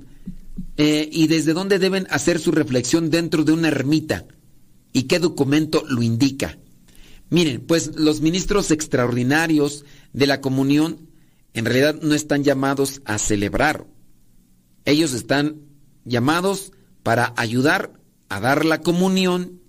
eh, 0.77 1.09
¿y 1.11 1.27
desde 1.27 1.53
dónde 1.53 1.79
deben 1.79 2.07
hacer 2.11 2.39
su 2.39 2.53
reflexión 2.53 3.11
dentro 3.11 3.45
de 3.45 3.53
una 3.53 3.69
ermita? 3.69 4.27
¿Y 4.93 5.05
qué 5.05 5.19
documento 5.19 5.85
lo 5.89 6.03
indica? 6.03 6.59
Miren, 7.31 7.61
pues 7.61 7.97
los 7.97 8.21
ministros 8.21 8.71
extraordinarios 8.71 9.85
de 10.13 10.27
la 10.27 10.41
comunión 10.41 11.09
en 11.55 11.65
realidad 11.65 12.01
no 12.03 12.15
están 12.15 12.45
llamados 12.45 13.01
a 13.05 13.19
celebrar. 13.19 13.87
Ellos 14.85 15.13
están 15.13 15.61
llamados 16.05 16.73
para 17.03 17.33
ayudar 17.37 17.93
a 18.29 18.41
dar 18.41 18.65
la 18.65 18.81
comunión 18.81 19.61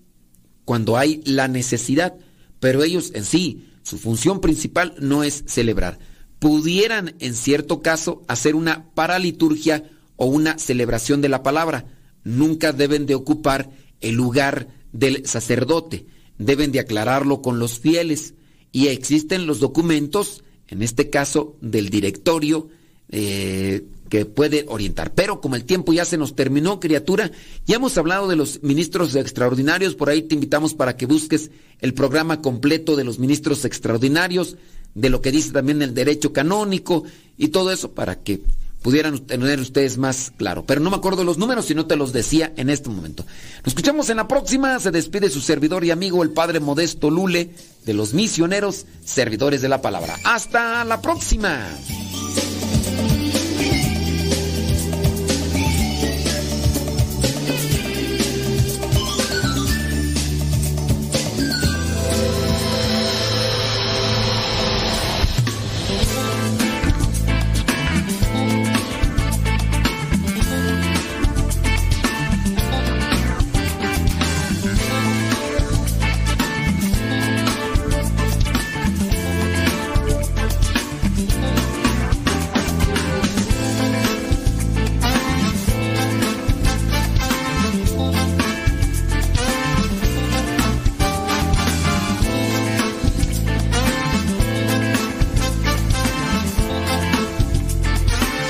cuando 0.65 0.97
hay 0.97 1.21
la 1.25 1.47
necesidad, 1.47 2.15
pero 2.61 2.81
ellos 2.83 3.11
en 3.13 3.25
sí, 3.25 3.67
su 3.83 3.97
función 3.97 4.39
principal 4.39 4.95
no 4.99 5.25
es 5.25 5.43
celebrar. 5.47 5.99
Pudieran 6.39 7.15
en 7.19 7.35
cierto 7.35 7.81
caso 7.81 8.21
hacer 8.29 8.55
una 8.55 8.89
paraliturgia 8.93 9.83
o 10.15 10.27
una 10.27 10.57
celebración 10.57 11.19
de 11.19 11.27
la 11.27 11.43
palabra. 11.43 11.85
Nunca 12.23 12.71
deben 12.71 13.05
de 13.05 13.15
ocupar 13.15 13.69
el 13.99 14.15
lugar 14.15 14.69
del 14.93 15.27
sacerdote 15.27 16.05
deben 16.45 16.71
de 16.71 16.79
aclararlo 16.79 17.41
con 17.41 17.59
los 17.59 17.79
fieles 17.79 18.33
y 18.71 18.87
existen 18.87 19.45
los 19.45 19.59
documentos, 19.59 20.43
en 20.67 20.81
este 20.81 21.09
caso 21.09 21.55
del 21.61 21.89
directorio, 21.89 22.69
eh, 23.09 23.85
que 24.11 24.25
puede 24.25 24.65
orientar. 24.67 25.13
Pero 25.13 25.39
como 25.39 25.55
el 25.55 25.63
tiempo 25.63 25.93
ya 25.93 26.03
se 26.03 26.17
nos 26.17 26.35
terminó, 26.35 26.81
criatura, 26.81 27.31
ya 27.65 27.77
hemos 27.77 27.97
hablado 27.97 28.27
de 28.27 28.35
los 28.35 28.61
ministros 28.61 29.15
extraordinarios, 29.15 29.95
por 29.95 30.09
ahí 30.09 30.21
te 30.21 30.35
invitamos 30.35 30.73
para 30.73 30.97
que 30.97 31.05
busques 31.05 31.49
el 31.79 31.93
programa 31.93 32.41
completo 32.41 32.97
de 32.97 33.05
los 33.05 33.19
ministros 33.19 33.63
extraordinarios, 33.63 34.57
de 34.95 35.09
lo 35.09 35.21
que 35.21 35.31
dice 35.31 35.53
también 35.53 35.81
el 35.81 35.93
derecho 35.93 36.33
canónico 36.33 37.05
y 37.37 37.47
todo 37.47 37.71
eso 37.71 37.93
para 37.93 38.21
que 38.21 38.41
pudieran 38.81 39.17
tener 39.19 39.61
ustedes 39.61 39.97
más 39.97 40.33
claro. 40.35 40.65
Pero 40.65 40.81
no 40.81 40.89
me 40.89 40.97
acuerdo 40.97 41.23
los 41.23 41.37
números 41.37 41.71
y 41.71 41.75
no 41.75 41.85
te 41.85 41.95
los 41.95 42.11
decía 42.11 42.51
en 42.57 42.69
este 42.69 42.89
momento. 42.89 43.25
Nos 43.59 43.67
escuchamos 43.67 44.09
en 44.09 44.17
la 44.17 44.27
próxima. 44.27 44.77
Se 44.81 44.91
despide 44.91 45.29
su 45.29 45.39
servidor 45.39 45.85
y 45.85 45.91
amigo, 45.91 46.21
el 46.21 46.31
Padre 46.31 46.59
Modesto 46.59 47.09
Lule, 47.09 47.51
de 47.85 47.93
los 47.93 48.13
misioneros 48.13 48.87
servidores 49.05 49.61
de 49.61 49.69
la 49.69 49.81
palabra. 49.81 50.17
Hasta 50.25 50.83
la 50.83 51.01
próxima. 51.01 51.65